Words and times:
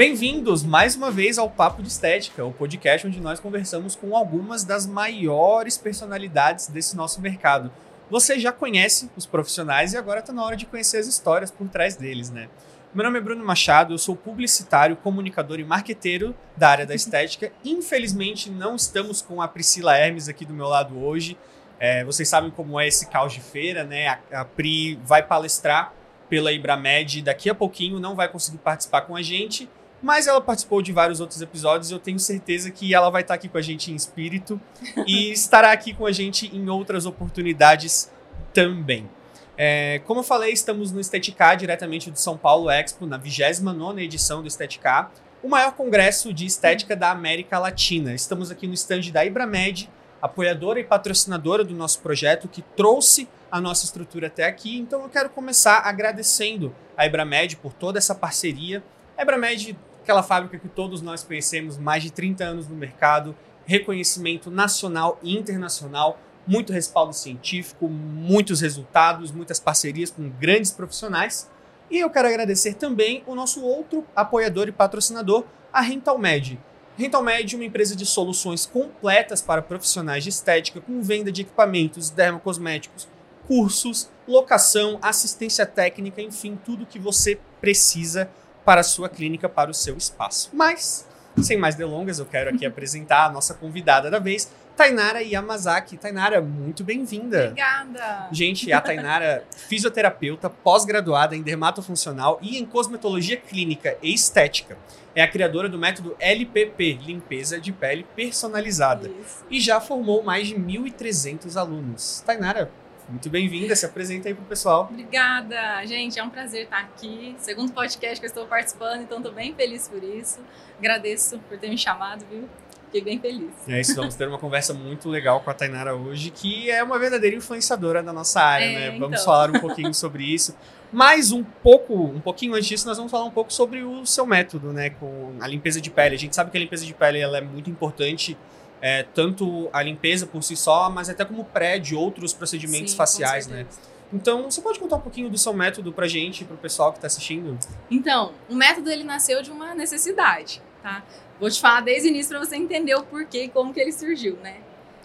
Bem-vindos 0.00 0.62
mais 0.62 0.96
uma 0.96 1.10
vez 1.10 1.36
ao 1.36 1.50
Papo 1.50 1.82
de 1.82 1.88
Estética, 1.88 2.42
o 2.42 2.54
podcast 2.54 3.06
onde 3.06 3.20
nós 3.20 3.38
conversamos 3.38 3.94
com 3.94 4.16
algumas 4.16 4.64
das 4.64 4.86
maiores 4.86 5.76
personalidades 5.76 6.68
desse 6.68 6.96
nosso 6.96 7.20
mercado. 7.20 7.70
Você 8.08 8.38
já 8.38 8.50
conhece 8.50 9.10
os 9.14 9.26
profissionais 9.26 9.92
e 9.92 9.98
agora 9.98 10.20
está 10.20 10.32
na 10.32 10.42
hora 10.42 10.56
de 10.56 10.64
conhecer 10.64 10.96
as 10.96 11.06
histórias 11.06 11.50
por 11.50 11.68
trás 11.68 11.96
deles, 11.96 12.30
né? 12.30 12.48
Meu 12.94 13.04
nome 13.04 13.18
é 13.18 13.20
Bruno 13.20 13.44
Machado, 13.44 13.92
eu 13.92 13.98
sou 13.98 14.16
publicitário, 14.16 14.96
comunicador 14.96 15.60
e 15.60 15.64
marqueteiro 15.64 16.34
da 16.56 16.70
área 16.70 16.86
da 16.86 16.94
estética. 16.94 17.52
Infelizmente, 17.62 18.50
não 18.50 18.76
estamos 18.76 19.20
com 19.20 19.42
a 19.42 19.48
Priscila 19.48 19.94
Hermes 19.94 20.30
aqui 20.30 20.46
do 20.46 20.54
meu 20.54 20.66
lado 20.66 20.98
hoje. 20.98 21.36
É, 21.78 22.06
vocês 22.06 22.26
sabem 22.26 22.50
como 22.50 22.80
é 22.80 22.88
esse 22.88 23.06
caos 23.10 23.34
de 23.34 23.42
feira, 23.42 23.84
né? 23.84 24.08
A, 24.08 24.40
a 24.40 24.44
Pri 24.46 24.98
vai 25.04 25.22
palestrar 25.22 25.92
pela 26.30 26.52
Ibramed 26.52 27.20
daqui 27.20 27.50
a 27.50 27.54
pouquinho, 27.54 28.00
não 28.00 28.14
vai 28.14 28.28
conseguir 28.28 28.58
participar 28.58 29.02
com 29.02 29.14
a 29.14 29.20
gente, 29.20 29.68
mas 30.02 30.26
ela 30.26 30.40
participou 30.40 30.80
de 30.80 30.92
vários 30.92 31.20
outros 31.20 31.40
episódios 31.42 31.90
eu 31.90 31.98
tenho 31.98 32.18
certeza 32.18 32.70
que 32.70 32.94
ela 32.94 33.10
vai 33.10 33.22
estar 33.22 33.34
aqui 33.34 33.48
com 33.48 33.58
a 33.58 33.62
gente 33.62 33.92
em 33.92 33.94
espírito 33.94 34.60
e 35.06 35.30
estará 35.30 35.72
aqui 35.72 35.92
com 35.92 36.06
a 36.06 36.12
gente 36.12 36.54
em 36.54 36.68
outras 36.68 37.06
oportunidades 37.06 38.10
também. 38.52 39.08
É, 39.56 40.00
como 40.06 40.20
eu 40.20 40.24
falei, 40.24 40.52
estamos 40.52 40.90
no 40.90 41.00
Esteticá, 41.00 41.54
diretamente 41.54 42.10
do 42.10 42.18
São 42.18 42.36
Paulo 42.36 42.70
Expo, 42.70 43.04
na 43.04 43.18
29 43.18 44.02
edição 44.02 44.40
do 44.40 44.48
Esteticá, 44.48 45.10
o 45.42 45.48
maior 45.48 45.72
congresso 45.72 46.32
de 46.32 46.46
estética 46.46 46.96
da 46.96 47.10
América 47.10 47.58
Latina. 47.58 48.14
Estamos 48.14 48.50
aqui 48.50 48.66
no 48.66 48.74
stand 48.74 49.10
da 49.12 49.24
Ibramed, 49.24 49.90
apoiadora 50.20 50.80
e 50.80 50.84
patrocinadora 50.84 51.64
do 51.64 51.74
nosso 51.74 52.00
projeto, 52.00 52.48
que 52.48 52.62
trouxe 52.62 53.28
a 53.50 53.60
nossa 53.60 53.84
estrutura 53.84 54.28
até 54.28 54.44
aqui. 54.46 54.78
Então 54.78 55.02
eu 55.02 55.08
quero 55.08 55.30
começar 55.30 55.78
agradecendo 55.80 56.74
a 56.96 57.06
Ibramed 57.06 57.56
por 57.56 57.72
toda 57.72 57.98
essa 57.98 58.14
parceria. 58.14 58.82
A 59.16 59.22
Ibramed 59.22 59.76
aquela 60.02 60.22
fábrica 60.22 60.58
que 60.58 60.68
todos 60.68 61.02
nós 61.02 61.22
conhecemos, 61.22 61.76
mais 61.76 62.02
de 62.02 62.10
30 62.10 62.44
anos 62.44 62.68
no 62.68 62.76
mercado, 62.76 63.34
reconhecimento 63.64 64.50
nacional 64.50 65.18
e 65.22 65.36
internacional, 65.36 66.18
muito 66.46 66.72
respaldo 66.72 67.12
científico, 67.12 67.88
muitos 67.88 68.60
resultados, 68.60 69.30
muitas 69.30 69.60
parcerias 69.60 70.10
com 70.10 70.28
grandes 70.28 70.72
profissionais. 70.72 71.48
E 71.90 71.98
eu 71.98 72.10
quero 72.10 72.28
agradecer 72.28 72.74
também 72.74 73.22
o 73.26 73.34
nosso 73.34 73.62
outro 73.62 74.04
apoiador 74.16 74.68
e 74.68 74.72
patrocinador, 74.72 75.44
a 75.72 75.80
RentalMed. 75.80 76.58
RentalMed 76.96 77.54
é 77.54 77.58
uma 77.58 77.64
empresa 77.64 77.94
de 77.94 78.04
soluções 78.04 78.66
completas 78.66 79.40
para 79.40 79.62
profissionais 79.62 80.24
de 80.24 80.30
estética, 80.30 80.80
com 80.80 81.02
venda 81.02 81.30
de 81.30 81.42
equipamentos 81.42 82.10
dermocosméticos, 82.10 83.08
cursos, 83.46 84.10
locação, 84.26 84.98
assistência 85.02 85.66
técnica, 85.66 86.20
enfim, 86.20 86.58
tudo 86.64 86.86
que 86.86 86.98
você 86.98 87.38
precisa 87.60 88.30
para 88.64 88.80
a 88.80 88.84
sua 88.84 89.08
clínica, 89.08 89.48
para 89.48 89.70
o 89.70 89.74
seu 89.74 89.96
espaço. 89.96 90.50
Mas, 90.52 91.06
sem 91.42 91.56
mais 91.56 91.74
delongas, 91.74 92.18
eu 92.18 92.26
quero 92.26 92.50
aqui 92.50 92.66
apresentar 92.66 93.26
a 93.26 93.30
nossa 93.30 93.54
convidada 93.54 94.10
da 94.10 94.18
vez, 94.18 94.50
Tainara 94.76 95.22
Yamazaki. 95.22 95.98
Tainara, 95.98 96.40
muito 96.40 96.82
bem-vinda. 96.82 97.48
Obrigada. 97.48 98.28
Gente, 98.32 98.72
a 98.72 98.80
Tainara, 98.80 99.44
fisioterapeuta, 99.68 100.48
pós-graduada 100.48 101.36
em 101.36 101.42
dermatofuncional 101.42 102.38
e 102.40 102.58
em 102.58 102.64
cosmetologia 102.64 103.36
clínica 103.36 103.98
e 104.02 104.14
estética. 104.14 104.78
É 105.14 105.22
a 105.22 105.28
criadora 105.28 105.68
do 105.68 105.78
método 105.78 106.16
LPP, 106.18 106.98
limpeza 107.04 107.60
de 107.60 107.72
pele 107.72 108.06
personalizada. 108.16 109.08
Isso. 109.08 109.44
E 109.50 109.60
já 109.60 109.80
formou 109.80 110.22
mais 110.22 110.48
de 110.48 110.54
1.300 110.54 111.56
alunos. 111.56 112.22
Tainara, 112.24 112.70
muito 113.10 113.28
bem-vinda, 113.28 113.74
se 113.74 113.84
apresenta 113.84 114.28
aí 114.28 114.34
pro 114.34 114.44
pessoal. 114.44 114.88
Obrigada, 114.90 115.84
gente. 115.84 116.18
É 116.18 116.24
um 116.24 116.30
prazer 116.30 116.64
estar 116.64 116.78
aqui. 116.78 117.34
Segundo 117.38 117.72
podcast 117.72 118.20
que 118.20 118.26
eu 118.26 118.28
estou 118.28 118.46
participando, 118.46 119.02
então 119.02 119.18
estou 119.18 119.32
bem 119.32 119.54
feliz 119.54 119.88
por 119.88 120.02
isso. 120.02 120.38
Agradeço 120.78 121.38
por 121.48 121.58
ter 121.58 121.68
me 121.68 121.76
chamado, 121.76 122.24
viu? 122.30 122.48
Fiquei 122.86 123.02
bem 123.02 123.20
feliz. 123.20 123.50
É 123.68 123.80
isso, 123.80 123.94
vamos 123.94 124.16
ter 124.16 124.26
uma 124.26 124.38
conversa 124.38 124.74
muito 124.74 125.08
legal 125.08 125.40
com 125.40 125.48
a 125.48 125.54
Tainara 125.54 125.94
hoje, 125.94 126.30
que 126.30 126.68
é 126.70 126.82
uma 126.82 126.98
verdadeira 126.98 127.36
influenciadora 127.36 128.02
da 128.02 128.12
nossa 128.12 128.40
área, 128.40 128.64
É, 128.64 128.72
né? 128.72 128.98
Vamos 128.98 129.20
então. 129.20 129.24
falar 129.24 129.50
um 129.50 129.60
pouquinho 129.60 129.94
sobre 129.94 130.24
isso. 130.24 130.56
Mas 130.92 131.30
um 131.30 131.44
pouco, 131.44 131.94
um 131.94 132.20
pouquinho 132.20 132.52
antes 132.54 132.66
disso, 132.66 132.88
nós 132.88 132.96
vamos 132.96 133.12
falar 133.12 133.24
um 133.24 133.30
pouco 133.30 133.52
sobre 133.52 133.84
o 133.84 134.04
seu 134.04 134.26
método, 134.26 134.72
né? 134.72 134.90
Com 134.90 135.36
a 135.40 135.46
limpeza 135.46 135.80
de 135.80 135.88
pele. 135.88 136.16
A 136.16 136.18
gente 136.18 136.34
sabe 136.34 136.50
que 136.50 136.56
a 136.56 136.60
limpeza 136.60 136.84
de 136.84 136.92
pele 136.92 137.20
ela 137.20 137.38
é 137.38 137.40
muito 137.40 137.70
importante, 137.70 138.36
é, 138.80 139.02
tanto 139.02 139.68
a 139.72 139.82
limpeza 139.82 140.26
por 140.26 140.42
si 140.42 140.56
só, 140.56 140.88
mas 140.88 141.08
até 141.08 141.24
como 141.24 141.44
pré 141.44 141.78
de 141.78 141.94
outros 141.94 142.32
procedimentos 142.32 142.92
Sim, 142.92 142.96
faciais, 142.96 143.46
né? 143.46 143.66
Então, 144.12 144.50
você 144.50 144.60
pode 144.60 144.78
contar 144.78 144.96
um 144.96 145.00
pouquinho 145.00 145.30
do 145.30 145.38
seu 145.38 145.52
método 145.52 145.92
pra 145.92 146.08
gente, 146.08 146.44
pro 146.44 146.56
pessoal 146.56 146.92
que 146.92 146.98
tá 146.98 147.06
assistindo? 147.06 147.56
Então, 147.90 148.32
o 148.48 148.54
método 148.54 148.90
ele 148.90 149.04
nasceu 149.04 149.40
de 149.40 149.50
uma 149.50 149.74
necessidade, 149.74 150.60
tá? 150.82 151.04
Vou 151.38 151.48
te 151.48 151.60
falar 151.60 151.80
desde 151.82 152.08
o 152.08 152.10
início 152.10 152.30
para 152.30 152.44
você 152.44 152.56
entender 152.56 152.94
o 152.94 153.04
porquê 153.04 153.44
e 153.44 153.48
como 153.48 153.72
que 153.72 153.80
ele 153.80 153.92
surgiu, 153.92 154.36
né? 154.42 154.56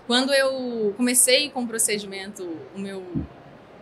Quando 0.08 0.34
eu 0.34 0.94
comecei 0.98 1.50
com 1.50 1.64
o 1.64 1.68
procedimento, 1.68 2.44
o 2.76 2.80
meu 2.80 3.06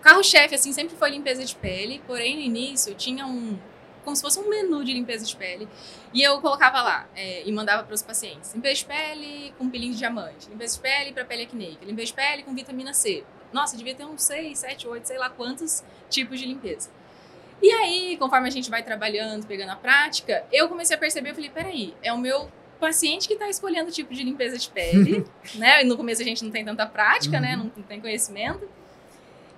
carro-chefe 0.02 0.56
assim 0.56 0.74
sempre 0.74 0.96
foi 0.96 1.10
limpeza 1.12 1.44
de 1.44 1.56
pele, 1.56 2.02
porém 2.06 2.36
no 2.36 2.42
início 2.42 2.92
eu 2.92 2.96
tinha 2.96 3.26
um 3.26 3.58
como 4.04 4.16
se 4.16 4.22
fosse 4.22 4.40
um 4.40 4.50
menu 4.50 4.84
de 4.84 4.94
limpeza 4.94 5.26
de 5.26 5.36
pele 5.36 5.68
e 6.14 6.22
eu 6.22 6.40
colocava 6.42 6.82
lá 6.82 7.08
é, 7.16 7.44
e 7.48 7.52
mandava 7.52 7.84
para 7.84 7.94
os 7.94 8.02
pacientes 8.02 8.54
limpeza 8.54 8.76
de 8.76 8.86
pele 8.86 9.54
com 9.58 9.70
peeling 9.70 9.92
de 9.92 9.98
diamante, 9.98 10.50
limpeza 10.50 10.76
de 10.76 10.82
pele 10.82 11.12
para 11.12 11.26
pele 11.26 11.44
acneica, 11.44 11.86
limpeza 11.86 12.08
de 12.08 12.14
pele 12.14 12.44
com 12.44 12.54
vitamina 12.54 12.94
C. 12.94 13.24
Nossa, 13.52 13.78
devia 13.78 13.94
ter 13.94 14.06
uns 14.06 14.24
6, 14.24 14.58
7, 14.58 14.88
8, 14.88 15.08
sei 15.08 15.18
lá 15.18 15.30
quantos 15.30 15.84
tipos 16.10 16.40
de 16.40 16.46
limpeza. 16.48 16.90
E 17.62 17.72
aí, 17.72 18.18
conforme 18.18 18.48
a 18.48 18.52
gente 18.52 18.70
vai 18.70 18.84
trabalhando, 18.84 19.46
pegando 19.46 19.70
a 19.70 19.76
prática, 19.76 20.44
eu 20.52 20.68
comecei 20.68 20.96
a 20.96 21.00
perceber, 21.00 21.30
eu 21.30 21.36
falei, 21.36 21.50
peraí, 21.50 21.94
é 22.02 22.12
o 22.12 22.18
meu 22.18 22.52
paciente 22.80 23.28
que 23.28 23.36
está 23.36 23.48
escolhendo 23.48 23.90
o 23.90 23.92
tipo 23.94 24.14
de 24.14 24.24
limpeza 24.24 24.58
de 24.58 24.70
pele, 24.70 25.26
né? 25.56 25.82
E 25.82 25.86
no 25.86 25.96
começo 25.96 26.22
a 26.22 26.26
gente 26.26 26.44
não 26.44 26.52
tem 26.52 26.66
tanta 26.66 26.86
prática, 26.86 27.40
né? 27.40 27.56
Não, 27.56 27.72
não 27.76 27.84
tem 27.84 28.02
conhecimento. 28.02 28.68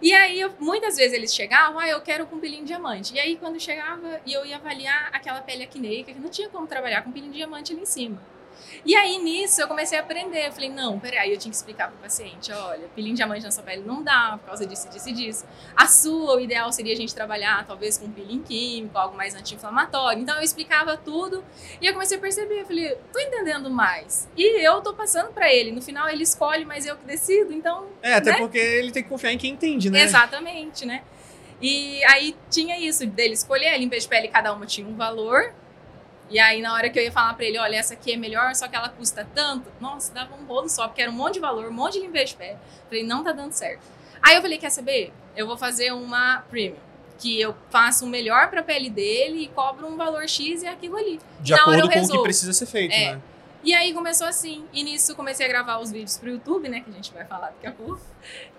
E 0.08 0.14
aí, 0.14 0.40
eu- 0.40 0.54
muitas 0.60 0.96
vezes 0.98 1.14
eles 1.18 1.34
chegavam, 1.34 1.80
ah, 1.80 1.88
eu 1.90 2.00
quero 2.02 2.28
com 2.28 2.40
peeling 2.40 2.64
diamante. 2.64 3.14
E 3.16 3.20
aí, 3.20 3.38
quando 3.38 3.60
chegava 3.60 4.22
e 4.26 4.32
eu 4.34 4.46
ia 4.46 4.56
avaliar 4.58 5.10
aquela 5.14 5.42
pele 5.42 5.64
acneica, 5.64 6.14
que 6.14 6.20
não 6.20 6.30
tinha 6.30 6.50
como 6.50 6.68
trabalhar 6.68 7.02
com 7.04 7.12
peeling 7.12 7.32
diamante 7.32 7.74
ali 7.74 7.82
em 7.82 7.86
cima. 7.86 8.22
E 8.86 8.96
aí, 8.96 9.18
nisso, 9.18 9.62
eu 9.62 9.68
comecei 9.68 9.98
a 9.98 10.02
aprender. 10.02 10.48
Eu 10.48 10.52
falei, 10.52 10.70
não, 10.70 11.00
peraí, 11.00 11.32
eu 11.32 11.38
tinha 11.38 11.50
que 11.52 11.58
explicar 11.58 11.90
pro 11.90 11.98
paciente, 11.98 12.52
olha, 12.52 12.88
peeling 12.96 13.12
de 13.12 13.18
diamante 13.18 13.44
na 13.44 13.52
sua 13.52 13.64
pele 13.64 13.84
não 13.86 14.04
dá, 14.04 14.38
por 14.40 14.48
causa 14.48 14.66
disso, 14.66 14.90
disso 14.90 15.10
e 15.10 15.14
disso. 15.14 15.46
A 15.76 15.88
sua, 15.88 16.36
o 16.36 16.40
ideal 16.40 16.72
seria 16.72 16.94
a 16.94 16.96
gente 16.96 17.14
trabalhar, 17.16 17.66
talvez, 17.66 17.98
com 17.98 18.10
peeling 18.12 18.42
químico, 18.42 18.98
algo 18.98 19.16
mais 19.16 19.34
anti-inflamatório. 19.36 20.22
Então, 20.22 20.36
eu 20.38 20.42
explicava 20.44 20.98
tudo 20.98 21.44
e 21.82 21.86
eu 21.86 21.94
comecei 21.94 22.18
a 22.18 22.20
perceber. 22.22 22.62
Eu 22.62 22.66
falei, 22.66 22.96
tô 23.12 23.20
entendendo 23.20 23.70
mais. 23.70 24.28
E 24.38 24.66
eu 24.66 24.82
tô 24.82 24.94
passando 24.94 25.32
pra 25.34 25.52
ele. 25.54 25.72
No 25.72 25.82
final, 25.82 26.08
ele 26.10 26.24
escolhe, 26.24 26.66
mas 26.66 26.86
eu 26.86 26.96
que 26.96 27.06
decido. 27.06 27.52
Então, 27.54 27.88
É, 28.02 28.14
até 28.14 28.32
Né? 28.32 28.38
porque 28.38 28.58
ele 28.58 28.92
tem 28.92 29.04
que 29.04 29.10
confiar 29.10 29.32
em 29.32 29.38
quem 29.38 29.52
entende, 29.54 29.90
né? 29.90 30.02
Exatamente, 30.02 30.86
né? 30.86 31.04
E 31.62 32.04
aí 32.06 32.36
tinha 32.50 32.78
isso 32.78 33.06
dele 33.08 33.34
escolher 33.34 33.70
a 33.70 33.78
limpeza 33.78 34.02
de 34.04 34.08
pele, 34.10 34.28
cada 34.28 34.54
uma 34.54 34.66
tinha 34.66 34.86
um 34.88 34.96
valor. 34.96 35.54
E 36.30 36.40
aí, 36.40 36.62
na 36.62 36.74
hora 36.74 36.90
que 36.90 36.97
eu 36.97 37.03
ia 37.03 37.12
falar 37.12 37.34
pra 37.36 37.46
ele, 37.46 37.58
olha, 37.59 37.75
essa 37.75 37.94
aqui 37.94 38.13
é 38.13 38.18
melhor, 38.18 38.56
só 38.56 38.68
que 38.68 38.75
ela 38.75 38.90
custa 38.90 39.28
tanto, 39.36 39.72
nossa, 39.80 40.12
dava 40.13 40.36
um 40.36 40.46
rolo 40.46 40.68
só, 40.68 40.88
porque 40.88 41.02
era 41.02 41.12
um 41.12 41.13
monte 41.13 41.36
de 41.36 41.40
valor, 41.40 41.68
um 41.68 41.74
monte 41.74 42.02
de 42.02 42.08
pele. 42.08 42.58
Falei, 42.90 43.03
não 43.03 43.24
tá 43.24 43.31
dando 43.31 43.52
certo. 43.53 43.81
Aí 44.22 44.35
eu 44.35 44.41
falei, 44.41 44.58
quer 44.58 44.72
saber? 44.72 45.14
Eu 45.35 45.46
vou 45.46 45.58
fazer 45.58 45.91
uma 45.94 46.44
premium. 46.50 46.78
Que 47.19 47.40
eu 47.40 47.56
faço 47.69 48.06
o 48.06 48.08
melhor 48.09 48.50
pra 48.50 48.62
pele 48.62 48.90
dele 48.90 49.44
e 49.44 49.47
cobro 49.47 49.88
um 49.88 49.96
valor 49.96 50.28
X 50.28 50.64
e 50.64 50.68
aquilo 50.68 50.97
ali. 50.97 51.19
De 51.40 51.52
Na 51.53 51.59
acordo 51.62 51.90
com 51.90 52.00
o 52.02 52.09
que 52.09 52.22
precisa 52.24 52.52
ser 52.52 52.66
feito, 52.66 52.94
É. 52.94 53.14
né? 53.16 53.22
E 53.66 53.74
aí 53.74 53.94
começou 53.94 54.28
assim. 54.28 54.64
E 54.72 54.84
nisso 54.84 55.16
comecei 55.16 55.46
a 55.46 55.50
gravar 55.50 55.80
os 55.80 55.92
vídeos 55.92 56.18
pro 56.20 56.30
YouTube, 56.30 56.70
né? 56.70 56.81
Que 56.81 56.90
a 56.92 56.94
gente 56.94 57.12
vai 57.12 57.26
falar 57.26 57.48
daqui 57.48 57.66
a 57.66 57.72
pouco. 57.72 58.00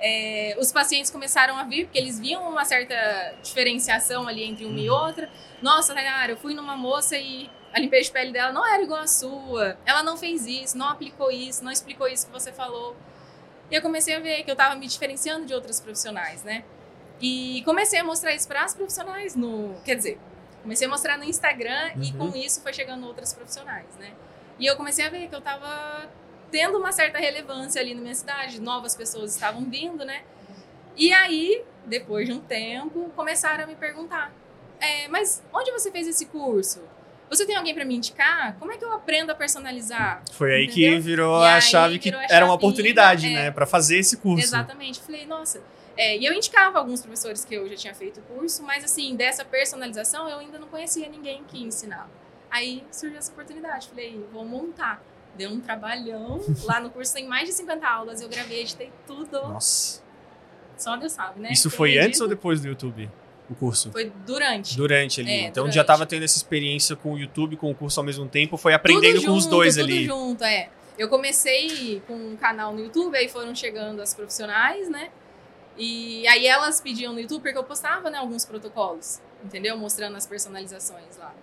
É, 0.00 0.56
os 0.58 0.72
pacientes 0.72 1.10
começaram 1.12 1.56
a 1.56 1.62
vir, 1.62 1.84
porque 1.84 1.96
eles 1.98 2.18
viam 2.18 2.42
uma 2.50 2.64
certa 2.64 2.94
diferenciação 3.42 4.26
ali 4.26 4.42
entre 4.42 4.64
uma 4.64 4.78
e 4.80 4.90
Uhum. 4.90 4.96
outra. 4.96 5.30
Nossa, 5.62 5.94
Tainara, 5.94 6.32
eu 6.32 6.36
fui 6.36 6.54
numa 6.54 6.76
moça 6.76 7.16
e 7.16 7.48
a 7.72 7.78
limpeza 7.78 8.04
de 8.04 8.10
pele 8.10 8.32
dela 8.32 8.50
não 8.52 8.66
era 8.66 8.82
igual 8.82 9.00
à 9.00 9.06
sua. 9.06 9.78
Ela 9.86 10.02
não 10.02 10.16
fez 10.16 10.44
isso, 10.44 10.76
não 10.76 10.88
aplicou 10.88 11.30
isso, 11.30 11.62
não 11.62 11.70
explicou 11.70 12.08
isso 12.08 12.26
que 12.26 12.32
você 12.32 12.52
falou. 12.52 12.96
E 13.70 13.74
eu 13.76 13.82
comecei 13.82 14.14
a 14.16 14.18
ver 14.20 14.42
que 14.42 14.50
eu 14.50 14.56
tava 14.56 14.74
me 14.74 14.88
diferenciando 14.88 15.46
de 15.46 15.54
outras 15.54 15.80
profissionais, 15.80 16.42
né? 16.42 16.64
E 17.20 17.62
comecei 17.64 17.98
a 18.00 18.04
mostrar 18.04 18.34
isso 18.34 18.46
para 18.48 18.64
as 18.64 18.74
profissionais 18.74 19.36
no. 19.36 19.74
Quer 19.84 19.94
dizer, 19.94 20.18
comecei 20.62 20.86
a 20.86 20.90
mostrar 20.90 21.16
no 21.16 21.24
Instagram 21.24 21.92
e 22.02 22.10
Uhum. 22.12 22.30
com 22.32 22.36
isso 22.36 22.60
foi 22.60 22.72
chegando 22.72 23.06
outras 23.06 23.32
profissionais, 23.32 23.86
né? 24.00 24.12
E 24.58 24.66
eu 24.66 24.76
comecei 24.76 25.04
a 25.04 25.10
ver 25.10 25.28
que 25.28 25.34
eu 25.34 25.40
tava 25.40 26.08
tendo 26.50 26.78
uma 26.78 26.92
certa 26.92 27.18
relevância 27.18 27.80
ali 27.80 27.94
na 27.94 28.00
minha 28.00 28.14
cidade, 28.14 28.60
novas 28.60 28.94
pessoas 28.94 29.34
estavam 29.34 29.64
vindo, 29.64 30.04
né? 30.04 30.22
E 30.96 31.12
aí, 31.12 31.62
depois 31.84 32.26
de 32.26 32.32
um 32.32 32.40
tempo, 32.40 33.10
começaram 33.14 33.64
a 33.64 33.66
me 33.66 33.74
perguntar: 33.74 34.32
é, 34.80 35.08
mas 35.08 35.42
onde 35.52 35.70
você 35.70 35.90
fez 35.90 36.06
esse 36.06 36.26
curso? 36.26 36.80
Você 37.28 37.44
tem 37.44 37.56
alguém 37.56 37.74
para 37.74 37.84
me 37.84 37.96
indicar? 37.96 38.56
Como 38.58 38.70
é 38.70 38.76
que 38.76 38.84
eu 38.84 38.92
aprendo 38.92 39.30
a 39.32 39.34
personalizar? 39.34 40.22
Foi 40.32 40.54
aí 40.54 40.68
que 40.68 40.86
Entendeu? 40.86 41.02
virou 41.02 41.42
E 41.42 41.48
a 41.48 41.60
chave 41.60 41.98
que 41.98 42.10
virou 42.10 42.20
a 42.20 42.26
era 42.30 42.44
uma 42.44 42.54
oportunidade, 42.54 43.26
é. 43.26 43.32
né? 43.32 43.50
Pra 43.50 43.66
fazer 43.66 43.98
esse 43.98 44.16
curso. 44.16 44.44
Exatamente. 44.44 45.00
Falei, 45.00 45.26
nossa. 45.26 45.60
É, 45.96 46.16
e 46.16 46.24
eu 46.24 46.32
indicava 46.32 46.78
alguns 46.78 47.00
professores 47.00 47.44
que 47.44 47.54
eu 47.54 47.68
já 47.68 47.74
tinha 47.74 47.94
feito 47.94 48.20
o 48.20 48.22
curso, 48.22 48.62
mas 48.62 48.84
assim, 48.84 49.16
dessa 49.16 49.44
personalização 49.44 50.28
eu 50.28 50.38
ainda 50.38 50.58
não 50.58 50.68
conhecia 50.68 51.08
ninguém 51.08 51.42
que 51.48 51.60
ensinava. 51.60 52.10
Aí 52.56 52.82
surgiu 52.90 53.18
essa 53.18 53.30
oportunidade. 53.30 53.88
Falei, 53.88 54.24
vou 54.32 54.42
montar. 54.42 55.02
Deu 55.36 55.50
um 55.50 55.60
trabalhão. 55.60 56.40
Lá 56.64 56.80
no 56.80 56.88
curso 56.88 57.12
tem 57.12 57.28
mais 57.28 57.46
de 57.46 57.54
50 57.54 57.86
aulas. 57.86 58.22
Eu 58.22 58.30
gravei, 58.30 58.62
editei 58.62 58.90
tudo. 59.06 59.32
Nossa. 59.32 60.02
Só 60.78 60.96
Deus 60.96 61.12
sabe, 61.12 61.40
né? 61.40 61.50
Isso 61.52 61.68
Quem 61.68 61.76
foi 61.76 61.90
edita, 61.90 62.06
antes 62.06 62.20
ou 62.22 62.28
depois 62.28 62.62
do 62.62 62.68
YouTube? 62.68 63.10
O 63.50 63.54
curso? 63.54 63.92
Foi 63.92 64.10
durante. 64.26 64.74
Durante 64.74 65.20
ali. 65.20 65.30
É, 65.30 65.40
então 65.42 65.64
durante. 65.64 65.74
já 65.74 65.84
tava 65.84 66.06
tendo 66.06 66.24
essa 66.24 66.38
experiência 66.38 66.96
com 66.96 67.12
o 67.12 67.18
YouTube, 67.18 67.56
com 67.56 67.70
o 67.70 67.74
curso 67.74 68.00
ao 68.00 68.04
mesmo 68.04 68.26
tempo, 68.26 68.56
foi 68.56 68.72
aprendendo 68.72 69.16
tudo 69.16 69.26
com 69.26 69.32
os 69.36 69.44
junto, 69.44 69.56
dois 69.56 69.74
tudo 69.76 69.84
ali. 69.84 70.04
junto, 70.06 70.42
é. 70.42 70.70
Eu 70.98 71.10
comecei 71.10 72.02
com 72.06 72.14
um 72.14 72.36
canal 72.36 72.72
no 72.72 72.80
YouTube, 72.80 73.16
aí 73.16 73.28
foram 73.28 73.54
chegando 73.54 74.00
as 74.00 74.14
profissionais, 74.14 74.88
né? 74.88 75.10
E 75.76 76.26
aí 76.26 76.46
elas 76.46 76.80
pediam 76.80 77.12
no 77.12 77.20
YouTube, 77.20 77.42
porque 77.42 77.58
eu 77.58 77.64
postava, 77.64 78.08
né, 78.10 78.16
alguns 78.16 78.46
protocolos, 78.46 79.20
entendeu? 79.44 79.76
Mostrando 79.76 80.16
as 80.16 80.26
personalizações 80.26 81.18
lá. 81.18 81.34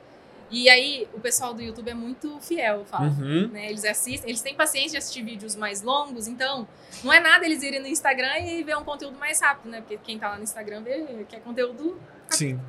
E 0.53 0.69
aí 0.69 1.07
o 1.11 1.19
pessoal 1.19 1.51
do 1.51 1.63
YouTube 1.63 1.89
é 1.89 1.95
muito 1.95 2.39
fiel, 2.39 2.81
eu 2.81 2.85
falo. 2.85 3.07
Uhum. 3.07 3.47
Né? 3.47 3.71
Eles 3.71 3.83
assistem, 3.83 4.29
eles 4.29 4.39
têm 4.39 4.53
paciência 4.53 4.91
de 4.91 4.97
assistir 4.97 5.23
vídeos 5.23 5.55
mais 5.55 5.81
longos, 5.81 6.27
então 6.27 6.67
não 7.03 7.11
é 7.11 7.19
nada 7.19 7.43
eles 7.43 7.63
irem 7.63 7.81
no 7.81 7.87
Instagram 7.87 8.37
e 8.37 8.63
ver 8.63 8.77
um 8.77 8.83
conteúdo 8.83 9.17
mais 9.17 9.41
rápido, 9.41 9.71
né? 9.71 9.81
Porque 9.81 9.97
quem 9.97 10.19
tá 10.19 10.29
lá 10.29 10.37
no 10.37 10.43
Instagram 10.43 10.83
vê 10.83 11.25
que 11.27 11.35
é 11.35 11.39
conteúdo. 11.39 11.99
Sim. 12.29 12.61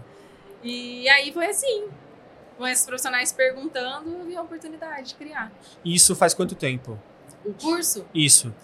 E 0.62 1.06
aí 1.10 1.30
foi 1.30 1.46
assim. 1.46 1.88
Com 2.56 2.66
esses 2.66 2.86
profissionais 2.86 3.32
perguntando, 3.32 4.08
eu 4.10 4.24
vi 4.24 4.34
a 4.34 4.40
oportunidade 4.40 5.08
de 5.08 5.14
criar. 5.16 5.52
Isso 5.84 6.16
faz 6.16 6.32
quanto 6.32 6.54
tempo? 6.54 6.98
O 7.44 7.52
curso, 7.52 8.06
Isso. 8.14 8.54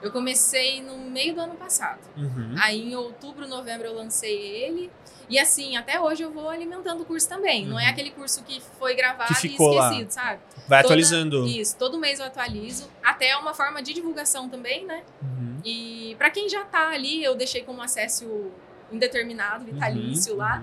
eu 0.00 0.12
comecei 0.12 0.82
no 0.82 0.98
meio 0.98 1.34
do 1.34 1.40
ano 1.40 1.56
passado. 1.56 2.00
Uhum. 2.16 2.54
Aí 2.60 2.92
em 2.92 2.94
outubro, 2.94 3.48
novembro 3.48 3.88
eu 3.88 3.94
lancei 3.94 4.38
ele. 4.38 4.92
E 5.28 5.38
assim, 5.38 5.76
até 5.76 6.00
hoje 6.00 6.22
eu 6.22 6.30
vou 6.32 6.48
alimentando 6.48 7.02
o 7.02 7.04
curso 7.04 7.28
também. 7.28 7.66
Não 7.66 7.78
é 7.78 7.84
Uhum. 7.84 7.90
aquele 7.90 8.10
curso 8.10 8.42
que 8.44 8.62
foi 8.78 8.94
gravado 8.94 9.34
Que 9.34 9.46
e 9.46 9.56
lá. 9.58 9.88
esquecido, 9.90 10.10
sabe? 10.10 10.40
Vai 10.66 10.82
Toda- 10.82 10.94
atualizando. 10.94 11.46
Isso, 11.46 11.76
todo 11.76 11.98
mês 11.98 12.18
eu 12.18 12.26
atualizo. 12.26 12.88
Até 13.02 13.28
é 13.30 13.36
uma 13.36 13.52
forma 13.54 13.82
de 13.82 13.92
divulgação 13.92 14.48
também, 14.48 14.84
né? 14.86 15.02
Uhum. 15.22 15.60
E 15.64 16.14
pra 16.18 16.30
quem 16.30 16.48
já 16.48 16.64
tá 16.64 16.88
ali, 16.90 17.22
eu 17.22 17.34
deixei 17.34 17.62
como 17.62 17.82
acesso 17.82 18.50
indeterminado, 18.90 19.64
vitalício 19.66 20.32
Uhum, 20.32 20.38
lá. 20.38 20.62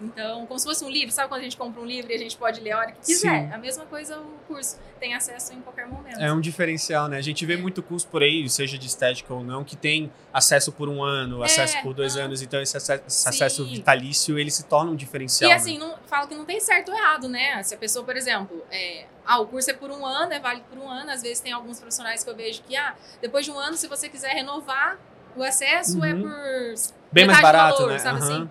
Uhum. 0.00 0.06
Então, 0.06 0.46
como 0.46 0.58
se 0.58 0.66
fosse 0.66 0.84
um 0.84 0.90
livro, 0.90 1.12
sabe 1.12 1.28
quando 1.28 1.40
a 1.40 1.44
gente 1.44 1.56
compra 1.56 1.80
um 1.80 1.84
livro 1.86 2.10
e 2.10 2.14
a 2.14 2.18
gente 2.18 2.36
pode 2.36 2.60
ler 2.60 2.72
a 2.72 2.78
hora 2.78 2.92
que 2.92 3.00
quiser? 3.00 3.46
Sim. 3.48 3.52
A 3.52 3.58
mesma 3.58 3.84
coisa 3.86 4.18
o 4.18 4.38
curso, 4.46 4.78
tem 5.00 5.14
acesso 5.14 5.52
em 5.52 5.60
qualquer 5.60 5.86
momento. 5.86 6.18
É 6.20 6.32
um 6.32 6.40
diferencial, 6.40 7.08
né? 7.08 7.16
A 7.18 7.22
gente 7.22 7.44
vê 7.44 7.54
É. 7.54 7.56
muito 7.56 7.82
curso 7.82 8.06
por 8.08 8.22
aí, 8.22 8.48
seja 8.48 8.78
de 8.78 8.86
estética 8.86 9.32
ou 9.34 9.42
não, 9.44 9.62
que 9.64 9.76
tem 9.76 10.10
acesso 10.32 10.72
por 10.72 10.88
um 10.88 11.02
ano, 11.02 11.42
É, 11.42 11.46
acesso 11.46 11.80
por 11.82 11.92
dois 11.94 12.16
ah. 12.16 12.22
anos. 12.22 12.42
Então, 12.42 12.60
esse 12.60 12.76
acesso, 12.76 13.02
esse 13.06 13.28
acesso 13.28 13.64
vitalício, 13.66 14.38
ele 14.38 14.50
se 14.50 14.64
torna 14.64 14.90
um 14.90 14.96
diferencial. 14.96 15.50
E 15.50 15.54
né? 15.54 15.56
assim, 15.60 15.78
não, 15.78 15.94
falo 16.06 16.26
que 16.28 16.34
não 16.34 16.44
tem 16.44 16.60
certo 16.60 16.90
ou 16.90 16.96
errado, 16.96 17.28
né? 17.28 17.62
Se 17.62 17.74
a 17.74 17.78
pessoa, 17.78 18.04
por 18.04 18.16
exemplo, 18.16 18.62
é, 18.70 19.06
ah, 19.24 19.38
o 19.40 19.46
curso 19.46 19.70
é 19.70 19.74
por 19.74 19.90
um 19.90 20.04
ano, 20.06 20.32
é 20.32 20.38
válido 20.40 20.66
por 20.70 20.78
um 20.78 20.88
ano. 20.88 21.10
Às 21.10 21.22
vezes 21.22 21.40
tem 21.40 21.52
alguns 21.52 21.78
profissionais 21.78 22.22
que 22.22 22.30
eu 22.30 22.36
vejo 22.36 22.62
que, 22.62 22.76
ah, 22.76 22.94
depois 23.20 23.44
de 23.44 23.50
um 23.50 23.58
ano, 23.58 23.76
se 23.76 23.86
você 23.88 24.08
quiser 24.08 24.30
renovar, 24.32 24.98
o 25.34 25.42
acesso 25.42 26.02
é 26.04 26.14
Uhum. 26.14 26.22
por 26.22 26.74
Bem 27.12 27.26
mais 27.26 27.40
barato, 27.42 27.78
valor, 27.78 27.92
né? 27.92 27.98
sabe 27.98 28.20
Aham. 28.20 28.32
assim? 28.32 28.50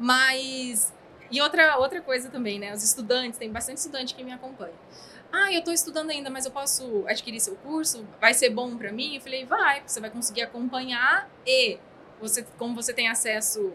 Mas. 0.00 0.92
E 1.30 1.40
outra, 1.40 1.76
outra 1.76 2.00
coisa 2.00 2.28
também, 2.28 2.58
né? 2.58 2.74
Os 2.74 2.82
estudantes, 2.82 3.38
tem 3.38 3.52
bastante 3.52 3.76
estudante 3.78 4.14
que 4.14 4.24
me 4.24 4.32
acompanha. 4.32 4.72
Ah, 5.32 5.52
eu 5.52 5.62
tô 5.62 5.70
estudando 5.70 6.10
ainda, 6.10 6.28
mas 6.28 6.44
eu 6.44 6.50
posso 6.50 7.04
adquirir 7.06 7.38
seu 7.38 7.54
curso? 7.56 8.04
Vai 8.20 8.34
ser 8.34 8.50
bom 8.50 8.76
pra 8.76 8.90
mim? 8.90 9.14
Eu 9.14 9.20
falei, 9.20 9.44
vai, 9.44 9.80
você 9.86 10.00
vai 10.00 10.10
conseguir 10.10 10.42
acompanhar 10.42 11.28
e 11.46 11.78
você, 12.20 12.44
como 12.58 12.74
você 12.74 12.92
tem 12.92 13.08
acesso 13.08 13.72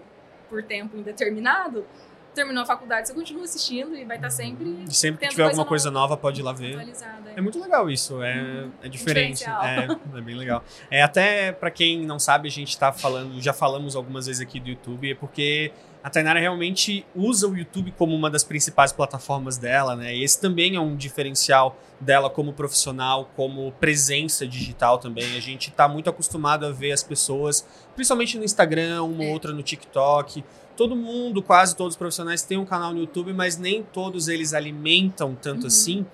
por 0.50 0.62
tempo 0.64 0.98
indeterminado, 0.98 1.88
terminou 2.34 2.64
a 2.64 2.66
faculdade, 2.66 3.08
você 3.08 3.14
continua 3.14 3.46
assistindo 3.46 3.96
e 3.96 4.04
vai 4.04 4.18
estar 4.18 4.30
sempre 4.30 4.84
E 4.90 4.94
sempre 4.94 5.22
que 5.22 5.30
tiver 5.30 5.44
coisa 5.44 5.52
alguma 5.52 5.66
coisa 5.66 5.90
nova, 5.90 6.18
pode 6.18 6.42
ir 6.42 6.44
lá 6.44 6.52
ver. 6.52 6.74
atualizada. 6.74 7.32
É 7.34 7.40
muito 7.40 7.58
legal 7.62 7.90
isso, 7.90 8.22
é, 8.22 8.36
Uhum. 8.36 8.72
é 8.84 8.90
diferente. 8.90 9.46
É, 9.46 9.88
é 10.18 10.22
bem 10.22 10.36
legal. 10.36 10.62
É 10.92 11.02
até 11.02 11.54
pra 11.54 11.72
quem 11.72 12.06
não 12.06 12.20
sabe, 12.20 12.50
a 12.50 12.52
gente 12.52 12.78
tá 12.78 12.92
falando, 12.92 13.42
já 13.42 13.54
falamos 13.54 13.96
algumas 13.96 14.26
vezes 14.26 14.42
aqui 14.42 14.60
do 14.60 14.68
YouTube, 14.68 15.10
é 15.10 15.16
porque 15.16 15.72
a 16.06 16.10
Tainara 16.12 16.40
realmente 16.40 17.04
usa 17.16 17.48
o 17.48 17.58
YouTube 17.58 17.92
como 17.98 18.14
uma 18.16 18.30
das 18.30 18.44
principais 18.44 18.92
plataformas 18.92 19.58
dela, 19.58 19.96
né? 19.96 20.16
E 20.16 20.24
esse 20.24 20.40
também 20.40 20.76
é 20.76 20.80
um 20.80 20.96
diferencial 20.96 21.76
dela 22.00 22.30
como 22.30 22.54
profissional, 22.54 23.28
como 23.36 23.72
presença 23.80 24.46
digital 24.46 25.00
também. 25.00 25.36
A 25.36 25.40
gente 25.40 25.72
tá 25.72 25.88
muito 25.88 26.08
acostumado 26.08 26.64
a 26.64 26.72
ver 26.72 26.92
as 26.92 27.02
pessoas, 27.02 27.66
principalmente 27.96 28.38
no 28.38 28.44
Instagram, 28.44 29.02
uma 29.02 29.24
ou 29.24 29.32
outra 29.32 29.52
no 29.52 29.64
TikTok. 29.64 30.44
Todo 30.78 30.96
mundo, 30.96 31.42
quase 31.42 31.76
todos 31.76 31.94
os 31.94 31.98
profissionais 31.98 32.44
têm 32.44 32.60
um 32.60 32.66
canal 32.66 32.94
no 32.94 33.00
YouTube, 33.00 33.34
mas 33.34 33.58
nem 33.58 33.82
todos 33.82 34.28
eles 34.28 34.54
alimentam 34.54 35.34
tanto 35.34 35.62
Uhum. 35.62 35.68
assim. 35.68 36.06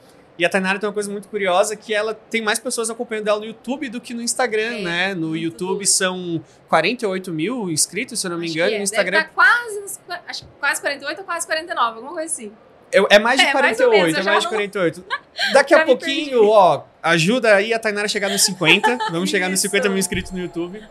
E 0.41 0.45
a 0.45 0.49
Tainara 0.49 0.79
tem 0.79 0.87
uma 0.89 0.93
coisa 0.93 1.11
muito 1.11 1.27
curiosa 1.27 1.75
que 1.75 1.93
ela 1.93 2.15
tem 2.15 2.41
mais 2.41 2.57
pessoas 2.57 2.89
acompanhando 2.89 3.27
ela 3.27 3.37
no 3.39 3.45
YouTube 3.45 3.87
do 3.89 4.01
que 4.01 4.11
no 4.11 4.23
Instagram, 4.23 4.77
É, 4.77 4.81
né? 4.81 5.13
No 5.13 5.37
YouTube 5.37 5.85
são 5.85 6.43
48 6.67 7.31
mil 7.31 7.69
inscritos, 7.69 8.19
se 8.19 8.25
eu 8.25 8.31
não 8.31 8.39
me 8.39 8.49
engano. 8.49 8.73
é. 8.73 8.77
No 8.77 8.83
Instagram 8.83 9.19
Deve 9.19 9.29
tá 9.29 9.35
quase, 9.35 9.99
acho 10.27 10.47
quase 10.59 10.81
48 10.81 11.19
ou 11.19 11.25
quase 11.25 11.45
49, 11.45 11.95
alguma 11.97 12.13
coisa 12.15 12.33
assim. 12.33 12.51
É, 12.93 13.15
é 13.15 13.19
mais 13.19 13.39
de 13.39 13.45
É, 13.45 13.53
mais 13.53 13.77
48, 13.77 13.83
ou 13.83 13.91
menos, 13.91 14.15
é 14.17 14.19
eu 14.19 14.23
mais 14.25 14.37
de 14.39 14.43
já 14.43 14.49
não- 14.49 14.49
48. 14.49 15.05
Daqui 15.53 15.73
a 15.73 15.85
pouquinho, 15.85 16.47
ó, 16.49 16.83
ajuda 17.01 17.55
aí 17.55 17.73
a 17.73 17.79
Tainara 17.79 18.05
a 18.05 18.09
chegar 18.09 18.29
nos 18.29 18.43
50. 18.43 18.97
Vamos 19.11 19.29
chegar 19.29 19.49
nos 19.49 19.59
Isso. 19.59 19.67
50 19.69 19.89
mil 19.89 19.97
inscritos 19.97 20.31
no 20.31 20.39
YouTube. 20.39 20.81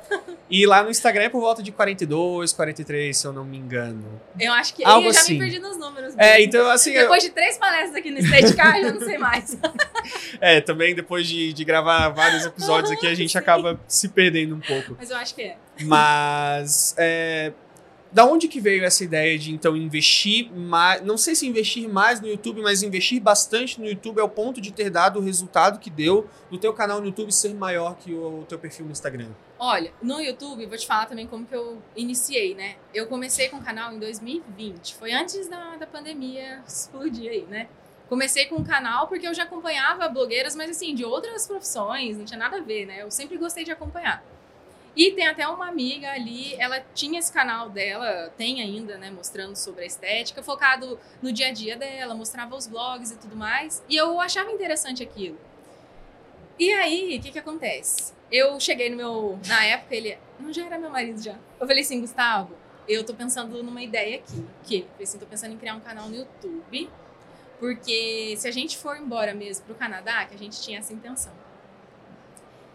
E 0.52 0.67
lá 0.67 0.82
no 0.82 0.91
Instagram 0.91 1.25
é 1.25 1.29
por 1.29 1.41
volta 1.41 1.62
de 1.62 1.70
42, 1.70 2.52
43, 2.52 3.17
se 3.17 3.25
eu 3.25 3.32
não 3.32 3.44
me 3.44 3.56
engano. 3.56 4.20
Eu 4.38 4.52
acho 4.52 4.75
que 4.75 4.85
Algo 4.85 5.06
eu 5.08 5.12
já 5.12 5.20
assim. 5.20 5.35
me 5.35 5.38
perdi 5.38 5.61
nos 5.61 5.76
números. 5.79 6.12
É, 6.19 6.32
mesmo. 6.38 6.44
então 6.47 6.69
assim, 6.70 6.91
eu- 6.93 7.02
Depois 7.02 7.23
de 7.23 7.31
três 7.31 7.56
palestras 7.56 7.94
aqui 7.94 8.11
no 8.11 8.19
State 8.19 8.55
Car, 8.56 8.76
eu 8.81 8.94
não 8.94 9.00
sei 9.00 9.17
mais. 9.17 9.56
é, 10.41 10.61
também 10.61 10.93
depois 10.93 11.29
de, 11.29 11.53
de 11.53 11.64
gravar 11.64 12.08
vários 12.08 12.44
episódios 12.44 12.91
aqui, 12.91 13.06
a 13.06 13.14
gente 13.14 13.38
acaba 13.38 13.79
se 13.87 14.08
perdendo 14.08 14.56
um 14.56 14.61
pouco. 14.61 14.96
Mas 14.99 15.11
eu 15.11 15.17
acho 15.19 15.35
que 15.37 15.43
é. 15.43 15.56
Mas 15.82 16.94
é, 16.99 17.53
da 18.12 18.25
onde 18.25 18.49
que 18.49 18.61
veio 18.61 18.85
essa 18.85 19.05
ideia 19.05 19.39
de 19.39 19.53
então 19.53 19.77
investir 19.77 20.53
mais, 20.53 21.03
não 21.03 21.17
sei 21.17 21.35
se 21.35 21.47
investir 21.47 21.89
mais 21.89 22.21
no 22.21 22.27
YouTube, 22.27 22.61
mas 22.61 22.83
investir 22.83 23.21
bastante 23.21 23.81
no 23.81 23.87
YouTube 23.87 24.21
ao 24.21 24.29
ponto 24.29 24.61
de 24.61 24.73
ter 24.73 24.91
dado 24.91 25.19
o 25.19 25.23
resultado 25.23 25.79
que 25.79 25.89
deu 25.89 26.29
do 26.51 26.59
teu 26.59 26.73
canal 26.73 27.01
no 27.01 27.07
YouTube 27.07 27.33
ser 27.33 27.55
maior 27.55 27.97
que 27.97 28.12
o 28.12 28.45
teu 28.49 28.59
perfil 28.59 28.87
no 28.87 28.93
Instagram? 28.93 29.29
Olha, 29.59 29.93
no 30.03 30.21
YouTube, 30.21 30.67
vou 30.67 30.77
te 30.77 30.87
falar 30.87 31.07
também 31.07 31.27
como 31.27 31.47
que 31.47 31.55
eu 31.55 31.81
iniciei, 31.95 32.55
né? 32.55 32.77
Eu 32.93 33.06
comecei 33.06 33.49
com 33.49 33.58
o 33.58 33.63
canal 33.63 33.93
em 33.93 33.99
2020. 33.99 34.94
Foi 34.94 35.13
antes 35.13 35.49
da, 35.49 35.77
da 35.77 35.87
pandemia 35.87 36.63
explodir 36.67 37.31
aí, 37.31 37.46
né? 37.49 37.69
Comecei 38.08 38.46
com 38.46 38.56
o 38.56 38.65
canal 38.65 39.06
porque 39.06 39.29
eu 39.29 39.32
já 39.32 39.44
acompanhava 39.44 40.08
blogueiras, 40.08 40.56
mas 40.56 40.70
assim, 40.70 40.96
de 40.96 41.05
outras 41.05 41.46
profissões, 41.46 42.17
não 42.17 42.25
tinha 42.25 42.39
nada 42.39 42.56
a 42.56 42.61
ver, 42.61 42.87
né? 42.87 43.03
Eu 43.03 43.11
sempre 43.11 43.39
gostei 43.39 43.63
de 43.63 43.70
acompanhar. 43.70 44.25
E 44.97 45.13
tem 45.13 45.27
até 45.27 45.47
uma 45.47 45.69
amiga 45.69 46.11
ali, 46.11 46.55
ela 46.56 46.81
tinha 46.94 47.19
esse 47.19 47.32
canal 47.32 47.70
dela, 47.70 48.32
tem 48.37 48.61
ainda, 48.61 48.99
né, 48.99 49.11
mostrando 49.11 49.55
sobre 49.56 49.85
a 49.85 49.87
estética, 49.87 50.43
focado 50.43 50.99
no 51.23 51.32
dia 51.32 51.49
a 51.49 51.53
dia 51.53 51.77
dela, 51.77 52.15
mostrava 52.15 52.56
os 52.56 52.67
blogs 52.67 53.13
e 53.13 53.17
tudo 53.17 53.37
mais. 53.37 53.82
E 53.89 53.97
eu 53.97 54.20
achava 54.20 54.51
interessante 54.51 55.03
aquilo. 55.03 55.39
E 56.59 56.73
aí, 56.73 57.19
o 57.19 57.23
que 57.23 57.32
que 57.32 57.39
acontece? 57.39 58.13
Eu 58.31 58.61
cheguei 58.61 58.91
no 58.91 58.97
meu. 58.97 59.39
Na 59.47 59.65
época, 59.65 59.94
ele. 59.94 60.19
Não, 60.39 60.53
já 60.53 60.67
era 60.67 60.79
meu 60.79 60.91
marido 60.91 61.23
já. 61.23 61.37
Eu 61.59 61.67
falei 61.67 61.82
assim, 61.82 62.01
Gustavo, 62.01 62.55
eu 62.87 63.05
tô 63.05 63.15
pensando 63.15 63.63
numa 63.63 63.82
ideia 63.82 64.17
aqui. 64.19 64.47
Que? 64.65 64.79
Eu 64.81 64.89
falei 64.89 65.05
assim, 65.05 65.19
tô 65.19 65.27
pensando 65.27 65.55
em 65.55 65.59
criar 65.59 65.75
um 65.75 65.81
canal 65.81 66.09
no 66.09 66.17
YouTube. 66.17 66.91
Porque 67.59 68.35
se 68.39 68.49
a 68.49 68.51
gente 68.51 68.77
for 68.77 68.97
embora 68.97 69.35
mesmo 69.35 69.65
pro 69.67 69.75
Canadá, 69.75 70.25
que 70.27 70.35
a 70.35 70.39
gente 70.39 70.61
tinha 70.61 70.79
essa 70.79 70.93
intenção. 70.93 71.32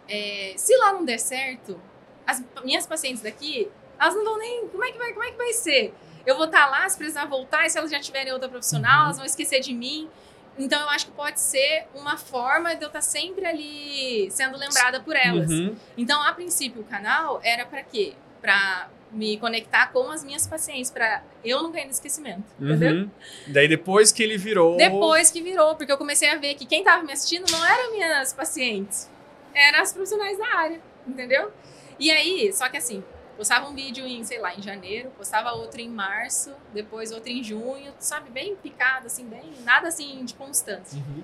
é, 0.07 0.53
se 0.57 0.75
lá 0.77 0.93
não 0.93 1.03
der 1.05 1.19
certo, 1.19 1.79
as 2.25 2.43
minhas 2.63 2.85
pacientes 2.87 3.21
daqui, 3.21 3.69
elas 3.99 4.15
não 4.15 4.23
vão 4.23 4.37
nem. 4.37 4.67
Como 4.67 4.83
é 4.83 4.91
que 4.91 4.97
vai, 4.97 5.13
como 5.13 5.23
é 5.25 5.31
que 5.31 5.37
vai 5.37 5.53
ser? 5.53 5.93
Eu 6.25 6.35
vou 6.35 6.45
estar 6.45 6.65
lá, 6.67 6.87
se 6.89 6.97
precisar 6.97 7.25
voltar, 7.25 7.65
e 7.65 7.69
se 7.69 7.77
elas 7.77 7.91
já 7.91 7.99
tiverem 7.99 8.33
outra 8.33 8.49
profissional, 8.49 8.99
Uhum. 8.99 9.05
elas 9.05 9.17
vão 9.17 9.25
esquecer 9.25 9.59
de 9.59 9.73
mim. 9.73 10.09
Então 10.57 10.79
eu 10.81 10.89
acho 10.89 11.07
que 11.07 11.11
pode 11.11 11.39
ser 11.39 11.85
uma 11.93 12.17
forma 12.17 12.75
de 12.75 12.83
eu 12.83 12.87
estar 12.87 13.01
sempre 13.01 13.45
ali 13.45 14.31
sendo 14.31 14.57
lembrada 14.57 14.99
por 15.01 15.15
elas. 15.15 15.49
Uhum. 15.51 15.75
Então, 15.97 16.21
a 16.23 16.31
princípio, 16.33 16.81
o 16.81 16.85
canal 16.85 17.39
era 17.43 17.65
para 17.65 17.83
quê? 17.83 18.13
Para 18.41 18.89
me 19.11 19.37
conectar 19.37 19.91
com 19.91 20.09
as 20.09 20.23
minhas 20.23 20.47
pacientes, 20.47 20.89
para 20.89 21.21
eu 21.43 21.61
não 21.61 21.71
cair 21.71 21.85
no 21.85 21.91
esquecimento, 21.91 22.43
entendeu? 22.59 22.91
Uhum. 23.03 23.09
Daí 23.47 23.67
depois 23.67 24.11
que 24.11 24.23
ele 24.23 24.37
virou. 24.37 24.77
Depois 24.77 25.29
que 25.29 25.41
virou, 25.41 25.75
porque 25.75 25.91
eu 25.91 25.97
comecei 25.97 26.29
a 26.29 26.35
ver 26.37 26.55
que 26.55 26.65
quem 26.65 26.83
tava 26.83 27.03
me 27.03 27.11
assistindo 27.13 27.49
não 27.51 27.63
eram 27.65 27.91
minhas 27.91 28.33
pacientes, 28.33 29.09
eram 29.53 29.79
as 29.81 29.93
profissionais 29.93 30.37
da 30.37 30.47
área, 30.57 30.81
entendeu? 31.07 31.51
E 31.99 32.11
aí, 32.11 32.51
só 32.53 32.69
que 32.69 32.77
assim, 32.77 33.03
postava 33.37 33.67
um 33.67 33.75
vídeo 33.75 34.05
em, 34.05 34.23
sei 34.23 34.39
lá, 34.39 34.53
em 34.53 34.61
janeiro, 34.61 35.11
postava 35.17 35.51
outro 35.53 35.81
em 35.81 35.89
março, 35.89 36.53
depois 36.73 37.11
outro 37.11 37.29
em 37.29 37.43
junho, 37.43 37.93
sabe, 37.99 38.29
bem 38.29 38.55
picado, 38.55 39.07
assim, 39.07 39.25
bem, 39.25 39.53
nada 39.63 39.87
assim 39.87 40.23
de 40.23 40.33
constância. 40.33 40.97
Uhum. 40.97 41.23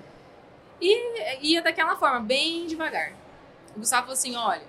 ia 1.40 1.62
daquela 1.62 1.96
forma, 1.96 2.20
bem 2.20 2.66
devagar. 2.66 3.12
O 3.74 3.80
Gustavo 3.80 4.02
falou 4.02 4.14
assim: 4.14 4.36
olha, 4.36 4.62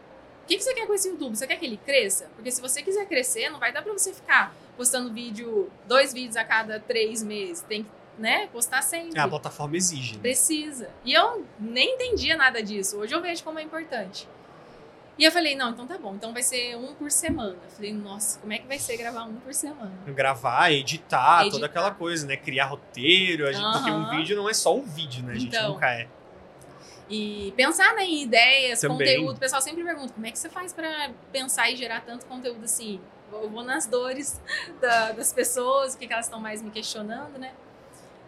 o 0.43 0.45
que, 0.47 0.57
que 0.57 0.63
você 0.63 0.73
quer 0.73 0.87
com 0.87 0.93
esse 0.93 1.09
YouTube? 1.09 1.35
Você 1.35 1.47
quer 1.47 1.57
que 1.57 1.65
ele 1.65 1.77
cresça? 1.77 2.29
Porque 2.35 2.51
se 2.51 2.61
você 2.61 2.81
quiser 2.81 3.05
crescer, 3.07 3.49
não 3.49 3.59
vai 3.59 3.71
dar 3.71 3.81
pra 3.81 3.93
você 3.93 4.13
ficar 4.13 4.55
postando 4.75 5.13
vídeo, 5.13 5.71
dois 5.87 6.13
vídeos 6.13 6.35
a 6.35 6.43
cada 6.43 6.79
três 6.79 7.23
meses. 7.23 7.61
Tem 7.61 7.83
que 7.83 7.89
né, 8.17 8.47
postar 8.47 8.81
sempre. 8.81 9.17
É, 9.17 9.21
a 9.21 9.27
plataforma 9.27 9.75
exige. 9.75 10.15
Né? 10.15 10.21
Precisa. 10.21 10.89
E 11.03 11.13
eu 11.13 11.45
nem 11.59 11.95
entendia 11.95 12.35
nada 12.35 12.61
disso. 12.61 12.97
Hoje 12.97 13.13
eu 13.13 13.21
vejo 13.21 13.43
como 13.43 13.59
é 13.59 13.63
importante. 13.63 14.27
E 15.17 15.23
eu 15.23 15.31
falei, 15.31 15.55
não, 15.55 15.69
então 15.69 15.85
tá 15.85 15.95
bom, 15.97 16.15
então 16.15 16.33
vai 16.33 16.41
ser 16.41 16.75
um 16.75 16.93
por 16.95 17.11
semana. 17.11 17.55
Eu 17.63 17.69
falei, 17.69 17.93
nossa, 17.93 18.39
como 18.39 18.51
é 18.51 18.57
que 18.57 18.67
vai 18.67 18.79
ser 18.79 18.97
gravar 18.97 19.23
um 19.25 19.35
por 19.35 19.53
semana? 19.53 19.91
Gravar, 20.07 20.71
editar, 20.71 21.41
Editar. 21.41 21.51
toda 21.51 21.65
aquela 21.67 21.91
coisa, 21.91 22.25
né? 22.25 22.35
Criar 22.35 22.65
roteiro, 22.65 23.47
a 23.47 23.51
gente- 23.51 23.71
porque 23.73 23.91
um 23.91 24.09
vídeo 24.09 24.35
não 24.35 24.49
é 24.49 24.53
só 24.55 24.75
um 24.75 24.81
vídeo, 24.81 25.23
né? 25.23 25.33
A 25.33 25.35
gente 25.35 25.55
Então. 25.55 25.73
nunca 25.73 25.87
é. 25.91 26.07
E 27.09 27.53
pensar 27.55 27.93
né, 27.95 28.05
em 28.05 28.23
ideias, 28.23 28.79
Também. 28.81 28.97
conteúdo. 28.97 29.35
O 29.35 29.39
pessoal 29.39 29.61
sempre 29.61 29.83
pergunta, 29.83 30.13
como 30.13 30.25
é 30.25 30.31
que 30.31 30.39
você 30.39 30.49
faz 30.49 30.73
pra 30.73 31.11
pensar 31.31 31.69
e 31.69 31.75
gerar 31.75 32.01
tanto 32.01 32.25
conteúdo 32.25 32.63
assim? 32.63 32.99
Eu 33.31 33.49
vou 33.49 33.63
nas 33.63 33.85
dores 33.85 34.41
da- 34.81 35.11
das 35.11 35.31
pessoas, 35.31 35.93
o 35.93 35.97
que, 35.97 36.07
que 36.07 36.13
elas 36.13 36.25
estão 36.25 36.39
mais 36.39 36.61
me 36.61 36.71
questionando, 36.71 37.37
né? 37.37 37.51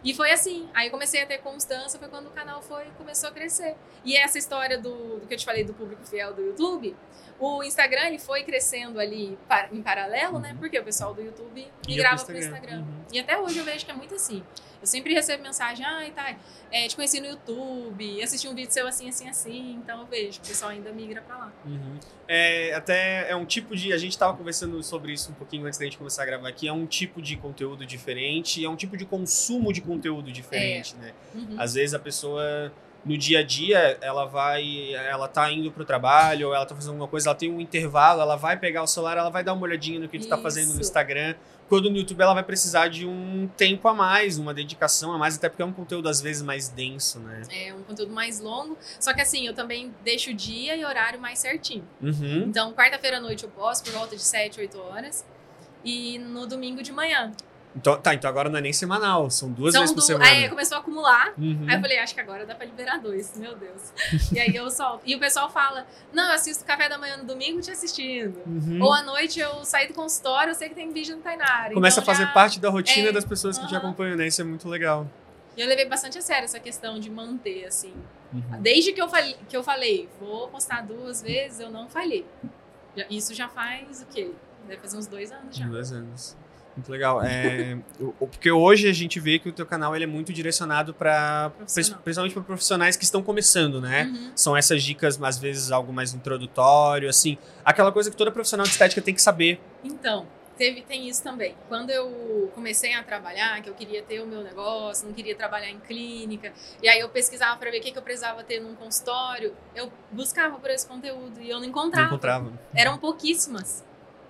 E 0.06 0.14
foi 0.14 0.30
assim. 0.30 0.68
Aí 0.72 0.88
comecei 0.88 1.20
a 1.20 1.26
ter 1.26 1.38
constância, 1.38 1.98
foi 1.98 2.08
quando 2.08 2.28
o 2.28 2.30
canal 2.30 2.62
foi 2.62 2.84
começou 2.96 3.28
a 3.28 3.32
crescer. 3.32 3.74
E 4.04 4.16
essa 4.16 4.38
história 4.38 4.78
do, 4.78 5.18
do 5.18 5.26
que 5.26 5.34
eu 5.34 5.38
te 5.38 5.44
falei 5.44 5.64
do 5.64 5.74
público 5.74 6.06
fiel 6.06 6.32
do 6.32 6.42
YouTube, 6.42 6.96
o 7.38 7.62
Instagram 7.62 8.06
ele 8.06 8.18
foi 8.18 8.42
crescendo 8.42 8.98
ali 8.98 9.38
em 9.72 9.82
paralelo, 9.82 10.38
né? 10.38 10.52
Uhum. 10.52 10.58
Porque 10.58 10.78
o 10.78 10.84
pessoal 10.84 11.14
do 11.14 11.22
YouTube 11.22 11.66
migrava 11.86 12.16
pro 12.16 12.26
pro 12.26 12.38
Instagram. 12.38 12.76
Instagram. 12.76 12.78
Uhum. 12.78 13.04
E 13.12 13.18
até 13.18 13.38
hoje 13.38 13.58
eu 13.58 13.64
vejo 13.64 13.84
que 13.84 13.90
é 13.90 13.94
muito 13.94 14.14
assim. 14.14 14.42
Eu 14.80 14.86
sempre 14.86 15.14
recebo 15.14 15.42
mensagem, 15.42 15.84
ai, 15.84 16.10
tá, 16.10 16.36
é, 16.70 16.86
te 16.86 16.94
conheci 16.94 17.18
no 17.18 17.26
YouTube, 17.26 18.22
assisti 18.22 18.46
um 18.46 18.54
vídeo 18.54 18.70
seu 18.70 18.86
assim, 18.86 19.08
assim, 19.08 19.28
assim. 19.28 19.80
Então 19.82 20.00
eu 20.00 20.06
vejo, 20.06 20.40
que 20.40 20.46
o 20.46 20.48
pessoal 20.48 20.70
ainda 20.70 20.92
migra 20.92 21.22
pra 21.22 21.36
lá. 21.36 21.52
Uhum. 21.64 21.98
É, 22.28 22.74
até 22.74 23.30
é 23.30 23.36
um 23.36 23.44
tipo 23.44 23.74
de. 23.74 23.92
A 23.92 23.98
gente 23.98 24.16
tava 24.16 24.36
conversando 24.36 24.82
sobre 24.82 25.12
isso 25.12 25.30
um 25.30 25.34
pouquinho 25.34 25.66
antes 25.66 25.78
da 25.78 25.84
gente 25.84 25.98
começar 25.98 26.22
a 26.22 26.26
gravar 26.26 26.48
aqui. 26.48 26.68
É 26.68 26.72
um 26.72 26.86
tipo 26.86 27.22
de 27.22 27.36
conteúdo 27.36 27.86
diferente, 27.86 28.64
é 28.64 28.68
um 28.68 28.76
tipo 28.76 28.96
de 28.96 29.04
consumo 29.04 29.72
de 29.72 29.80
conteúdo 29.80 30.30
diferente, 30.30 30.94
né? 30.96 31.12
Uhum. 31.34 31.56
Às 31.58 31.74
vezes 31.74 31.94
a 31.94 31.98
pessoa 31.98 32.72
no 33.06 33.16
dia 33.16 33.38
a 33.38 33.42
dia 33.42 33.96
ela 34.00 34.24
vai, 34.24 34.92
ela 34.94 35.28
tá 35.28 35.50
indo 35.50 35.70
pro 35.70 35.84
trabalho, 35.84 36.48
ou 36.48 36.54
ela 36.54 36.66
tá 36.66 36.74
fazendo 36.74 36.90
alguma 36.90 37.06
coisa, 37.08 37.30
ela 37.30 37.38
tem 37.38 37.50
um 37.50 37.60
intervalo, 37.60 38.20
ela 38.20 38.36
vai 38.36 38.58
pegar 38.58 38.82
o 38.82 38.86
celular, 38.86 39.16
ela 39.16 39.30
vai 39.30 39.44
dar 39.44 39.52
uma 39.52 39.62
olhadinha 39.62 40.00
no 40.00 40.08
que 40.08 40.18
tu 40.18 40.28
tá 40.28 40.36
fazendo 40.36 40.66
no 40.66 40.72
Isso. 40.72 40.80
Instagram. 40.80 41.34
Quando 41.68 41.90
no 41.90 41.96
YouTube 41.96 42.20
ela 42.20 42.34
vai 42.34 42.44
precisar 42.44 42.88
de 42.88 43.06
um 43.06 43.48
tempo 43.56 43.88
a 43.88 43.94
mais, 43.94 44.38
uma 44.38 44.54
dedicação 44.54 45.12
a 45.12 45.18
mais, 45.18 45.36
até 45.36 45.48
porque 45.48 45.62
é 45.62 45.64
um 45.64 45.72
conteúdo 45.72 46.08
às 46.08 46.20
vezes 46.20 46.42
mais 46.42 46.68
denso, 46.68 47.18
né? 47.18 47.42
É 47.50 47.74
um 47.74 47.82
conteúdo 47.82 48.12
mais 48.12 48.38
longo. 48.38 48.78
Só 49.00 49.12
que 49.12 49.20
assim, 49.20 49.46
eu 49.46 49.54
também 49.54 49.92
deixo 50.04 50.30
o 50.30 50.34
dia 50.34 50.76
e 50.76 50.84
horário 50.84 51.20
mais 51.20 51.38
certinho. 51.40 51.84
Uhum. 52.00 52.44
Então, 52.46 52.72
quarta-feira 52.72 53.18
à 53.18 53.20
noite 53.20 53.44
eu 53.44 53.50
posto 53.50 53.84
por 53.84 53.98
volta 53.98 54.14
de 54.14 54.22
7, 54.22 54.60
8 54.60 54.78
horas. 54.78 55.24
E 55.84 56.18
no 56.18 56.46
domingo 56.46 56.82
de 56.82 56.92
manhã. 56.92 57.32
Então, 57.76 58.00
tá, 58.00 58.14
então 58.14 58.28
agora 58.30 58.48
não 58.48 58.58
é 58.58 58.62
nem 58.62 58.72
semanal, 58.72 59.28
são 59.30 59.52
duas 59.52 59.72
São 59.72 59.82
vezes 59.82 59.94
por 59.94 60.00
du- 60.00 60.06
semana. 60.06 60.24
Aí 60.30 60.48
começou 60.48 60.78
a 60.78 60.80
acumular. 60.80 61.34
Uhum. 61.36 61.66
Aí 61.68 61.76
eu 61.76 61.80
falei, 61.80 61.98
acho 61.98 62.14
que 62.14 62.20
agora 62.20 62.46
dá 62.46 62.54
pra 62.54 62.64
liberar 62.64 62.98
dois, 62.98 63.36
meu 63.36 63.54
Deus. 63.54 63.92
e 64.32 64.40
aí 64.40 64.56
eu 64.56 64.70
solto. 64.70 65.02
E 65.04 65.14
o 65.14 65.20
pessoal 65.20 65.50
fala: 65.50 65.86
Não, 66.12 66.24
eu 66.28 66.32
assisto 66.32 66.64
café 66.64 66.88
da 66.88 66.96
manhã 66.96 67.18
no 67.18 67.24
domingo 67.24 67.60
te 67.60 67.70
assistindo. 67.70 68.40
Uhum. 68.46 68.78
Ou 68.82 68.92
à 68.92 69.02
noite 69.02 69.38
eu 69.38 69.62
saí 69.64 69.86
do 69.88 69.94
consultório, 69.94 70.52
eu 70.52 70.54
sei 70.54 70.70
que 70.70 70.74
tem 70.74 70.90
vídeo 70.90 71.16
no 71.16 71.22
Tainara. 71.22 71.74
Começa 71.74 72.00
então 72.00 72.10
a 72.12 72.14
fazer 72.16 72.26
já- 72.28 72.32
parte 72.32 72.58
da 72.58 72.70
rotina 72.70 73.10
é, 73.10 73.12
das 73.12 73.24
pessoas 73.26 73.58
que 73.58 73.66
te 73.66 73.74
aham. 73.74 73.84
acompanham, 73.84 74.16
né? 74.16 74.26
Isso 74.26 74.40
é 74.40 74.44
muito 74.44 74.66
legal. 74.68 75.06
E 75.56 75.60
eu 75.60 75.66
levei 75.68 75.84
bastante 75.86 76.16
a 76.18 76.22
sério 76.22 76.44
essa 76.44 76.58
questão 76.60 76.98
de 76.98 77.10
manter, 77.10 77.66
assim. 77.66 77.92
Uhum. 78.32 78.60
Desde 78.60 78.92
que 78.92 79.00
eu, 79.00 79.08
falei, 79.08 79.36
que 79.48 79.56
eu 79.56 79.62
falei, 79.62 80.08
vou 80.20 80.48
postar 80.48 80.82
duas 80.82 81.22
vezes, 81.22 81.60
eu 81.60 81.70
não 81.70 81.88
falhei. 81.88 82.26
Isso 83.10 83.34
já 83.34 83.48
faz 83.48 84.02
o 84.02 84.06
quê? 84.06 84.30
Deve 84.66 84.80
fazer 84.80 84.96
uns 84.96 85.06
dois 85.06 85.30
anos 85.30 85.56
já. 85.56 85.66
Dois 85.66 85.92
anos. 85.92 86.36
Muito 86.76 86.90
legal. 86.92 87.22
É, 87.22 87.78
porque 88.18 88.50
hoje 88.50 88.88
a 88.88 88.92
gente 88.92 89.18
vê 89.18 89.38
que 89.38 89.48
o 89.48 89.52
teu 89.52 89.64
canal 89.64 89.94
ele 89.94 90.04
é 90.04 90.06
muito 90.06 90.32
direcionado 90.32 90.92
para 90.92 91.50
principalmente 92.02 92.34
para 92.34 92.42
profissionais 92.42 92.96
que 92.96 93.04
estão 93.04 93.22
começando, 93.22 93.80
né? 93.80 94.04
Uhum. 94.04 94.32
São 94.36 94.56
essas 94.56 94.82
dicas, 94.82 95.20
às 95.22 95.38
vezes, 95.38 95.72
algo 95.72 95.92
mais 95.92 96.12
introdutório, 96.12 97.08
assim. 97.08 97.38
Aquela 97.64 97.90
coisa 97.90 98.10
que 98.10 98.16
toda 98.16 98.30
profissional 98.30 98.64
de 98.64 98.72
estética 98.72 99.00
tem 99.00 99.14
que 99.14 99.22
saber. 99.22 99.58
Então, 99.82 100.26
teve, 100.58 100.82
tem 100.82 101.08
isso 101.08 101.22
também. 101.22 101.54
Quando 101.68 101.90
eu 101.90 102.50
comecei 102.54 102.92
a 102.94 103.02
trabalhar, 103.02 103.62
que 103.62 103.70
eu 103.70 103.74
queria 103.74 104.02
ter 104.02 104.20
o 104.20 104.26
meu 104.26 104.42
negócio, 104.42 105.06
não 105.06 105.14
queria 105.14 105.34
trabalhar 105.34 105.70
em 105.70 105.78
clínica, 105.80 106.52
e 106.82 106.88
aí 106.88 107.00
eu 107.00 107.08
pesquisava 107.08 107.56
para 107.58 107.70
ver 107.70 107.78
o 107.78 107.82
que, 107.82 107.92
que 107.92 107.98
eu 107.98 108.02
precisava 108.02 108.42
ter 108.44 108.60
num 108.60 108.74
consultório, 108.74 109.54
eu 109.74 109.90
buscava 110.12 110.58
por 110.58 110.70
esse 110.70 110.86
conteúdo 110.86 111.40
e 111.40 111.48
eu 111.48 111.54
não 111.54 111.62
Não 111.62 111.68
encontrava. 111.68 112.06
encontrava. 112.06 112.52
Eram 112.74 112.98
pouquíssimas, 112.98 113.84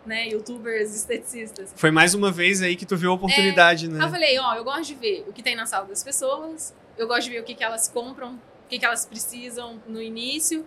né, 0.07 0.29
youtubers 0.29 0.95
esteticistas. 0.95 1.73
Foi 1.77 1.91
mais 1.91 2.15
uma 2.15 2.31
vez 2.31 2.63
aí 2.63 2.77
que 2.77 2.87
tu 2.87 2.97
viu 2.97 3.11
a 3.11 3.15
oportunidade, 3.15 3.87
eu 3.87 3.93
né? 3.93 4.09
falei, 4.09 4.39
ó, 4.39 4.55
eu 4.55 4.65
gosto 4.65 4.85
de 4.87 4.95
ver 4.95 5.25
o 5.29 5.33
que 5.33 5.43
tem 5.43 5.55
na 5.57 5.67
sala 5.67 5.87
das 5.87 6.03
pessoas, 6.03 6.75
eu 6.97 7.07
gosto 7.07 7.25
de 7.25 7.31
ver 7.31 7.41
o 7.41 7.45
que, 7.45 7.55
que 7.55 7.65
elas 7.65 7.89
compram, 7.89 8.35
o 8.35 8.69
que, 8.69 8.79
que 8.79 8.85
elas 8.85 9.05
precisam 9.05 9.81
no 9.87 10.01
início. 10.01 10.65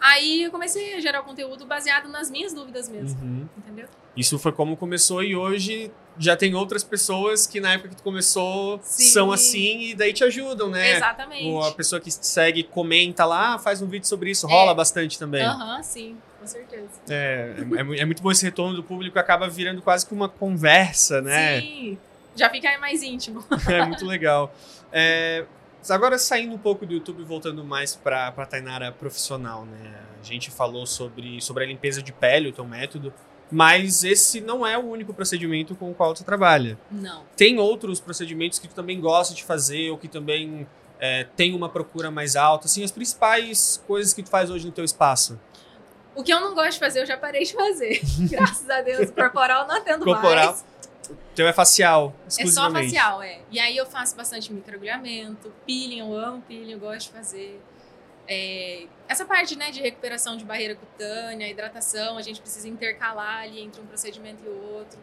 Aí 0.00 0.42
eu 0.42 0.50
comecei 0.50 0.94
a 0.94 1.00
gerar 1.00 1.20
o 1.20 1.24
conteúdo 1.24 1.64
baseado 1.64 2.08
nas 2.08 2.28
minhas 2.30 2.52
dúvidas 2.52 2.88
mesmo, 2.88 3.20
Uhum. 3.22 3.48
entendeu? 3.56 3.86
Isso 4.16 4.38
foi 4.38 4.52
como 4.52 4.76
começou 4.76 5.22
e 5.22 5.34
hoje 5.34 5.90
já 6.18 6.36
tem 6.36 6.54
outras 6.54 6.84
pessoas 6.84 7.46
que 7.46 7.60
na 7.60 7.72
época 7.74 7.90
que 7.90 7.96
tu 7.96 8.02
começou 8.02 8.78
Sim. 8.82 9.04
são 9.04 9.32
assim 9.32 9.80
e 9.80 9.94
daí 9.94 10.12
te 10.12 10.22
ajudam, 10.24 10.68
né? 10.68 10.96
Exatamente. 10.96 11.46
Ou 11.46 11.62
a 11.62 11.72
pessoa 11.72 12.00
que 12.00 12.10
segue, 12.10 12.62
comenta 12.64 13.24
lá, 13.24 13.58
faz 13.58 13.80
um 13.80 13.86
vídeo 13.86 14.06
sobre 14.06 14.30
isso, 14.30 14.46
É. 14.46 14.50
rola 14.50 14.74
bastante 14.74 15.18
também. 15.18 15.42
Aham, 15.42 15.82
sim, 15.82 16.16
com 16.42 16.46
certeza. 16.46 16.88
É, 17.08 17.54
é, 17.56 17.96
é 17.96 18.00
é 18.00 18.04
muito 18.04 18.20
bom 18.20 18.30
esse 18.30 18.44
retorno 18.44 18.74
do 18.74 18.82
público, 18.82 19.16
acaba 19.18 19.48
virando 19.48 19.80
quase 19.80 20.04
que 20.04 20.12
uma 20.12 20.28
conversa, 20.28 21.22
né? 21.22 21.60
Sim, 21.60 21.98
já 22.34 22.50
fica 22.50 22.76
mais 22.78 23.02
íntimo. 23.02 23.44
É 23.70 23.86
muito 23.86 24.04
legal. 24.04 24.52
É, 24.92 25.44
agora 25.88 26.18
saindo 26.18 26.54
um 26.54 26.58
pouco 26.58 26.84
do 26.84 26.92
YouTube 26.92 27.22
voltando 27.22 27.64
mais 27.64 27.94
para 27.94 28.28
a 28.28 28.46
Tainara 28.46 28.90
profissional, 28.90 29.64
né? 29.64 29.94
A 30.20 30.24
gente 30.24 30.50
falou 30.50 30.84
sobre, 30.84 31.40
sobre 31.40 31.62
a 31.64 31.66
limpeza 31.66 32.02
de 32.02 32.12
pele, 32.12 32.48
o 32.48 32.52
teu 32.52 32.66
método, 32.66 33.12
mas 33.50 34.02
esse 34.02 34.40
não 34.40 34.66
é 34.66 34.76
o 34.76 34.82
único 34.82 35.14
procedimento 35.14 35.76
com 35.76 35.90
o 35.90 35.94
qual 35.94 36.12
tu 36.12 36.24
trabalha. 36.24 36.76
Não. 36.90 37.22
Tem 37.36 37.58
outros 37.58 38.00
procedimentos 38.00 38.58
que 38.58 38.66
tu 38.66 38.74
também 38.74 39.00
gosta 39.00 39.32
de 39.32 39.44
fazer 39.44 39.90
ou 39.90 39.98
que 39.98 40.08
também 40.08 40.66
é, 40.98 41.24
tem 41.36 41.54
uma 41.54 41.68
procura 41.68 42.10
mais 42.10 42.34
alta? 42.34 42.66
Assim, 42.66 42.82
as 42.82 42.90
principais 42.90 43.82
coisas 43.86 44.12
que 44.12 44.22
tu 44.22 44.30
faz 44.30 44.50
hoje 44.50 44.66
no 44.66 44.72
teu 44.72 44.84
espaço? 44.84 45.38
O 46.14 46.22
que 46.22 46.32
eu 46.32 46.40
não 46.40 46.54
gosto 46.54 46.72
de 46.72 46.78
fazer, 46.78 47.00
eu 47.00 47.06
já 47.06 47.16
parei 47.16 47.44
de 47.44 47.52
fazer. 47.52 48.00
Graças 48.30 48.68
a 48.68 48.80
Deus, 48.82 49.08
o 49.08 49.12
corporal 49.12 49.66
não 49.66 49.76
atendo 49.76 50.04
Corporal, 50.04 50.46
mais. 50.46 50.64
O 51.08 51.16
teu 51.34 51.48
é 51.48 51.52
facial, 51.52 52.14
É 52.26 52.30
só 52.30 52.42
exclusivamente. 52.42 52.94
facial, 52.94 53.22
é. 53.22 53.40
E 53.50 53.58
aí 53.58 53.76
eu 53.76 53.86
faço 53.86 54.14
bastante 54.14 54.52
microagulhamento, 54.52 55.52
peeling, 55.66 56.00
eu 56.00 56.14
amo 56.14 56.42
peeling, 56.46 56.72
eu 56.72 56.78
gosto 56.78 57.08
de 57.08 57.12
fazer. 57.16 57.60
É, 58.28 58.86
essa 59.08 59.24
parte 59.24 59.56
né, 59.56 59.70
de 59.70 59.80
recuperação 59.80 60.36
de 60.36 60.44
barreira 60.44 60.74
cutânea, 60.76 61.48
hidratação, 61.48 62.16
a 62.16 62.22
gente 62.22 62.40
precisa 62.40 62.68
intercalar 62.68 63.42
ali 63.42 63.60
entre 63.62 63.80
um 63.80 63.86
procedimento 63.86 64.42
e 64.44 64.48
outro. 64.48 64.98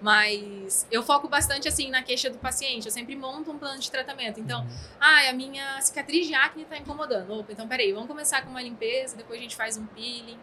Mas 0.00 0.86
eu 0.92 1.02
foco 1.02 1.28
bastante 1.28 1.66
assim 1.66 1.90
na 1.90 2.02
queixa 2.02 2.30
do 2.30 2.38
paciente. 2.38 2.86
Eu 2.86 2.92
sempre 2.92 3.16
monto 3.16 3.50
um 3.50 3.58
plano 3.58 3.80
de 3.80 3.90
tratamento. 3.90 4.38
Então, 4.38 4.60
Uhum. 4.62 4.68
ah, 5.00 5.28
a 5.28 5.32
minha 5.32 5.80
cicatriz 5.80 6.26
de 6.26 6.34
acne 6.34 6.64
tá 6.64 6.76
incomodando. 6.78 7.30
Opa, 7.40 7.52
então 7.52 7.66
peraí, 7.66 7.92
vamos 7.92 8.06
começar 8.08 8.42
com 8.42 8.50
uma 8.50 8.62
limpeza, 8.62 9.16
depois 9.16 9.38
a 9.40 9.42
gente 9.42 9.56
faz 9.56 9.76
um 9.76 9.84
peeling. 9.86 10.38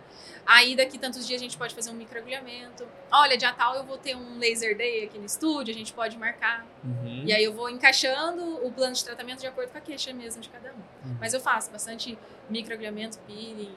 Aí 0.45 0.75
daqui 0.75 0.97
tantos 0.99 1.25
dias 1.25 1.41
a 1.41 1.43
gente 1.43 1.57
pode 1.57 1.73
fazer 1.73 1.89
um 1.89 1.93
microagulhamento. 1.95 2.85
Olha, 3.11 3.37
dia 3.37 3.51
tal 3.53 3.75
eu 3.75 3.83
vou 3.85 3.97
ter 3.97 4.15
um 4.15 4.37
laser 4.37 4.75
day 4.77 5.05
aqui 5.05 5.17
no 5.17 5.25
estúdio, 5.25 5.73
a 5.73 5.77
gente 5.77 5.93
pode 5.93 6.17
marcar. 6.17 6.65
Uhum. 6.83 7.23
E 7.25 7.33
aí 7.33 7.43
eu 7.43 7.53
vou 7.53 7.69
encaixando 7.69 8.43
o 8.65 8.71
plano 8.71 8.93
de 8.93 9.03
tratamento 9.05 9.39
de 9.39 9.47
acordo 9.47 9.69
com 9.71 9.77
a 9.77 9.81
queixa 9.81 10.13
mesmo 10.13 10.41
de 10.41 10.49
cada 10.49 10.69
um. 10.71 10.75
Uhum. 11.09 11.17
Mas 11.19 11.33
eu 11.33 11.39
faço 11.39 11.71
bastante 11.71 12.17
microagulhamento, 12.49 13.17
peeling 13.19 13.73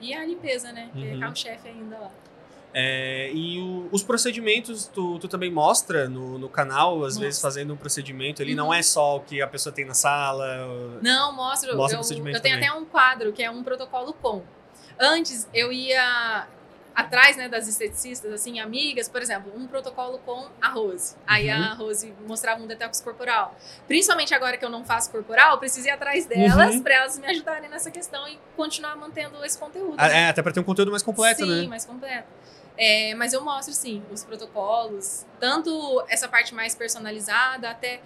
e 0.00 0.14
a 0.14 0.24
limpeza, 0.24 0.72
né? 0.72 0.88
Que 0.94 1.00
Uhum. 1.00 1.16
é 1.16 1.20
carro-chefe 1.20 1.68
ainda 1.68 1.98
lá. 1.98 2.10
É, 2.78 3.30
e 3.32 3.58
o- 3.60 3.75
os 3.96 4.02
procedimentos 4.04 4.86
tu, 4.86 5.18
tu 5.18 5.26
também 5.28 5.50
mostra 5.50 6.08
no, 6.08 6.38
no 6.38 6.48
canal, 6.48 6.96
às 6.98 7.00
Mostro. 7.14 7.22
vezes 7.22 7.40
fazendo 7.40 7.74
um 7.74 7.76
procedimento. 7.76 8.40
Ele 8.42 8.52
Uhum. 8.52 8.56
não 8.58 8.72
é 8.74 8.82
só 8.82 9.16
o 9.16 9.20
que 9.20 9.42
a 9.42 9.46
pessoa 9.48 9.72
tem 9.74 9.84
na 9.84 9.94
sala. 9.94 10.98
Não. 11.02 11.32
Mostra 11.34 11.70
o 11.76 11.80
eu, 11.82 11.88
procedimento 11.88 12.36
eu 12.38 12.42
tenho 12.42 12.54
também. 12.56 12.68
até 12.68 12.78
um 12.78 12.84
quadro 12.84 13.32
que 13.32 13.42
é 13.42 13.50
um 13.50 13.62
protocolo 13.64 14.12
com. 14.12 14.42
Antes 14.98 15.48
eu 15.52 15.72
ia 15.72 16.46
atrás 16.94 17.36
né, 17.36 17.46
das 17.46 17.68
esteticistas, 17.68 18.32
assim, 18.32 18.58
amigas, 18.58 19.06
por 19.06 19.20
exemplo, 19.20 19.52
um 19.54 19.66
protocolo 19.66 20.18
com 20.24 20.46
a 20.62 20.68
Rose. 20.70 21.14
Aí 21.26 21.46
Uhum. 21.50 21.62
a 21.62 21.74
Rose 21.74 22.14
mostrava 22.26 22.62
um 22.62 22.66
detox 22.66 23.02
corporal. 23.02 23.54
Principalmente 23.86 24.34
agora 24.34 24.56
que 24.56 24.64
eu 24.64 24.70
não 24.70 24.82
faço 24.82 25.10
corporal, 25.10 25.52
eu 25.52 25.58
preciso 25.58 25.86
ir 25.86 25.90
atrás 25.90 26.24
delas 26.24 26.76
Uhum. 26.76 26.82
para 26.82 26.94
elas 26.94 27.18
me 27.18 27.26
ajudarem 27.26 27.68
nessa 27.68 27.90
questão 27.90 28.26
e 28.26 28.38
continuar 28.56 28.96
mantendo 28.96 29.44
esse 29.44 29.58
conteúdo. 29.58 29.94
Ah, 29.98 30.08
né? 30.08 30.22
É, 30.22 30.28
até 30.30 30.40
pra 30.42 30.50
ter 30.52 30.60
um 30.60 30.64
conteúdo 30.64 30.90
mais 30.90 31.02
completo, 31.02 31.44
sim, 31.44 31.62
né? 31.62 31.66
mais 31.68 31.84
completo. 31.84 32.28
É, 32.78 33.14
mas 33.14 33.32
eu 33.32 33.42
mostro, 33.42 33.72
sim, 33.72 34.02
os 34.12 34.22
protocolos. 34.24 35.24
Tanto 35.40 36.04
essa 36.08 36.28
parte 36.28 36.54
mais 36.54 36.74
personalizada, 36.74 37.70
até 37.70 38.00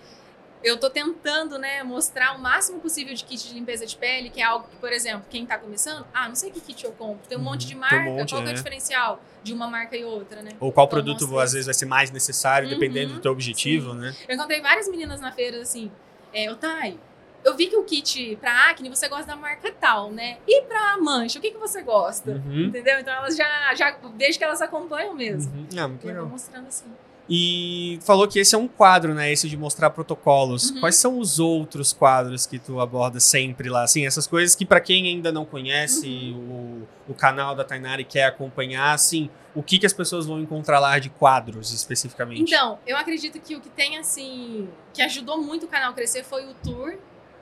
eu 0.62 0.78
tô 0.78 0.90
tentando, 0.90 1.58
né, 1.58 1.82
mostrar 1.82 2.36
o 2.36 2.38
máximo 2.38 2.80
possível 2.80 3.14
de 3.14 3.24
kit 3.24 3.48
de 3.48 3.54
limpeza 3.54 3.86
de 3.86 3.96
pele, 3.96 4.28
que 4.28 4.40
é 4.40 4.44
algo 4.44 4.68
que, 4.68 4.76
por 4.76 4.92
exemplo, 4.92 5.24
quem 5.30 5.46
tá 5.46 5.58
começando, 5.58 6.06
ah, 6.12 6.28
não 6.28 6.34
sei 6.34 6.50
que 6.50 6.60
kit 6.60 6.84
eu 6.84 6.92
compro, 6.92 7.26
tem 7.26 7.38
um 7.38 7.40
monte 7.40 7.66
de 7.66 7.74
Uhum, 7.74 7.80
marca, 7.80 7.96
um 7.96 8.16
monte, 8.16 8.30
qual 8.30 8.42
que 8.42 8.48
é 8.48 8.50
é. 8.50 8.54
o 8.54 8.56
diferencial 8.56 9.22
de 9.42 9.54
uma 9.54 9.66
marca 9.68 9.96
e 9.96 10.04
outra, 10.04 10.42
né? 10.42 10.50
Ou 10.60 10.70
qual 10.70 10.86
Então, 10.86 10.98
produto 10.98 11.22
mostra 11.22 11.44
às 11.44 11.52
vezes 11.52 11.66
vai 11.66 11.74
ser 11.74 11.86
mais 11.86 12.10
necessário, 12.10 12.68
Uhum, 12.68 12.74
dependendo 12.74 13.14
do 13.14 13.20
teu 13.20 13.32
objetivo, 13.32 13.94
né? 13.94 14.14
Eu 14.28 14.34
encontrei 14.34 14.60
várias 14.60 14.86
meninas 14.88 15.18
na 15.18 15.32
feira 15.32 15.62
assim, 15.62 15.90
é, 16.32 16.50
Otay, 16.52 16.98
eu 17.44 17.56
vi 17.56 17.66
que 17.68 17.76
o 17.76 17.84
kit 17.84 18.36
pra 18.40 18.70
acne 18.70 18.88
você 18.88 19.08
gosta 19.08 19.26
da 19.26 19.36
marca 19.36 19.72
tal, 19.80 20.10
né? 20.10 20.38
E 20.46 20.62
pra 20.62 20.96
mancha, 20.98 21.38
o 21.38 21.42
que, 21.42 21.50
que 21.50 21.58
você 21.58 21.82
gosta? 21.82 22.32
Uhum. 22.46 22.66
Entendeu? 22.66 22.98
Então 22.98 23.12
elas 23.12 23.36
já, 23.36 23.74
já 23.74 23.96
vejo 24.16 24.38
que 24.38 24.44
elas 24.44 24.60
acompanham 24.60 25.14
mesmo. 25.14 25.52
Uhum. 25.54 25.66
Ah, 25.78 25.88
muito 25.88 26.04
E 26.04 26.08
eu 26.08 26.14
vou 26.14 26.22
legal. 26.22 26.26
mostrando 26.26 26.68
assim. 26.68 26.86
E 27.32 28.00
falou 28.02 28.26
que 28.26 28.40
esse 28.40 28.56
é 28.56 28.58
um 28.58 28.66
quadro, 28.66 29.14
né? 29.14 29.30
Esse 29.32 29.48
de 29.48 29.56
mostrar 29.56 29.90
protocolos. 29.90 30.70
Uhum. 30.70 30.80
Quais 30.80 30.96
são 30.96 31.16
os 31.18 31.38
outros 31.38 31.92
quadros 31.92 32.44
que 32.44 32.58
tu 32.58 32.80
aborda 32.80 33.20
sempre 33.20 33.68
lá? 33.68 33.84
Assim, 33.84 34.04
essas 34.04 34.26
coisas 34.26 34.56
que 34.56 34.66
pra 34.66 34.80
quem 34.80 35.06
ainda 35.06 35.30
não 35.30 35.44
conhece 35.44 36.08
Uhum. 36.36 36.86
o, 37.08 37.12
o 37.12 37.14
canal 37.14 37.54
da 37.54 37.62
Tainara 37.64 38.00
e 38.00 38.04
quer 38.04 38.24
acompanhar, 38.24 38.92
assim, 38.92 39.30
o 39.54 39.62
que, 39.62 39.78
que 39.78 39.86
as 39.86 39.92
pessoas 39.92 40.26
vão 40.26 40.40
encontrar 40.40 40.80
lá 40.80 40.98
de 40.98 41.08
quadros 41.08 41.72
especificamente? 41.72 42.42
Então, 42.52 42.80
eu 42.84 42.96
acredito 42.96 43.38
que 43.40 43.54
o 43.54 43.60
que 43.60 43.68
tem, 43.70 43.96
assim, 43.96 44.68
que 44.92 45.00
ajudou 45.00 45.40
muito 45.40 45.66
o 45.66 45.68
canal 45.68 45.90
a 45.90 45.94
crescer 45.94 46.24
foi 46.24 46.44
o 46.46 46.54
tour 46.64 46.94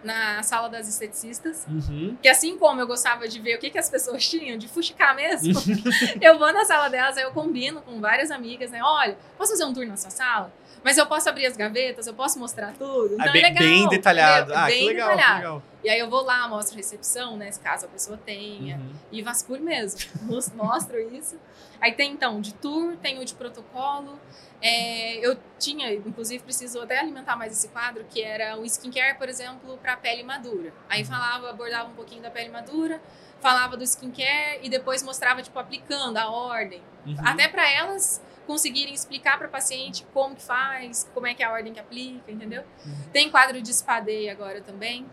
na 0.02 0.42
sala 0.42 0.68
das 0.68 0.88
esteticistas. 0.88 1.66
Uhum. 1.68 2.16
Que 2.22 2.28
assim 2.28 2.56
como 2.58 2.80
eu 2.80 2.86
gostava 2.86 3.26
de 3.28 3.40
ver 3.40 3.56
o 3.56 3.58
que, 3.58 3.70
que 3.70 3.78
as 3.78 3.90
pessoas 3.90 4.26
tinham, 4.28 4.56
de 4.56 4.68
fuxicar 4.68 5.14
mesmo, 5.14 5.52
eu 6.20 6.38
vou 6.38 6.52
na 6.52 6.64
sala 6.64 6.88
delas, 6.88 7.16
aí 7.16 7.24
eu 7.24 7.32
combino 7.32 7.80
com 7.82 8.00
várias 8.00 8.30
amigas, 8.30 8.70
né? 8.70 8.80
Olha, 8.82 9.16
posso 9.36 9.52
fazer 9.52 9.64
um 9.64 9.72
tour 9.72 9.86
na 9.86 9.96
sua 9.96 10.10
sala? 10.10 10.52
Mas 10.84 10.96
eu 10.96 11.06
posso 11.06 11.28
abrir 11.28 11.44
as 11.46 11.56
gavetas, 11.56 12.06
eu 12.06 12.14
posso 12.14 12.38
mostrar 12.38 12.72
tudo. 12.78 13.14
Então 13.14 13.26
Ah, 13.26 13.28
é 13.28 13.32
bem, 13.32 13.42
legal. 13.42 13.62
bem 13.64 13.88
detalhado. 13.88 14.52
entendeu? 14.52 14.58
Ah, 14.62 14.66
bem 14.66 14.78
que 14.78 14.84
legal, 14.86 15.08
detalhado. 15.10 15.32
que 15.34 15.42
legal. 15.44 15.62
E 15.82 15.88
aí 15.88 15.98
eu 15.98 16.10
vou 16.10 16.22
lá, 16.22 16.48
mostro 16.48 16.76
recepção, 16.76 17.36
né? 17.36 17.50
Caso 17.62 17.86
a 17.86 17.88
pessoa 17.88 18.16
tenha. 18.18 18.76
Uhum. 18.78 18.92
E 19.12 19.22
vasculho 19.22 19.62
mesmo. 19.62 20.00
Mos- 20.22 20.52
Mostro 20.52 20.98
isso. 21.14 21.38
Aí 21.80 21.92
tem 21.92 22.12
então 22.12 22.40
de 22.40 22.52
tour, 22.54 22.96
tem 22.96 23.18
o 23.20 23.24
de 23.24 23.34
protocolo. 23.34 24.18
É, 24.60 25.14
eu 25.24 25.38
tinha, 25.58 25.92
inclusive, 25.94 26.42
preciso 26.42 26.80
até 26.80 26.98
alimentar 26.98 27.36
mais 27.36 27.52
esse 27.52 27.68
quadro, 27.68 28.04
que 28.10 28.20
era 28.20 28.58
o 28.58 28.64
skincare, 28.64 29.16
por 29.16 29.28
exemplo, 29.28 29.78
para 29.78 29.96
pele 29.96 30.24
madura. 30.24 30.72
Aí 30.88 31.04
falava, 31.04 31.50
abordava 31.50 31.88
um 31.88 31.94
pouquinho 31.94 32.22
da 32.22 32.30
pele 32.30 32.48
madura, 32.48 33.00
falava 33.40 33.76
do 33.76 33.84
skincare 33.84 34.58
e 34.62 34.68
depois 34.68 35.02
mostrava, 35.04 35.40
tipo, 35.42 35.56
aplicando 35.60 36.16
a 36.16 36.28
ordem. 36.28 36.82
Uhum. 37.06 37.14
Até 37.24 37.46
para 37.46 37.70
elas 37.70 38.20
conseguirem 38.48 38.94
explicar 38.94 39.38
para 39.38 39.46
paciente 39.46 40.04
como 40.12 40.34
que 40.34 40.42
faz, 40.42 41.08
como 41.14 41.26
é 41.26 41.34
que 41.34 41.42
é 41.42 41.46
a 41.46 41.52
ordem 41.52 41.72
que 41.72 41.78
aplica, 41.78 42.32
entendeu? 42.32 42.64
Uhum. 42.84 42.96
Tem 43.12 43.30
quadro 43.30 43.60
de 43.62 43.72
spadeia 43.72 44.32
agora 44.32 44.60
também, 44.62 45.06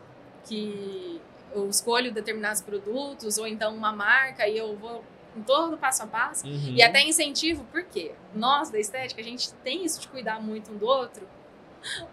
que 0.46 1.22
eu 1.54 1.70
escolho 1.70 2.12
determinados 2.12 2.62
produtos 2.62 3.38
ou 3.38 3.48
então 3.48 3.76
uma 3.76 3.92
marca 3.92 4.48
e 4.48 4.58
eu 4.58 4.76
vou 4.76 5.04
em 5.36 5.42
todo 5.42 5.78
passo 5.78 6.04
a 6.04 6.08
passo. 6.08 6.46
Uhum. 6.48 6.74
E 6.76 6.82
até 6.82 7.02
incentivo, 7.04 7.66
porque 7.72 8.14
nós 8.34 8.70
da 8.70 8.80
estética, 8.80 9.22
a 9.22 9.24
gente 9.24 9.54
tem 9.56 9.84
isso 9.86 10.00
de 10.00 10.08
cuidar 10.08 10.42
muito 10.42 10.72
um 10.72 10.78
do 10.78 10.86
outro, 10.86 11.28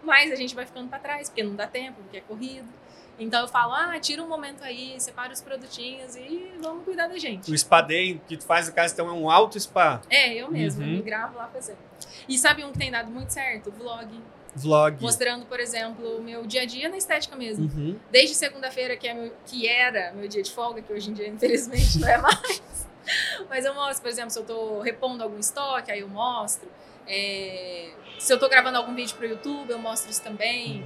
mas 0.03 0.31
a 0.31 0.35
gente 0.35 0.53
vai 0.53 0.65
ficando 0.65 0.89
para 0.89 0.99
trás, 0.99 1.29
porque 1.29 1.43
não 1.43 1.55
dá 1.55 1.67
tempo, 1.67 2.01
porque 2.01 2.17
é 2.17 2.21
corrido. 2.21 2.67
Então 3.19 3.41
eu 3.41 3.47
falo, 3.47 3.73
ah, 3.73 3.99
tira 3.99 4.23
um 4.23 4.27
momento 4.27 4.63
aí, 4.63 4.99
separa 4.99 5.31
os 5.31 5.39
produtinhos 5.41 6.15
e 6.15 6.51
vamos 6.59 6.83
cuidar 6.83 7.07
da 7.07 7.17
gente. 7.17 7.51
O 7.51 7.57
spa 7.57 7.79
day 7.79 8.19
que 8.27 8.35
tu 8.35 8.43
faz 8.43 8.67
no 8.67 8.73
caso 8.73 8.93
então 8.93 9.07
é 9.07 9.11
um 9.13 9.29
alto 9.29 9.59
spa. 9.59 10.01
É, 10.09 10.33
eu 10.33 10.49
mesma, 10.51 10.83
Uhum. 10.83 10.93
me 10.93 11.01
gravo 11.01 11.37
lá 11.37 11.47
fazendo. 11.47 11.77
E 12.27 12.37
sabe 12.37 12.63
um 12.65 12.71
que 12.71 12.79
tem 12.79 12.89
dado 12.91 13.11
muito 13.11 13.29
certo? 13.29 13.69
O 13.69 13.71
vlog. 13.71 14.07
Vlog. 14.55 15.01
Mostrando, 15.01 15.45
por 15.45 15.59
exemplo, 15.59 16.17
o 16.17 16.21
meu 16.23 16.45
dia 16.45 16.61
a 16.61 16.65
dia 16.65 16.87
na 16.89 16.97
estética 16.97 17.35
mesmo. 17.35 17.65
Uhum. 17.65 17.99
Desde 18.11 18.35
segunda-feira, 18.35 18.95
que, 18.95 19.07
é 19.07 19.13
meu- 19.13 19.33
que 19.45 19.67
era 19.67 20.11
meu 20.13 20.27
dia 20.27 20.43
de 20.43 20.51
folga, 20.51 20.81
que 20.81 20.93
hoje 20.93 21.09
em 21.09 21.13
dia, 21.13 21.27
infelizmente, 21.29 21.99
não 21.99 22.07
é 22.07 22.17
mais. 22.17 22.61
Mas 23.49 23.65
eu 23.65 23.73
mostro, 23.73 24.01
por 24.01 24.09
exemplo, 24.09 24.29
se 24.31 24.39
eu 24.39 24.45
tô 24.45 24.79
repondo 24.81 25.23
algum 25.23 25.37
estoque, 25.39 25.91
aí 25.91 25.99
eu 26.01 26.07
mostro. 26.07 26.69
É, 27.07 27.91
se 28.19 28.31
eu 28.31 28.39
tô 28.39 28.47
gravando 28.47 28.77
algum 28.77 28.93
vídeo 28.95 29.15
pro 29.17 29.25
YouTube, 29.27 29.71
eu 29.71 29.79
mostro 29.79 30.09
isso 30.09 30.21
também. 30.23 30.85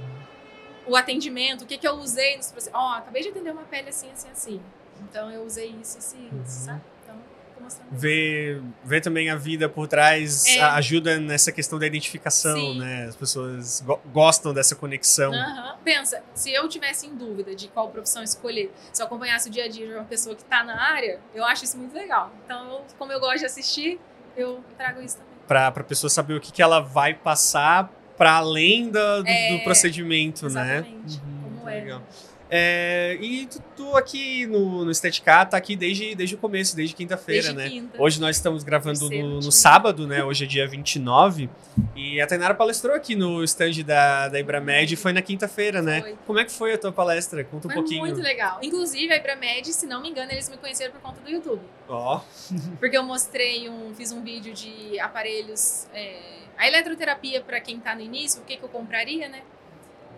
O 0.86 0.96
atendimento, 0.96 1.62
o 1.62 1.66
que, 1.66 1.76
que 1.78 1.86
eu 1.86 1.94
usei 1.96 2.36
nos 2.36 2.50
processos. 2.50 2.74
Ó, 2.78 2.94
acabei 2.94 3.22
de 3.22 3.28
atender 3.28 3.50
uma 3.52 3.62
pele 3.64 3.90
assim, 3.90 4.10
assim, 4.10 4.28
assim. 4.30 4.60
Então 5.02 5.30
eu 5.30 5.44
usei 5.44 5.68
isso, 5.80 5.98
isso, 5.98 6.16
isso, 6.16 6.34
Uhum. 6.34 6.44
sabe? 6.46 6.80
Então, 7.04 7.16
tô 7.54 7.57
mostrando 7.57 7.57
isso. 7.57 7.57
Ver, 7.90 8.62
ver 8.84 9.00
também 9.00 9.30
a 9.30 9.36
vida 9.36 9.68
por 9.68 9.86
trás 9.88 10.46
É. 10.46 10.60
a- 10.60 10.74
ajuda 10.74 11.18
nessa 11.18 11.50
questão 11.52 11.78
da 11.78 11.86
identificação, 11.86 12.56
Sim. 12.56 12.78
né? 12.78 13.06
As 13.08 13.16
pessoas 13.16 13.80
go- 13.84 14.00
gostam 14.12 14.52
dessa 14.54 14.74
conexão. 14.76 15.32
Aham. 15.32 15.76
Pensa, 15.84 16.22
se 16.34 16.52
eu 16.52 16.68
tivesse 16.68 17.06
em 17.06 17.14
dúvida 17.16 17.54
de 17.54 17.68
qual 17.68 17.88
profissão 17.88 18.22
escolher, 18.22 18.70
se 18.92 19.00
eu 19.02 19.06
acompanhasse 19.06 19.48
o 19.48 19.52
dia 19.52 19.64
a 19.64 19.68
dia 19.68 19.86
de 19.86 19.94
uma 19.94 20.04
pessoa 20.04 20.34
que 20.36 20.44
tá 20.44 20.62
na 20.64 20.80
área, 20.80 21.20
eu 21.34 21.44
acho 21.44 21.64
isso 21.64 21.76
muito 21.78 21.94
legal. 21.94 22.32
Então, 22.44 22.70
eu- 22.72 22.84
como 22.98 23.12
eu 23.12 23.20
gosto 23.20 23.38
de 23.40 23.46
assistir, 23.46 23.98
eu 24.36 24.62
trago 24.76 25.00
isso 25.00 25.16
também. 25.16 25.32
Pra, 25.46 25.70
pra 25.70 25.82
pessoa 25.84 26.10
saber 26.10 26.34
o 26.34 26.40
que, 26.40 26.52
que 26.52 26.60
ela 26.62 26.80
vai 26.80 27.14
passar 27.14 27.90
para 28.18 28.32
além 28.34 28.90
da- 28.90 29.20
do, 29.22 29.28
É, 29.28 29.56
do 29.56 29.64
procedimento, 29.64 30.48
né? 30.50 30.78
exatamente, 30.80 31.20
como 31.20 31.68
é. 31.68 31.74
legal. 31.80 32.02
É, 32.50 33.18
e 33.20 33.46
tu, 33.46 33.62
tu 33.76 33.96
aqui 33.96 34.46
no, 34.46 34.84
no 34.84 34.90
Esteticá 34.90 35.44
tá 35.44 35.56
aqui 35.56 35.76
desde, 35.76 36.14
desde 36.14 36.34
o 36.34 36.38
começo, 36.38 36.74
desde 36.74 36.94
quinta-feira, 36.94 37.52
né? 37.52 37.68
quinta. 37.68 38.00
Hoje 38.00 38.20
nós 38.20 38.36
estamos 38.36 38.64
gravando 38.64 39.10
no, 39.10 39.40
no 39.40 39.52
sábado, 39.52 40.06
né? 40.06 40.24
Hoje 40.24 40.44
é 40.44 40.46
dia 40.46 40.66
29. 40.66 41.50
E 41.94 42.20
a 42.20 42.26
Tainara 42.26 42.54
palestrou 42.54 42.94
aqui 42.94 43.14
no 43.14 43.44
stand 43.44 43.82
da, 43.84 44.28
da 44.28 44.40
Ibramed 44.40 44.94
e 44.94 44.96
foi 44.96 45.12
na 45.12 45.20
quinta-feira, 45.20 45.82
né? 45.82 46.00
Foi. 46.00 46.16
Como 46.26 46.38
é 46.38 46.44
que 46.44 46.52
foi 46.52 46.72
a 46.72 46.78
tua 46.78 46.92
palestra? 46.92 47.44
Conta 47.44 47.68
um 47.68 47.70
Foi 47.70 47.80
pouquinho. 47.82 48.00
muito 48.00 48.20
legal. 48.20 48.58
Inclusive, 48.62 49.12
a 49.12 49.16
Ibramed, 49.16 49.72
se 49.72 49.86
não 49.86 50.00
me 50.00 50.08
engano, 50.08 50.32
eles 50.32 50.48
me 50.48 50.56
conheceram 50.56 50.92
por 50.92 51.00
conta 51.02 51.20
do 51.20 51.30
YouTube. 51.30 51.62
Ó, 51.88 52.20
Porque 52.80 52.96
eu 52.96 53.02
mostrei 53.02 53.68
um, 53.68 53.94
fiz 53.94 54.12
um 54.12 54.22
vídeo 54.22 54.54
de 54.54 54.98
aparelhos, 55.00 55.86
é, 55.92 56.16
a 56.56 56.66
eletroterapia 56.66 57.40
para 57.40 57.60
quem 57.60 57.78
tá 57.78 57.94
no 57.94 58.00
início, 58.00 58.40
o 58.42 58.44
que, 58.44 58.56
que 58.56 58.62
eu 58.62 58.68
compraria, 58.68 59.28
né? 59.28 59.42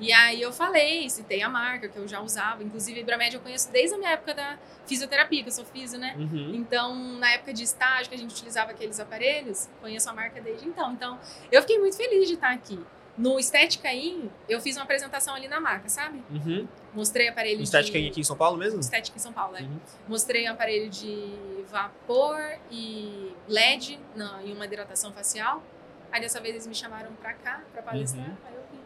E 0.01 0.13
aí 0.13 0.41
eu 0.41 0.53
falei, 0.53 1.09
citei 1.11 1.43
a 1.43 1.49
marca 1.49 1.89
que 1.89 1.97
eu 1.97 2.09
já 2.09 2.21
usava. 2.21 2.65
Inclusive, 2.65 2.99
a 2.99 3.03
Ibramed 3.03 3.35
eu 3.35 3.41
conheço 3.41 3.71
desde 3.71 3.95
a 3.95 3.99
minha 3.99 4.11
época 4.11 4.35
da 4.35 4.59
fisioterapia, 4.87 5.43
que 5.43 5.49
eu 5.49 5.53
sou 5.53 5.65
fisio, 5.65 5.99
né? 5.99 6.17
uhum. 6.19 6.55
Então, 6.55 6.95
na 7.19 7.33
época 7.33 7.53
de 7.53 7.63
estágio 7.63 8.09
que 8.09 8.15
a 8.15 8.19
gente 8.19 8.33
utilizava 8.33 8.71
aqueles 8.71 8.99
aparelhos, 8.99 9.69
conheço 9.81 10.09
a 10.09 10.13
marca 10.13 10.41
desde 10.41 10.67
então. 10.67 10.93
Então, 10.93 11.19
eu 11.53 11.61
fiquei 11.61 11.79
muito 11.79 11.97
feliz 11.97 12.27
de 12.27 12.35
estar 12.35 12.51
aqui. 12.51 12.81
No 13.19 13.39
Estética 13.39 13.93
In, 13.93 14.31
eu 14.49 14.61
fiz 14.61 14.77
uma 14.77 14.85
apresentação 14.85 15.35
ali 15.35 15.47
na 15.47 15.61
marca, 15.61 15.89
sabe? 15.91 16.23
Uhum. 16.31 16.67
Mostrei 16.95 17.29
aparelho 17.29 17.63
Estética 17.63 18.01
de... 18.01 18.09
aqui 18.09 18.21
em 18.21 18.25
São 18.25 18.37
Paulo 18.37 18.57
mesmo? 18.57 18.81
Estética 18.81 19.17
em 19.17 19.21
São 19.21 19.33
Paulo, 19.33 19.53
né? 19.53 19.61
Uhum. 19.61 19.79
Mostrei 20.09 20.49
um 20.49 20.53
aparelho 20.53 20.89
de 20.89 21.35
vapor 21.69 22.41
e 22.71 23.33
LED 23.47 24.01
na, 24.17 24.43
em 24.43 24.55
uma 24.55 24.65
hidratação 24.65 25.13
facial. 25.13 25.63
Aí 26.11 26.21
dessa 26.21 26.41
vez 26.41 26.55
eles 26.55 26.67
me 26.67 26.75
chamaram 26.75 27.13
pra 27.21 27.35
cá, 27.35 27.63
pra 27.73 27.83
palestrar. 27.83 28.27
Uhum. 28.27 28.37
Aí 28.47 28.55
eu 28.55 28.63
vim. 28.73 28.81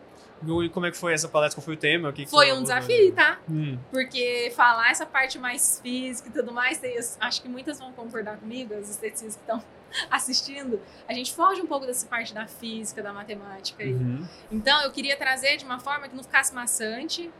E 0.65 0.69
como 0.69 0.87
é 0.87 0.91
que 0.91 0.97
foi 0.97 1.15
essa 1.15 1.29
palestra? 1.29 1.59
Qual 1.61 1.65
foi 1.65 1.75
o 1.75 1.77
tema? 1.79 2.11
O 2.11 2.13
que 2.13 2.25
que 2.25 2.31
Foi 2.31 2.49
tu 2.49 2.55
um 2.55 2.63
desafio, 2.63 3.13
tá? 3.15 3.39
Hum. 3.49 3.79
Porque 3.91 4.53
falar 4.55 4.91
essa 4.91 5.07
parte 5.07 5.39
mais 5.39 5.81
física 5.83 6.29
e 6.29 6.33
tudo 6.33 6.53
mais, 6.53 6.81
acho 7.21 7.41
que 7.43 7.49
muitas 7.49 7.79
vão 7.79 7.93
concordar 7.93 8.37
comigo, 8.37 8.75
as 8.75 8.91
esteticistas 8.91 9.37
que 9.37 9.41
estão 9.43 9.63
assistindo. 10.11 10.81
A 11.09 11.13
gente 11.15 11.33
foge 11.33 11.61
um 11.63 11.67
pouco 11.67 11.87
dessa 11.87 12.07
parte 12.07 12.35
da 12.35 12.47
física, 12.47 13.03
da 13.03 13.13
matemática 13.13 13.83
aí. 13.83 13.93
Uhum. 13.95 14.27
Então, 14.51 14.83
eu 14.83 14.91
queria 14.91 15.17
trazer 15.17 15.57
de 15.57 15.65
uma 15.65 15.79
forma 15.79 16.09
que 16.09 16.15
não 16.17 16.23
ficasse 16.23 16.55
maçante, 16.55 17.31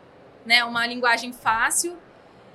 né? 0.47 0.65
Uma 0.65 0.87
linguagem 0.87 1.33
fácil. 1.33 1.97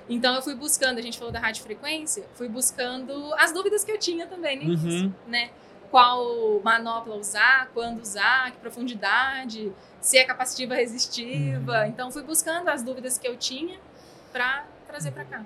Então, 0.08 0.34
eu 0.34 0.42
fui 0.42 0.54
buscando, 0.56 0.98
a 0.98 1.02
gente 1.02 1.16
falou 1.16 1.32
da 1.32 1.38
radiofrequência, 1.38 2.24
fui 2.34 2.48
buscando 2.48 3.32
as 3.34 3.52
dúvidas 3.52 3.84
que 3.84 3.92
eu 3.92 3.98
tinha 3.98 4.26
também 4.26 4.60
início, 4.64 4.88
Uhum. 5.06 5.12
né? 5.28 5.50
Qual 5.90 6.60
manopla 6.62 7.16
usar, 7.16 7.68
quando 7.74 8.00
usar, 8.00 8.52
que 8.52 8.58
profundidade, 8.58 9.72
se 10.00 10.18
é 10.18 10.24
capacitiva 10.24 10.74
resistiva. 10.74 11.80
Uhum. 11.80 11.86
Então, 11.86 12.10
fui 12.10 12.22
buscando 12.22 12.68
as 12.68 12.82
dúvidas 12.82 13.18
que 13.18 13.26
eu 13.26 13.36
tinha 13.36 13.78
para 14.32 14.64
trazer 14.86 15.10
para 15.10 15.24
cá. 15.24 15.44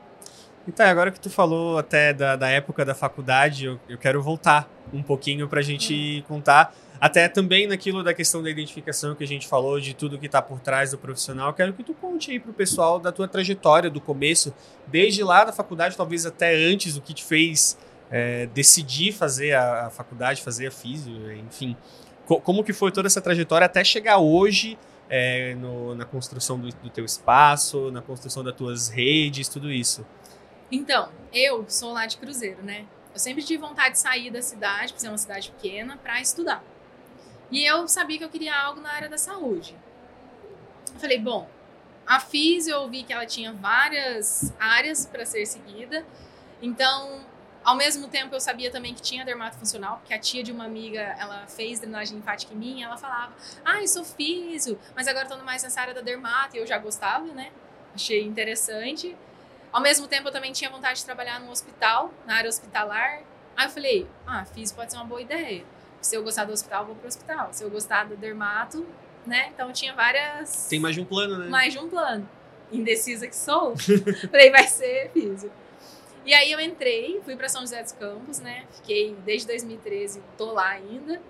E 0.66 0.72
tá, 0.72 0.88
agora 0.88 1.10
que 1.10 1.20
tu 1.20 1.28
falou 1.28 1.78
até 1.78 2.14
da, 2.14 2.36
da 2.36 2.48
época 2.48 2.84
da 2.84 2.94
faculdade, 2.94 3.66
eu, 3.66 3.78
eu 3.86 3.98
quero 3.98 4.22
voltar 4.22 4.68
um 4.92 5.02
pouquinho 5.02 5.46
pra 5.46 5.60
gente 5.60 6.20
Hum. 6.20 6.24
contar, 6.26 6.74
até 6.98 7.28
também 7.28 7.66
naquilo 7.66 8.02
da 8.02 8.14
questão 8.14 8.42
da 8.42 8.48
identificação 8.48 9.14
que 9.14 9.22
a 9.22 9.26
gente 9.26 9.46
falou, 9.46 9.78
de 9.78 9.92
tudo 9.92 10.18
que 10.18 10.26
tá 10.26 10.40
por 10.40 10.60
trás 10.60 10.92
do 10.92 10.98
profissional. 10.98 11.52
Quero 11.52 11.74
que 11.74 11.82
tu 11.82 11.92
conte 11.92 12.30
aí 12.30 12.40
pro 12.40 12.52
pessoal 12.52 12.98
da 12.98 13.12
tua 13.12 13.28
trajetória, 13.28 13.90
do 13.90 14.00
começo, 14.00 14.54
desde 14.86 15.22
lá 15.22 15.44
da 15.44 15.52
faculdade, 15.52 15.96
talvez 15.96 16.24
até 16.24 16.54
antes, 16.54 16.96
o 16.96 17.02
que 17.02 17.12
te 17.12 17.24
fez 17.24 17.76
é, 18.16 18.46
decidir 18.46 19.10
fazer 19.12 19.54
a, 19.54 19.86
a 19.86 19.90
faculdade, 19.90 20.40
fazer 20.40 20.68
a 20.68 20.70
físio, 20.70 21.32
enfim. 21.32 21.76
Co- 22.26 22.40
como 22.40 22.62
que 22.62 22.72
foi 22.72 22.92
toda 22.92 23.08
essa 23.08 23.20
trajetória 23.20 23.64
até 23.64 23.82
chegar 23.82 24.18
hoje 24.18 24.78
é, 25.10 25.54
no- 25.56 25.96
na 25.96 26.04
construção 26.04 26.56
do, 26.60 26.68
do 26.68 26.90
teu 26.90 27.04
espaço, 27.04 27.90
na 27.90 28.00
construção 28.00 28.44
das 28.44 28.54
tuas 28.54 28.88
redes, 28.88 29.48
tudo 29.48 29.68
isso? 29.72 30.06
Então, 30.70 31.08
eu 31.32 31.64
sou 31.68 31.92
lá 31.92 32.06
de 32.06 32.16
Cruzeiro, 32.16 32.62
né? 32.62 32.86
Eu 33.12 33.18
sempre 33.18 33.42
tive 33.42 33.60
vontade 33.60 33.94
de 33.94 33.98
sair 34.00 34.30
da 34.30 34.40
cidade, 34.40 34.92
por 34.92 35.00
ser 35.00 35.08
uma 35.08 35.18
cidade 35.18 35.50
pequena, 35.50 35.96
para 35.96 36.20
estudar. 36.20 36.62
E 37.50 37.64
eu 37.64 37.88
sabia 37.88 38.18
que 38.18 38.24
eu 38.24 38.30
queria 38.30 38.54
algo 38.56 38.80
na 38.80 38.90
área 38.92 39.08
da 39.08 39.18
saúde. 39.18 39.76
Eu 40.94 41.00
falei, 41.00 41.18
bom, 41.18 41.48
a 42.06 42.20
FIS 42.20 42.68
eu 42.68 42.88
vi 42.88 43.02
que 43.02 43.12
ela 43.12 43.26
tinha 43.26 43.52
várias 43.52 44.52
áreas 44.58 45.04
para 45.04 45.26
ser 45.26 45.44
seguida. 45.46 46.04
Então, 46.62 47.20
ao 47.64 47.76
mesmo 47.76 48.08
tempo, 48.08 48.34
eu 48.34 48.40
sabia 48.40 48.70
também 48.70 48.94
que 48.94 49.00
tinha 49.00 49.24
dermato 49.24 49.56
funcional, 49.56 49.96
porque 49.98 50.12
a 50.12 50.18
tia 50.18 50.42
de 50.42 50.52
uma 50.52 50.64
amiga, 50.64 51.00
ela 51.18 51.46
fez 51.46 51.80
drenagem 51.80 52.16
linfática 52.16 52.52
em 52.52 52.56
mim, 52.56 52.82
ela 52.82 52.96
falava, 52.96 53.32
ah, 53.64 53.80
eu 53.80 53.88
sou 53.88 54.04
físio, 54.04 54.78
mas 54.94 55.08
agora 55.08 55.26
tô 55.26 55.36
mais 55.38 55.62
nessa 55.62 55.80
área 55.80 55.94
da 55.94 56.00
dermato, 56.00 56.56
e 56.56 56.60
eu 56.60 56.66
já 56.66 56.78
gostava, 56.78 57.26
né? 57.26 57.50
Achei 57.94 58.22
interessante. 58.22 59.16
Ao 59.72 59.80
mesmo 59.80 60.06
tempo, 60.06 60.28
eu 60.28 60.32
também 60.32 60.52
tinha 60.52 60.70
vontade 60.70 60.98
de 60.98 61.04
trabalhar 61.04 61.40
no 61.40 61.50
hospital, 61.50 62.12
na 62.26 62.36
área 62.36 62.48
hospitalar. 62.48 63.22
Aí 63.56 63.66
eu 63.66 63.70
falei, 63.70 64.06
ah, 64.26 64.44
físio 64.44 64.76
pode 64.76 64.92
ser 64.92 64.98
uma 64.98 65.06
boa 65.06 65.22
ideia. 65.22 65.64
Se 66.00 66.14
eu 66.16 66.22
gostar 66.22 66.44
do 66.44 66.52
hospital, 66.52 66.82
eu 66.82 66.86
vou 66.88 66.96
pro 66.96 67.08
hospital. 67.08 67.48
Se 67.52 67.64
eu 67.64 67.70
gostar 67.70 68.04
do 68.04 68.16
dermato, 68.16 68.86
né? 69.26 69.48
Então 69.54 69.72
tinha 69.72 69.94
várias. 69.94 70.66
Tem 70.68 70.78
mais 70.78 70.94
de 70.94 71.00
um 71.00 71.04
plano, 71.04 71.38
né? 71.38 71.48
Mais 71.48 71.72
de 71.72 71.78
um 71.78 71.88
plano. 71.88 72.28
Indecisa 72.70 73.26
que 73.26 73.34
sou. 73.34 73.74
Falei, 74.30 74.50
vai 74.50 74.66
ser 74.68 75.10
físico. 75.12 75.63
E 76.24 76.32
aí 76.32 76.50
eu 76.50 76.60
entrei, 76.60 77.20
fui 77.22 77.36
para 77.36 77.48
São 77.48 77.60
José 77.60 77.82
dos 77.82 77.92
Campos, 77.92 78.40
né? 78.40 78.64
Fiquei 78.72 79.14
desde 79.24 79.46
2013, 79.48 80.22
tô 80.38 80.52
lá 80.52 80.70
ainda. 80.70 81.20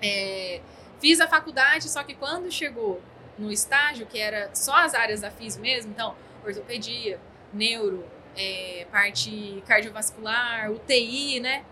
É, 0.00 0.60
fiz 1.00 1.20
a 1.20 1.28
faculdade, 1.28 1.88
só 1.88 2.02
que 2.02 2.14
quando 2.14 2.50
chegou 2.50 3.00
no 3.38 3.52
estágio, 3.52 4.06
que 4.06 4.18
era 4.18 4.50
só 4.54 4.74
as 4.76 4.94
áreas 4.94 5.20
da 5.20 5.30
FIS 5.30 5.58
mesmo, 5.58 5.92
então 5.92 6.14
ortopedia, 6.44 7.20
neuro, 7.52 8.06
é, 8.34 8.86
parte 8.90 9.62
cardiovascular, 9.66 10.70
UTI, 10.70 11.40
né? 11.40 11.64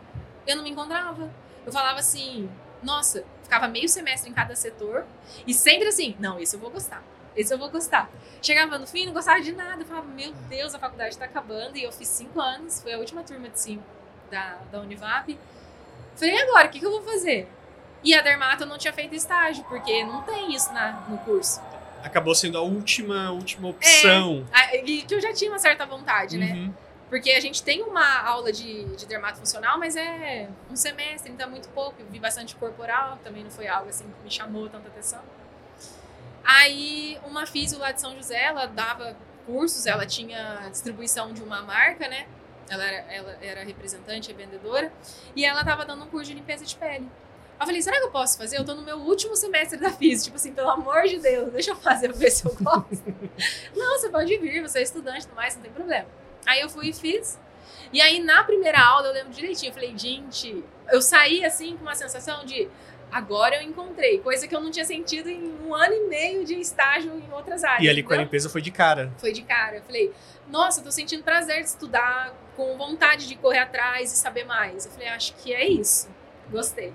Eu 0.47 0.57
não 0.57 0.65
me 0.65 0.71
encontrava. 0.71 1.33
Eu 1.65 1.73
falava 1.73 1.99
assim, 1.99 2.51
nossa, 2.83 3.25
ficava 3.43 3.69
meio 3.69 3.89
semestre 3.89 4.31
em 4.31 4.35
cada 4.35 4.55
setor 4.55 5.07
e 5.47 5.55
sempre 5.55 5.89
assim, 5.89 6.15
não, 6.19 6.39
esse 6.39 6.57
eu 6.57 6.61
vou 6.61 6.71
gostar, 6.71 7.03
esse 7.37 7.53
eu 7.53 7.59
vou 7.59 7.71
gostar. 7.71 8.11
Chegava 8.43 8.79
no 8.79 8.87
fim, 8.87 9.07
não 9.07 9.13
gostava 9.13 9.41
de 9.41 9.53
nada, 9.53 9.83
eu 9.83 9.87
falava, 9.87 10.07
meu 10.07 10.33
Deus, 10.49 10.75
a 10.75 10.79
faculdade 10.79 11.11
está 11.11 11.25
acabando 11.25 11.77
e 11.77 11.83
eu 11.83 11.93
fiz 11.93 12.09
cinco 12.09 12.41
anos, 12.41 12.83
foi 12.83 12.93
a 12.93 12.99
última 12.99 13.23
turma 13.23 13.49
de 13.49 13.59
cinco 13.59 13.85
da, 14.31 14.59
da 14.71 14.81
Univap. 14.81 15.39
Falei, 16.17 16.39
agora, 16.43 16.69
o 16.69 16.71
que, 16.71 16.79
que 16.79 16.87
eu 16.87 16.91
vou 16.91 17.03
fazer? 17.03 17.49
E 18.03 18.15
a 18.15 18.21
Dermato 18.21 18.65
eu 18.65 18.67
não 18.67 18.77
tinha 18.77 18.93
feito 18.93 19.15
estágio, 19.15 19.65
porque 19.65 20.05
não 20.05 20.23
tem 20.23 20.55
isso 20.55 20.73
na, 20.73 21.05
no 21.09 21.19
curso. 21.19 21.61
Acabou 22.03 22.35
sendo 22.35 22.59
a 22.59 22.61
última, 22.61 23.31
última 23.31 23.69
opção. 23.69 24.47
É, 24.53 24.85
e 24.85 25.03
que 25.03 25.15
eu 25.15 25.21
já 25.21 25.33
tinha 25.33 25.51
uma 25.51 25.59
certa 25.59 25.87
vontade, 25.87 26.37
né? 26.37 26.53
Uhum. 26.53 26.75
Porque 27.09 27.31
a 27.31 27.41
gente 27.41 27.63
tem 27.63 27.83
uma 27.83 28.21
aula 28.23 28.53
de, 28.53 28.85
de 28.97 29.07
dermato 29.07 29.39
funcional, 29.39 29.79
mas 29.79 29.97
é 29.97 30.49
um 30.71 30.77
semestre, 30.77 31.33
então 31.33 31.47
é 31.47 31.51
muito 31.51 31.69
pouco. 31.71 31.95
Eu 31.99 32.07
vi 32.11 32.19
bastante 32.19 32.55
corporal, 32.57 33.19
também 33.25 33.43
não 33.43 33.51
foi 33.51 33.67
algo 33.67 33.89
assim 33.89 34.05
que 34.05 34.25
me 34.25 34.31
chamou 34.31 34.69
tanta 34.69 34.89
atenção. 34.89 35.23
Aí, 36.45 37.19
uma 37.25 37.47
físio 37.47 37.79
lá 37.79 37.91
de 37.93 38.01
São 38.01 38.15
José, 38.15 38.45
ela 38.45 38.67
dava 38.67 39.17
cursos, 39.47 39.87
ela 39.87 40.07
tinha 40.07 40.69
distribuição 40.71 41.33
de 41.33 41.43
uma 41.43 41.63
marca, 41.63 42.09
né? 42.09 42.27
Ela 42.69 42.85
era, 42.85 43.13
ela 43.13 43.39
era 43.41 43.65
representante, 43.65 44.31
é 44.31 44.35
vendedora, 44.35 44.93
e 45.35 45.45
ela 45.45 45.61
estava 45.61 45.85
dando 45.85 46.05
um 46.05 46.07
curso 46.07 46.31
de 46.31 46.35
limpeza 46.35 46.65
de 46.65 46.77
pele. 46.77 47.09
Eu 47.61 47.67
falei, 47.67 47.81
será 47.81 47.99
que 47.99 48.05
eu 48.05 48.11
posso 48.11 48.37
fazer? 48.37 48.59
Eu 48.59 48.65
tô 48.65 48.75
no 48.75 48.83
meu 48.83 48.99
último 48.99 49.37
semestre 49.37 49.79
da 49.79 49.91
física, 49.91 50.25
tipo 50.25 50.37
assim, 50.37 50.53
pelo 50.53 50.71
amor 50.71 51.05
de 51.05 51.19
Deus, 51.19 51.53
deixa 51.53 51.71
eu 51.71 51.77
fazer 51.77 52.09
pra 52.09 52.19
ver 52.19 52.31
se 52.31 52.45
eu 52.45 52.55
gosto. 52.55 53.15
não, 53.75 53.99
você 53.99 54.09
pode 54.09 54.37
vir, 54.39 54.61
você 54.61 54.81
é 54.81 54.83
estudante 54.83 55.27
e 55.31 55.35
mais, 55.35 55.55
não 55.55 55.63
tem 55.63 55.73
problema. 55.73 56.07
Aí 56.47 56.61
eu 56.61 56.69
fui 56.69 56.89
e 56.89 56.93
fiz. 56.93 57.39
E 57.93 58.01
aí 58.01 58.21
na 58.21 58.43
primeira 58.45 58.81
aula 58.81 59.09
eu 59.09 59.13
lembro 59.13 59.33
direitinho, 59.33 59.71
eu 59.71 59.75
falei, 59.75 59.97
gente, 59.97 60.65
eu 60.91 61.01
saí 61.01 61.45
assim 61.45 61.77
com 61.77 61.83
uma 61.83 61.95
sensação 61.95 62.45
de 62.45 62.69
agora 63.15 63.55
eu 63.55 63.63
encontrei, 63.63 64.19
coisa 64.19 64.49
que 64.49 64.57
eu 64.57 64.61
não 64.61 64.73
tinha 64.73 64.85
sentido 64.85 65.31
em 65.31 65.45
um 65.65 65.73
ano 65.73 65.95
e 65.95 66.09
meio 66.09 66.45
de 66.45 66.59
estágio 66.59 67.15
em 67.15 67.33
outras 67.33 67.63
áreas. 67.63 67.85
E 67.85 67.89
ali 67.89 68.03
com 68.03 68.13
a 68.13 68.17
limpeza 68.17 68.51
foi 68.51 68.61
de 68.61 68.73
cara. 68.73 69.13
Foi 69.19 69.33
de 69.33 69.43
cara. 69.43 69.77
Eu 69.77 69.83
falei, 69.85 70.13
nossa, 70.49 70.81
eu 70.81 70.85
tô 70.85 70.91
sentindo 70.91 71.23
prazer 71.23 71.63
de 71.63 71.69
estudar, 71.69 72.35
com 72.57 72.77
vontade 72.77 73.29
de 73.29 73.37
correr 73.37 73.61
atrás 73.61 74.13
e 74.13 74.17
saber 74.17 74.43
mais. 74.43 74.85
Eu 74.85 74.91
falei, 74.91 75.07
acho 75.07 75.33
que 75.37 75.55
é 75.55 75.65
isso. 75.65 76.11
Gostei. 76.51 76.93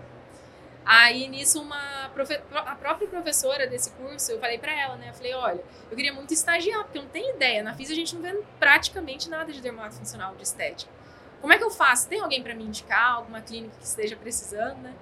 Aí 0.86 1.30
nisso 1.30 1.62
uma 1.62 2.10
profe... 2.14 2.38
a 2.52 2.76
própria 2.76 3.08
professora 3.08 3.66
desse 3.66 3.92
curso, 3.92 4.30
eu 4.34 4.40
falei 4.42 4.58
para 4.58 4.78
ela, 4.78 4.98
né? 4.98 5.12
Eu 5.12 5.14
falei, 5.14 5.34
olha, 5.34 5.64
eu 5.90 5.96
queria 5.96 6.12
muito 6.12 6.34
estagiar, 6.34 6.84
porque 6.84 6.98
eu 6.98 7.04
não 7.04 7.10
tenho 7.10 7.34
ideia. 7.34 7.64
Na 7.64 7.74
FIS 7.74 7.92
a 7.92 7.96
gente 7.96 8.14
não 8.14 8.22
vê 8.22 8.38
praticamente 8.60 9.30
nada 9.30 9.54
de 9.54 9.62
dermato 9.62 9.96
funcional 9.96 10.36
de 10.36 10.44
estética. 10.44 10.92
Como 11.40 11.54
é 11.54 11.58
que 11.58 11.64
eu 11.64 11.72
faço? 11.72 12.10
Tem 12.10 12.20
alguém 12.20 12.44
para 12.44 12.54
me 12.54 12.66
indicar, 12.66 13.14
alguma 13.14 13.40
clínica 13.40 13.78
que 13.80 13.86
esteja 13.86 14.18
precisando, 14.18 14.80
né? 14.82 14.94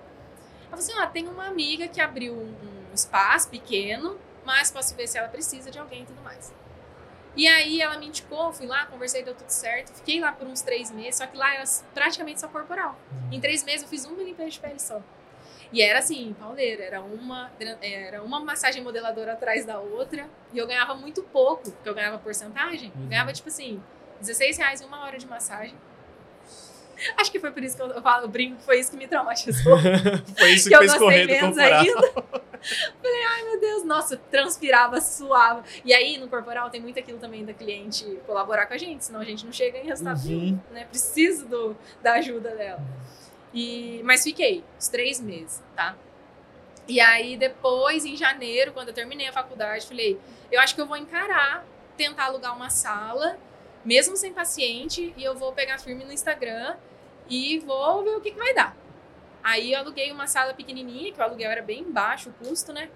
Ela 0.71 0.77
falou 0.77 0.79
assim: 0.79 0.93
ah, 0.99 1.07
tem 1.07 1.27
uma 1.27 1.47
amiga 1.47 1.87
que 1.87 2.01
abriu 2.01 2.33
um, 2.33 2.55
um 2.91 2.93
espaço 2.93 3.49
pequeno, 3.49 4.19
mas 4.45 4.71
posso 4.71 4.95
ver 4.95 5.07
se 5.07 5.17
ela 5.17 5.27
precisa 5.27 5.69
de 5.71 5.79
alguém 5.79 6.03
e 6.03 6.05
tudo 6.05 6.21
mais. 6.21 6.53
E 7.35 7.47
aí 7.47 7.81
ela 7.81 7.99
me 7.99 8.07
indicou, 8.07 8.51
fui 8.51 8.65
lá, 8.65 8.87
conversei, 8.87 9.21
deu 9.23 9.35
tudo 9.35 9.49
certo. 9.49 9.93
Fiquei 9.93 10.19
lá 10.19 10.31
por 10.31 10.47
uns 10.47 10.61
três 10.61 10.89
meses, 10.89 11.17
só 11.17 11.27
que 11.27 11.37
lá 11.37 11.53
era 11.53 11.63
praticamente 11.93 12.39
só 12.39 12.47
corporal. 12.47 12.97
Em 13.31 13.39
três 13.39 13.63
meses 13.63 13.83
eu 13.83 13.87
fiz 13.87 14.05
uma 14.05 14.23
limpeza 14.23 14.49
de 14.49 14.59
pele 14.59 14.79
só. 14.79 15.01
E 15.71 15.81
era 15.81 15.99
assim, 15.99 16.35
pauleira, 16.39 16.83
era 16.83 17.01
uma, 17.01 17.51
era 17.81 18.23
uma 18.23 18.39
massagem 18.39 18.81
modeladora 18.81 19.33
atrás 19.33 19.65
da 19.65 19.79
outra. 19.79 20.27
E 20.51 20.57
eu 20.57 20.65
ganhava 20.65 20.95
muito 20.95 21.21
pouco, 21.21 21.69
porque 21.69 21.87
eu 21.87 21.93
ganhava 21.93 22.17
porcentagem. 22.17 22.91
Eu 22.95 23.01
uhum. 23.01 23.09
ganhava, 23.09 23.31
tipo 23.31 23.49
assim, 23.49 23.83
16 24.19 24.57
reais 24.57 24.81
uma 24.81 25.03
hora 25.03 25.19
de 25.19 25.27
massagem. 25.27 25.75
Acho 27.17 27.31
que 27.31 27.39
foi 27.39 27.51
por 27.51 27.63
isso 27.63 27.75
que 27.75 27.81
eu, 27.81 28.01
falo, 28.01 28.25
eu 28.25 28.29
brinco, 28.29 28.61
foi 28.61 28.79
isso 28.79 28.91
que 28.91 28.97
me 28.97 29.07
traumatizou. 29.07 29.77
foi 30.37 30.51
isso 30.51 30.67
que, 30.69 30.75
que 30.75 30.79
fez 30.79 30.93
eu 30.93 30.99
correr 30.99 31.25
menos 31.25 31.55
corporal. 31.55 31.79
ainda. 31.79 32.47
Falei, 33.01 33.23
ai 33.29 33.43
meu 33.43 33.59
Deus, 33.59 33.83
nossa, 33.83 34.17
transpirava, 34.17 34.99
suava. 34.99 35.63
E 35.85 35.93
aí 35.93 36.17
no 36.17 36.27
corporal 36.27 36.69
tem 36.69 36.81
muito 36.81 36.99
aquilo 36.99 37.19
também 37.19 37.45
da 37.45 37.53
cliente 37.53 38.03
colaborar 38.25 38.65
com 38.65 38.73
a 38.73 38.77
gente, 38.77 39.05
senão 39.05 39.19
a 39.19 39.23
gente 39.23 39.45
não 39.45 39.53
chega 39.53 39.77
em 39.77 39.85
resultado 39.85 40.19
uhum. 40.23 40.27
nenhum, 40.27 40.59
né? 40.71 40.85
Preciso 40.85 41.47
do, 41.47 41.77
da 42.01 42.13
ajuda 42.13 42.55
dela. 42.55 42.81
E, 43.53 44.01
mas 44.03 44.23
fiquei 44.23 44.63
os 44.79 44.87
três 44.87 45.21
meses, 45.21 45.63
tá? 45.75 45.95
E 46.87 46.99
aí 46.99 47.37
depois, 47.37 48.05
em 48.05 48.15
janeiro, 48.15 48.71
quando 48.71 48.89
eu 48.89 48.93
terminei 48.93 49.27
a 49.27 49.33
faculdade, 49.33 49.85
falei, 49.85 50.19
eu 50.51 50.59
acho 50.59 50.73
que 50.73 50.81
eu 50.81 50.85
vou 50.85 50.97
encarar, 50.97 51.65
tentar 51.95 52.25
alugar 52.25 52.55
uma 52.55 52.69
sala, 52.69 53.37
mesmo 53.87 54.17
sem 54.17 54.33
paciente, 54.33 55.13
e 55.15 55.23
eu 55.23 55.33
vou 55.33 55.53
pegar 55.53 55.79
firme 55.79 56.03
no 56.03 56.11
Instagram 56.11 56.75
e 57.29 57.57
vou 57.59 58.03
ver 58.03 58.17
o 58.17 58.19
que, 58.19 58.31
que 58.31 58.37
vai 58.37 58.53
dar. 58.53 58.75
Aí 59.41 59.71
eu 59.71 59.79
aluguei 59.79 60.11
uma 60.11 60.27
sala 60.27 60.53
pequenininha, 60.53 61.13
que 61.13 61.19
o 61.21 61.23
aluguel 61.23 61.49
era 61.49 61.61
bem 61.61 61.89
baixo, 61.89 62.29
o 62.29 62.33
custo, 62.33 62.73
né? 62.73 62.89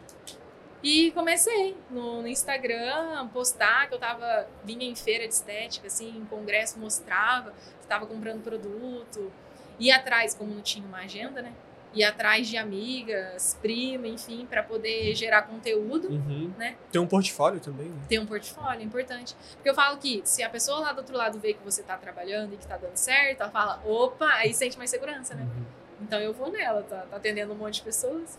E 0.84 1.12
comecei 1.12 1.77
no, 1.89 2.21
no, 2.21 2.27
Instagram 2.27 3.25
postar 3.30 3.88
que 3.88 3.93
eu 3.93 3.99
tava, 3.99 4.45
vinha 4.65 4.86
em 4.86 4.93
feira 4.93 5.25
de 5.25 5.34
estética, 5.34 5.88
assim, 5.88 6.10
em 6.10 6.25
congresso 6.25 6.77
mostrava 6.77 7.54
que 7.80 7.88
tava 7.88 8.06
comprando 8.06 8.43
produto, 8.43 9.32
ir 9.80 9.91
atrás, 9.91 10.36
como 10.36 10.54
não 10.54 10.62
tinha 10.62 10.86
uma 10.86 10.99
agenda, 10.99 11.41
né? 11.41 11.54
Ir 11.93 12.04
atrás 12.04 12.47
de 12.47 12.56
amigas, 12.56 13.58
prima, 13.62 14.08
enfim, 14.08 14.45
para 14.49 14.63
poder 14.63 15.13
gerar 15.13 15.41
conteúdo, 15.41 16.10
uhum. 16.10 16.54
né? 16.58 16.77
Ter 16.91 16.99
um 16.99 17.08
portfólio 17.08 17.60
também, 17.60 17.88
né? 17.88 18.01
Ter 18.08 18.19
um 18.19 18.25
portfólio, 18.25 18.82
é 18.82 18.84
importante. 18.84 19.36
Porque 19.56 19.69
eu 19.69 19.75
falo 19.75 19.97
que 19.97 20.21
se 20.23 20.41
a 20.41 20.49
pessoa 20.49 20.80
lá 20.80 20.93
do 20.93 20.99
outro 20.99 21.17
lado 21.17 21.39
vê 21.39 21.54
que 21.54 21.63
você 21.63 21.84
tá 21.84 21.97
trabalhando 21.97 22.54
e 22.54 22.58
que 22.58 22.65
tá 22.65 22.77
dando 22.77 22.95
certo, 22.95 23.41
ela 23.41 23.51
fala, 23.51 23.82
opa, 23.86 24.27
aí 24.36 24.54
sente 24.54 24.77
mais 24.77 24.89
segurança, 24.89 25.36
né? 25.36 25.43
Uhum. 25.43 25.65
Então 26.01 26.19
eu 26.19 26.34
vou 26.34 26.49
nela, 26.49 26.82
tá, 26.84 27.06
tá 27.10 27.17
atendendo 27.17 27.51
um 27.51 27.58
monte 27.58 27.75
de 27.75 27.82
pessoas. 27.84 28.38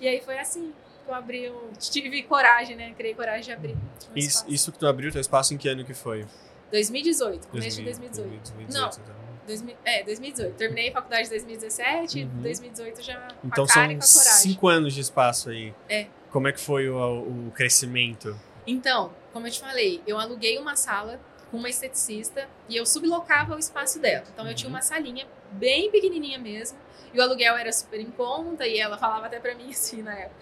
E 0.00 0.06
aí 0.06 0.20
foi 0.20 0.38
assim 0.38 0.72
eu 1.06 1.14
abri, 1.14 1.44
eu 1.44 1.70
tive 1.78 2.22
coragem, 2.24 2.76
né? 2.76 2.92
Criei 2.96 3.14
coragem 3.14 3.44
de 3.44 3.52
abrir. 3.52 3.76
Isso, 4.14 4.44
isso 4.48 4.72
que 4.72 4.78
tu 4.78 4.86
abriu 4.86 5.12
teu 5.12 5.20
espaço 5.20 5.54
em 5.54 5.56
que 5.56 5.68
ano 5.68 5.84
que 5.84 5.94
foi? 5.94 6.26
2018, 6.70 7.48
começo 7.48 7.82
2000, 7.82 7.92
de 7.92 8.10
2018. 8.10 8.54
2018 8.54 8.72
Não, 8.72 8.88
então. 8.88 9.15
2000, 9.46 9.76
é, 9.84 10.02
2018. 10.04 10.54
Terminei 10.56 10.88
a 10.90 10.92
faculdade 10.92 11.26
em 11.26 11.30
2017, 11.30 12.24
uhum. 12.24 12.42
2018 12.42 13.02
já 13.02 13.28
Então 13.44 13.66
são 13.66 14.00
cinco 14.00 14.68
anos 14.68 14.94
de 14.94 15.00
espaço 15.00 15.50
aí. 15.50 15.74
É. 15.88 16.06
Como 16.30 16.48
é 16.48 16.52
que 16.52 16.60
foi 16.60 16.88
o, 16.88 17.48
o 17.48 17.52
crescimento? 17.54 18.38
Então, 18.66 19.12
como 19.32 19.46
eu 19.46 19.50
te 19.50 19.60
falei, 19.60 20.02
eu 20.06 20.18
aluguei 20.18 20.58
uma 20.58 20.76
sala 20.76 21.20
com 21.50 21.56
uma 21.56 21.68
esteticista 21.68 22.48
e 22.68 22.76
eu 22.76 22.84
sublocava 22.84 23.54
o 23.54 23.58
espaço 23.58 24.00
dela. 24.00 24.24
Então 24.32 24.44
uhum. 24.44 24.50
eu 24.50 24.54
tinha 24.54 24.68
uhum. 24.68 24.74
uma 24.74 24.82
salinha 24.82 25.26
bem 25.52 25.90
pequenininha 25.90 26.38
mesmo 26.38 26.78
e 27.14 27.18
o 27.18 27.22
aluguel 27.22 27.56
era 27.56 27.72
super 27.72 28.00
em 28.00 28.10
conta 28.10 28.66
e 28.66 28.78
ela 28.78 28.98
falava 28.98 29.26
até 29.26 29.38
para 29.38 29.54
mim 29.54 29.70
assim 29.72 30.02
na 30.02 30.12
época 30.12 30.34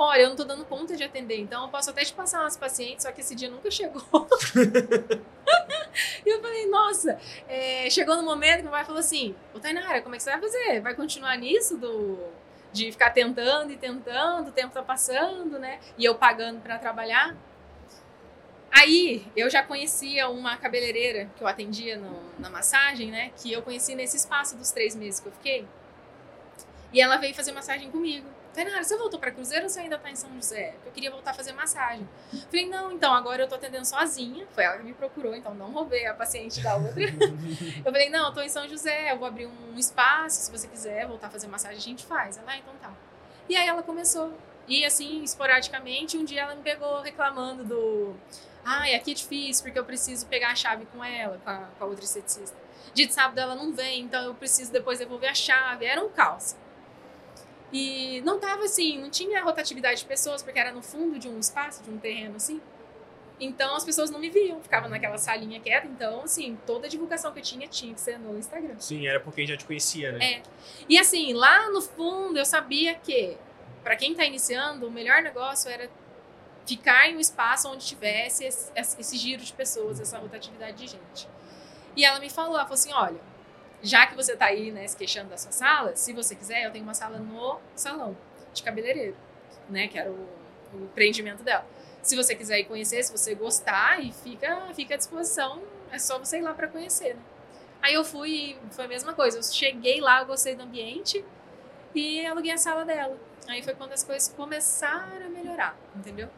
olha, 0.00 0.22
eu 0.22 0.30
não 0.30 0.36
tô 0.36 0.44
dando 0.44 0.64
conta 0.64 0.96
de 0.96 1.04
atender, 1.04 1.38
então 1.38 1.64
eu 1.64 1.68
posso 1.68 1.90
até 1.90 2.02
te 2.02 2.14
passar 2.14 2.40
umas 2.40 2.56
pacientes, 2.56 3.04
só 3.04 3.12
que 3.12 3.20
esse 3.20 3.34
dia 3.34 3.50
nunca 3.50 3.70
chegou. 3.70 4.02
e 6.24 6.28
eu 6.28 6.40
falei, 6.40 6.66
nossa, 6.66 7.18
é, 7.48 7.88
chegou 7.90 8.16
no 8.16 8.22
momento 8.22 8.56
que 8.56 8.62
meu 8.62 8.72
pai 8.72 8.84
falou 8.84 9.00
assim, 9.00 9.34
ô 9.54 9.58
Tainara, 9.58 10.02
como 10.02 10.14
é 10.14 10.18
que 10.18 10.24
você 10.24 10.30
vai 10.30 10.40
fazer? 10.40 10.80
Vai 10.80 10.94
continuar 10.94 11.36
nisso 11.36 11.76
do 11.76 12.18
de 12.72 12.92
ficar 12.92 13.10
tentando 13.10 13.72
e 13.72 13.76
tentando, 13.76 14.48
o 14.48 14.52
tempo 14.52 14.72
tá 14.72 14.82
passando, 14.82 15.58
né? 15.58 15.80
E 15.98 16.04
eu 16.04 16.14
pagando 16.14 16.60
para 16.60 16.78
trabalhar. 16.78 17.36
Aí 18.70 19.26
eu 19.34 19.50
já 19.50 19.62
conhecia 19.62 20.28
uma 20.28 20.56
cabeleireira 20.56 21.28
que 21.36 21.42
eu 21.42 21.48
atendia 21.48 21.96
no, 21.96 22.16
na 22.38 22.48
massagem, 22.48 23.10
né? 23.10 23.32
Que 23.36 23.52
eu 23.52 23.62
conheci 23.62 23.94
nesse 23.94 24.16
espaço 24.16 24.56
dos 24.56 24.70
três 24.70 24.94
meses 24.94 25.18
que 25.18 25.26
eu 25.26 25.32
fiquei. 25.32 25.66
E 26.92 27.00
ela 27.00 27.16
veio 27.16 27.34
fazer 27.34 27.52
massagem 27.52 27.90
comigo. 27.90 28.28
Tainara, 28.54 28.82
você 28.82 28.96
voltou 28.96 29.20
para 29.20 29.30
Cruzeiro 29.30 29.64
ou 29.64 29.68
você 29.68 29.80
ainda 29.80 29.96
tá 29.96 30.10
em 30.10 30.16
São 30.16 30.32
José? 30.34 30.74
Eu 30.84 30.90
queria 30.90 31.10
voltar 31.10 31.30
a 31.30 31.34
fazer 31.34 31.52
massagem. 31.52 32.08
Falei, 32.50 32.68
não, 32.68 32.90
então 32.92 33.12
agora 33.14 33.42
eu 33.42 33.48
tô 33.48 33.54
atendendo 33.54 33.86
sozinha. 33.86 34.46
Foi 34.52 34.64
ela 34.64 34.76
que 34.78 34.82
me 34.82 34.92
procurou, 34.92 35.34
então 35.34 35.54
não 35.54 35.70
roubei 35.70 36.06
a 36.06 36.14
paciente 36.14 36.60
da 36.60 36.74
outra. 36.74 37.00
eu 37.04 37.84
falei, 37.84 38.10
não, 38.10 38.26
eu 38.26 38.34
tô 38.34 38.40
em 38.40 38.48
São 38.48 38.68
José, 38.68 39.12
eu 39.12 39.18
vou 39.18 39.28
abrir 39.28 39.46
um 39.46 39.78
espaço, 39.78 40.42
se 40.42 40.50
você 40.50 40.66
quiser 40.66 41.06
voltar 41.06 41.28
a 41.28 41.30
fazer 41.30 41.46
massagem, 41.46 41.78
a 41.78 41.80
gente 41.80 42.04
faz. 42.04 42.38
Ela, 42.38 42.50
ah, 42.50 42.58
então 42.58 42.74
tá. 42.82 42.92
E 43.48 43.56
aí 43.56 43.68
ela 43.68 43.82
começou. 43.82 44.32
E 44.66 44.84
assim, 44.84 45.22
esporadicamente, 45.22 46.16
um 46.16 46.24
dia 46.24 46.42
ela 46.42 46.54
me 46.54 46.62
pegou 46.62 47.00
reclamando 47.00 47.64
do. 47.64 48.14
Ai, 48.64 48.94
aqui 48.94 49.12
é 49.12 49.14
difícil, 49.14 49.64
porque 49.64 49.78
eu 49.78 49.84
preciso 49.84 50.26
pegar 50.26 50.50
a 50.50 50.54
chave 50.54 50.86
com 50.86 51.04
ela, 51.04 51.40
com 51.42 51.50
a, 51.50 51.56
com 51.78 51.84
a 51.84 51.86
outra 51.86 52.04
esteticista. 52.04 52.56
Dia 52.92 53.06
de 53.06 53.14
sábado 53.14 53.38
ela 53.38 53.54
não 53.54 53.72
vem, 53.72 54.02
então 54.02 54.22
eu 54.24 54.34
preciso 54.34 54.72
depois 54.72 54.98
devolver 54.98 55.30
a 55.30 55.34
chave. 55.34 55.86
Era 55.86 56.04
um 56.04 56.08
caos. 56.08 56.56
E 57.72 58.20
não 58.22 58.38
tava 58.38 58.64
assim, 58.64 58.98
não 58.98 59.10
tinha 59.10 59.42
rotatividade 59.42 60.00
de 60.00 60.06
pessoas, 60.06 60.42
porque 60.42 60.58
era 60.58 60.72
no 60.72 60.82
fundo 60.82 61.18
de 61.18 61.28
um 61.28 61.38
espaço, 61.38 61.82
de 61.82 61.90
um 61.90 61.98
terreno 61.98 62.36
assim. 62.36 62.60
Então 63.38 63.74
as 63.74 63.84
pessoas 63.84 64.10
não 64.10 64.18
me 64.18 64.28
viam, 64.28 64.60
ficava 64.60 64.88
naquela 64.88 65.16
salinha 65.16 65.58
quieta. 65.60 65.86
Então, 65.86 66.22
assim, 66.22 66.58
toda 66.66 66.86
a 66.86 66.90
divulgação 66.90 67.32
que 67.32 67.38
eu 67.38 67.42
tinha 67.42 67.66
tinha 67.66 67.94
que 67.94 68.00
ser 68.00 68.18
no 68.18 68.38
Instagram. 68.38 68.74
Sim, 68.78 69.06
era 69.06 69.18
porque 69.18 69.46
já 69.46 69.56
te 69.56 69.64
conhecia, 69.64 70.12
né? 70.12 70.24
É. 70.24 70.42
E 70.88 70.98
assim, 70.98 71.32
lá 71.32 71.70
no 71.70 71.80
fundo 71.80 72.38
eu 72.38 72.44
sabia 72.44 72.94
que, 72.94 73.36
para 73.82 73.96
quem 73.96 74.14
tá 74.14 74.24
iniciando, 74.24 74.86
o 74.86 74.90
melhor 74.90 75.22
negócio 75.22 75.70
era 75.70 75.88
ficar 76.66 77.08
em 77.08 77.16
um 77.16 77.20
espaço 77.20 77.68
onde 77.68 77.86
tivesse 77.86 78.44
esse, 78.44 78.70
esse 78.76 79.16
giro 79.16 79.42
de 79.42 79.52
pessoas, 79.52 79.98
essa 79.98 80.18
rotatividade 80.18 80.76
de 80.76 80.86
gente. 80.86 81.28
E 81.96 82.04
ela 82.04 82.20
me 82.20 82.28
falou, 82.28 82.54
ela 82.54 82.64
falou 82.64 82.74
assim: 82.74 82.92
olha, 82.92 83.20
já 83.82 84.06
que 84.06 84.14
você 84.14 84.32
está 84.32 84.46
aí, 84.46 84.70
né, 84.70 84.86
se 84.86 84.96
queixando 84.96 85.30
da 85.30 85.36
sua 85.36 85.52
sala, 85.52 85.96
se 85.96 86.12
você 86.12 86.34
quiser, 86.34 86.64
eu 86.64 86.70
tenho 86.70 86.84
uma 86.84 86.94
sala 86.94 87.18
no 87.18 87.58
salão 87.74 88.16
de 88.52 88.62
cabeleireiro, 88.62 89.16
né, 89.68 89.88
que 89.88 89.98
era 89.98 90.10
o, 90.10 90.28
o 90.74 90.84
empreendimento 90.84 91.42
dela. 91.42 91.66
Se 92.02 92.16
você 92.16 92.34
quiser 92.34 92.58
ir 92.58 92.64
conhecer, 92.64 93.02
se 93.02 93.12
você 93.12 93.34
gostar, 93.34 94.02
e 94.02 94.12
fica, 94.12 94.68
fica 94.74 94.94
à 94.94 94.96
disposição, 94.96 95.62
é 95.90 95.98
só 95.98 96.18
você 96.18 96.38
ir 96.38 96.42
lá 96.42 96.54
para 96.54 96.66
conhecer, 96.68 97.14
né? 97.14 97.22
Aí 97.82 97.94
eu 97.94 98.04
fui 98.04 98.58
foi 98.70 98.84
a 98.84 98.88
mesma 98.88 99.14
coisa. 99.14 99.38
Eu 99.38 99.42
cheguei 99.42 100.00
lá, 100.00 100.20
eu 100.20 100.26
gostei 100.26 100.54
do 100.54 100.62
ambiente 100.62 101.24
e 101.94 102.24
aluguei 102.26 102.52
a 102.52 102.58
sala 102.58 102.84
dela. 102.84 103.16
Aí 103.48 103.62
foi 103.62 103.74
quando 103.74 103.92
as 103.92 104.04
coisas 104.04 104.28
começaram 104.28 105.26
a 105.26 105.28
melhorar, 105.28 105.76
entendeu? 105.96 106.28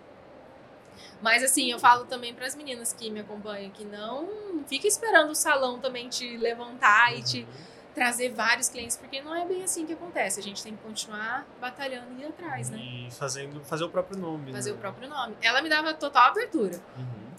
Mas 1.20 1.42
assim, 1.42 1.70
eu 1.70 1.78
falo 1.78 2.04
também 2.04 2.34
para 2.34 2.46
as 2.46 2.54
meninas 2.54 2.92
que 2.92 3.10
me 3.10 3.20
acompanham 3.20 3.70
que 3.70 3.84
não 3.84 4.28
fica 4.66 4.86
esperando 4.86 5.30
o 5.30 5.34
salão 5.34 5.78
também 5.78 6.08
te 6.08 6.36
levantar 6.36 7.16
e 7.16 7.22
te 7.22 7.46
trazer 7.94 8.30
vários 8.30 8.68
clientes, 8.68 8.96
porque 8.96 9.20
não 9.20 9.34
é 9.34 9.44
bem 9.44 9.62
assim 9.62 9.86
que 9.86 9.92
acontece. 9.92 10.40
A 10.40 10.42
gente 10.42 10.62
tem 10.62 10.74
que 10.74 10.82
continuar 10.82 11.46
batalhando 11.60 12.12
e 12.18 12.22
ir 12.22 12.26
atrás, 12.26 12.70
né? 12.70 12.78
E 12.78 13.10
fazendo, 13.10 13.62
fazer 13.64 13.84
o 13.84 13.88
próprio 13.88 14.18
nome. 14.18 14.52
Fazer 14.52 14.70
né? 14.70 14.76
o 14.76 14.78
próprio 14.78 15.08
nome. 15.08 15.36
Ela 15.42 15.60
me 15.62 15.68
dava 15.68 15.92
total 15.94 16.30
abertura. 16.30 16.80
Uhum. 16.96 17.32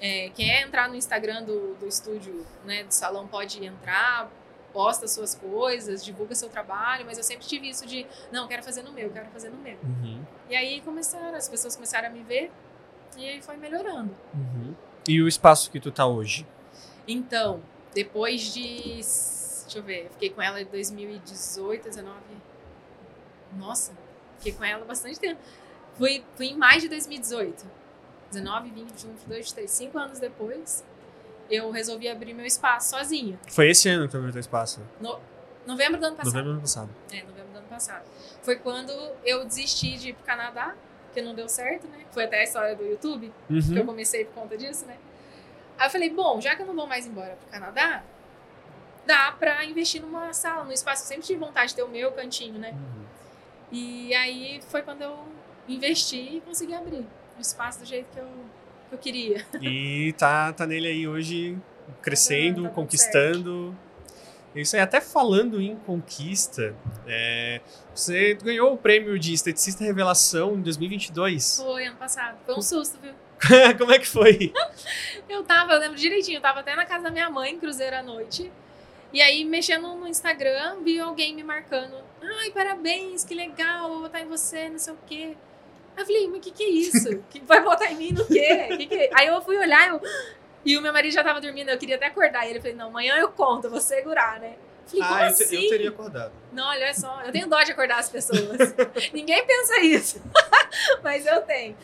É, 0.00 0.30
quer 0.30 0.62
entrar 0.62 0.88
no 0.88 0.94
Instagram 0.94 1.42
do, 1.42 1.74
do 1.74 1.86
estúdio, 1.86 2.46
né, 2.64 2.84
do 2.84 2.92
salão, 2.92 3.26
pode 3.26 3.64
entrar, 3.64 4.30
posta 4.72 5.08
suas 5.08 5.34
coisas, 5.34 6.04
divulga 6.04 6.36
seu 6.36 6.48
trabalho, 6.48 7.04
mas 7.04 7.18
eu 7.18 7.24
sempre 7.24 7.46
tive 7.46 7.68
isso 7.68 7.84
de, 7.84 8.06
não, 8.30 8.46
quero 8.46 8.62
fazer 8.62 8.82
no 8.82 8.92
meu, 8.92 9.10
quero 9.10 9.26
fazer 9.30 9.50
no 9.50 9.56
meu. 9.56 9.76
Uhum. 9.82 10.24
E 10.48 10.54
aí 10.54 10.80
começaram, 10.82 11.36
as 11.36 11.48
pessoas 11.48 11.74
começaram 11.74 12.08
a 12.08 12.10
me 12.10 12.22
ver, 12.22 12.52
e 13.16 13.28
aí 13.28 13.42
foi 13.42 13.56
melhorando. 13.56 14.14
Uhum. 14.34 14.74
E 15.08 15.22
o 15.22 15.28
espaço 15.28 15.70
que 15.70 15.80
tu 15.80 15.90
tá 15.90 16.06
hoje? 16.06 16.46
Então, 17.06 17.62
depois 17.94 18.52
de. 18.52 19.00
Deixa 19.64 19.78
eu 19.78 19.82
ver, 19.82 20.06
eu 20.06 20.10
fiquei 20.10 20.30
com 20.30 20.40
ela 20.40 20.60
em 20.60 20.64
2018, 20.66 21.84
19. 21.88 22.18
Nossa, 23.56 23.92
fiquei 24.38 24.52
com 24.52 24.64
ela 24.64 24.84
bastante 24.84 25.18
tempo. 25.18 25.40
Fui, 25.96 26.24
fui 26.36 26.46
em 26.46 26.56
mais 26.56 26.82
de 26.82 26.88
2018. 26.88 27.66
19, 28.30 28.70
20, 28.70 28.88
21, 28.90 29.10
22, 29.10 29.38
23, 29.46 29.70
5 29.70 29.98
anos 29.98 30.18
depois, 30.18 30.84
eu 31.50 31.70
resolvi 31.70 32.08
abrir 32.08 32.34
meu 32.34 32.44
espaço 32.44 32.90
sozinha. 32.90 33.38
Foi 33.48 33.70
esse 33.70 33.88
ano 33.88 34.04
que 34.04 34.12
tu 34.12 34.18
abriu 34.18 34.32
teu 34.32 34.40
espaço? 34.40 34.82
No, 35.00 35.18
novembro 35.66 35.98
do 35.98 36.06
ano 36.06 36.16
passado. 36.16 36.34
Novembro 36.34 36.50
do 36.50 36.52
ano 36.52 36.60
passado. 36.60 36.90
É, 37.10 37.22
novembro 37.22 37.52
do 37.52 37.58
ano 37.58 37.68
passado. 37.68 38.04
Foi 38.42 38.56
quando 38.56 38.90
eu 39.24 39.44
desisti 39.44 39.96
de 39.96 40.10
ir 40.10 40.14
pro 40.14 40.24
Canadá 40.24 40.76
porque 41.18 41.22
não 41.22 41.34
deu 41.34 41.48
certo, 41.48 41.88
né? 41.88 42.04
Foi 42.10 42.24
até 42.24 42.40
a 42.40 42.44
história 42.44 42.76
do 42.76 42.84
YouTube, 42.84 43.32
uhum. 43.50 43.60
que 43.60 43.78
eu 43.78 43.84
comecei 43.84 44.24
por 44.24 44.34
conta 44.42 44.56
disso, 44.56 44.86
né? 44.86 44.96
Aí 45.76 45.86
eu 45.86 45.90
falei, 45.90 46.10
bom, 46.10 46.40
já 46.40 46.54
que 46.54 46.62
eu 46.62 46.66
não 46.66 46.74
vou 46.74 46.86
mais 46.86 47.06
embora 47.06 47.36
pro 47.36 47.50
Canadá, 47.50 48.02
dá 49.06 49.32
pra 49.32 49.64
investir 49.64 50.00
numa 50.00 50.32
sala, 50.32 50.64
num 50.64 50.72
espaço. 50.72 51.02
Eu 51.02 51.06
sempre 51.06 51.24
tive 51.24 51.38
vontade 51.38 51.70
de 51.70 51.76
ter 51.76 51.82
o 51.82 51.88
meu 51.88 52.12
cantinho, 52.12 52.58
né? 52.58 52.72
Uhum. 52.72 53.04
E 53.72 54.14
aí 54.14 54.60
foi 54.68 54.82
quando 54.82 55.02
eu 55.02 55.18
investi 55.68 56.36
e 56.36 56.40
consegui 56.40 56.74
abrir 56.74 57.06
o 57.36 57.40
espaço 57.40 57.80
do 57.80 57.84
jeito 57.84 58.06
que 58.12 58.18
eu, 58.18 58.28
que 58.88 58.94
eu 58.94 58.98
queria. 58.98 59.46
E 59.60 60.12
tá, 60.14 60.52
tá 60.52 60.66
nele 60.66 60.88
aí 60.88 61.08
hoje, 61.08 61.58
crescendo, 62.00 62.62
tá, 62.62 62.68
tá 62.68 62.74
conquistando. 62.74 63.76
Isso 64.54 64.74
aí, 64.76 64.82
até 64.82 65.00
falando 65.00 65.60
em 65.60 65.76
conquista, 65.76 66.74
é, 67.06 67.60
você 67.94 68.34
ganhou 68.34 68.72
o 68.72 68.76
prêmio 68.76 69.18
de 69.18 69.32
esteticista 69.32 69.84
revelação 69.84 70.54
em 70.54 70.62
2022. 70.62 71.58
Foi, 71.58 71.86
ano 71.86 71.96
passado. 71.96 72.38
Foi 72.44 72.54
um 72.54 72.62
susto, 72.62 72.98
viu? 73.00 73.12
Como 73.78 73.92
é 73.92 73.98
que 73.98 74.06
foi? 74.06 74.52
eu 75.28 75.44
tava, 75.44 75.74
eu 75.74 75.80
lembro 75.80 75.96
direitinho, 75.96 76.38
eu 76.38 76.42
tava 76.42 76.60
até 76.60 76.74
na 76.74 76.84
casa 76.84 77.04
da 77.04 77.10
minha 77.10 77.30
mãe, 77.30 77.58
cruzeiro 77.58 77.96
à 77.96 78.02
noite. 78.02 78.50
E 79.12 79.22
aí, 79.22 79.44
mexendo 79.44 79.88
no 79.94 80.06
Instagram, 80.06 80.78
vi 80.82 80.98
alguém 80.98 81.34
me 81.34 81.42
marcando. 81.42 81.96
Ai, 82.22 82.50
parabéns, 82.50 83.24
que 83.24 83.34
legal, 83.34 83.88
vou 83.88 84.00
votar 84.00 84.20
em 84.22 84.26
você, 84.26 84.68
não 84.68 84.78
sei 84.78 84.92
o 84.92 84.98
quê. 85.06 85.36
Aí 85.96 86.02
eu 86.02 86.06
falei, 86.06 86.28
mas 86.28 86.38
o 86.38 86.40
que, 86.40 86.50
que 86.50 86.62
é 86.62 86.68
isso? 86.68 87.24
Que 87.30 87.40
vai 87.40 87.62
votar 87.62 87.90
em 87.90 87.96
mim 87.96 88.12
no 88.12 88.24
quê? 88.26 88.68
Que 88.76 88.86
que 88.86 88.94
é? 88.94 89.10
Aí 89.14 89.26
eu 89.26 89.40
fui 89.40 89.56
olhar, 89.56 89.88
eu, 89.88 90.00
e 90.68 90.76
o 90.76 90.82
meu 90.82 90.92
marido 90.92 91.14
já 91.14 91.24
tava 91.24 91.40
dormindo, 91.40 91.70
eu 91.70 91.78
queria 91.78 91.96
até 91.96 92.08
acordar. 92.08 92.46
E 92.46 92.50
ele 92.50 92.60
falou: 92.60 92.76
não, 92.76 92.88
amanhã 92.88 93.16
eu 93.16 93.30
conto, 93.32 93.64
eu 93.64 93.70
vou 93.70 93.80
segurar, 93.80 94.38
né? 94.38 94.56
Falei, 94.86 95.02
ah, 95.02 95.22
eu, 95.22 95.28
assim? 95.28 95.64
eu, 95.64 95.70
teria 95.70 95.88
acordado. 95.88 96.32
Não, 96.52 96.68
olha 96.68 96.92
só, 96.92 97.22
eu 97.22 97.32
tenho 97.32 97.48
dó 97.48 97.62
de 97.62 97.72
acordar 97.72 97.98
as 97.98 98.10
pessoas. 98.10 98.74
Ninguém 99.12 99.46
pensa 99.46 99.80
isso. 99.80 100.22
Mas 101.02 101.24
eu 101.24 101.40
tenho. 101.40 101.74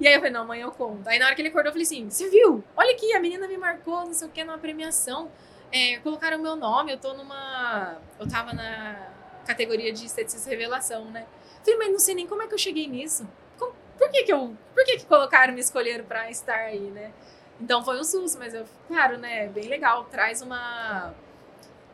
E 0.00 0.08
aí 0.08 0.14
eu 0.14 0.20
falei, 0.20 0.32
não, 0.32 0.42
amanhã 0.42 0.64
eu 0.64 0.72
conto. 0.72 1.06
Aí 1.06 1.18
na 1.18 1.26
hora 1.26 1.34
que 1.34 1.42
ele 1.42 1.48
acordou, 1.48 1.68
eu 1.68 1.72
falei 1.72 1.84
assim: 1.84 2.08
você 2.08 2.30
viu? 2.30 2.64
Olha 2.74 2.92
aqui, 2.92 3.12
a 3.12 3.20
menina 3.20 3.46
me 3.46 3.58
marcou, 3.58 4.06
não 4.06 4.14
sei 4.14 4.26
o 4.26 4.30
que, 4.30 4.42
numa 4.42 4.56
premiação. 4.56 5.30
É, 5.70 5.98
colocaram 5.98 6.38
o 6.38 6.42
meu 6.42 6.56
nome, 6.56 6.92
eu 6.92 6.98
tô 6.98 7.12
numa. 7.12 7.98
Eu 8.18 8.26
tava 8.26 8.54
na 8.54 9.06
categoria 9.46 9.92
de 9.92 10.06
esteticista 10.06 10.48
revelação, 10.48 11.10
né? 11.10 11.26
Falei, 11.62 11.78
mas 11.78 11.92
não 11.92 11.98
sei 11.98 12.14
nem 12.14 12.26
como 12.26 12.40
é 12.40 12.46
que 12.46 12.54
eu 12.54 12.58
cheguei 12.58 12.88
nisso. 12.88 13.28
Por 13.58 14.10
que 14.10 14.22
que 14.22 14.32
eu. 14.32 14.56
Por 14.74 14.82
que 14.82 14.96
que 14.96 15.04
colocaram, 15.04 15.52
me 15.52 15.60
escolheram 15.60 16.06
pra 16.06 16.30
estar 16.30 16.54
aí, 16.54 16.90
né? 16.90 17.12
Então 17.60 17.84
foi 17.84 17.98
um 18.00 18.04
susto, 18.04 18.38
mas 18.38 18.54
eu, 18.54 18.64
claro, 18.88 19.18
né, 19.18 19.48
bem 19.48 19.68
legal, 19.68 20.04
traz 20.04 20.40
uma 20.42 21.14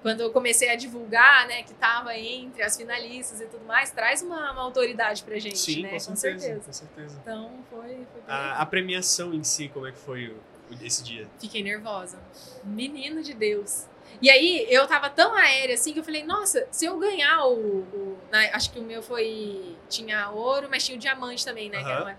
quando 0.07 0.21
eu 0.21 0.31
comecei 0.31 0.69
a 0.69 0.77
divulgar, 0.77 1.49
né, 1.49 1.65
que 1.65 1.73
estava 1.73 2.17
entre 2.17 2.63
as 2.63 2.77
finalistas 2.77 3.41
e 3.41 3.47
tudo 3.47 3.65
mais, 3.65 3.91
traz 3.91 4.23
uma, 4.23 4.53
uma 4.53 4.63
autoridade 4.63 5.25
pra 5.25 5.37
gente, 5.37 5.59
Sim, 5.59 5.83
né? 5.83 5.89
Com, 5.89 5.95
com 5.95 6.17
certeza, 6.17 6.41
certeza, 6.41 6.65
com 6.65 6.73
certeza. 6.73 7.19
Então 7.21 7.51
foi, 7.69 8.07
foi 8.13 8.23
a, 8.29 8.63
a, 8.63 8.67
premiação 8.67 9.35
em 9.35 9.43
si, 9.43 9.69
como 9.69 9.85
é 9.85 9.91
que 9.91 9.99
foi 9.99 10.33
esse 10.81 11.03
dia? 11.03 11.27
Fiquei 11.41 11.61
nervosa. 11.61 12.19
Menino 12.63 13.21
de 13.21 13.35
Deus. 13.35 13.87
E 14.23 14.31
aí 14.31 14.67
eu 14.71 14.87
tava 14.87 15.11
tão 15.11 15.35
aérea 15.35 15.75
assim 15.75 15.93
que 15.93 15.99
eu 15.99 16.05
falei, 16.05 16.23
nossa, 16.25 16.67
se 16.71 16.87
eu 16.87 16.97
ganhar 16.99 17.45
o. 17.45 17.81
o 17.81 18.19
né, 18.31 18.51
acho 18.53 18.71
que 18.71 18.79
o 18.79 18.83
meu 18.83 19.03
foi. 19.03 19.77
Tinha 19.89 20.31
ouro, 20.31 20.69
mas 20.71 20.85
tinha 20.85 20.97
o 20.97 21.01
diamante 21.01 21.45
também, 21.45 21.69
né? 21.69 21.79
Uhum. 21.79 22.15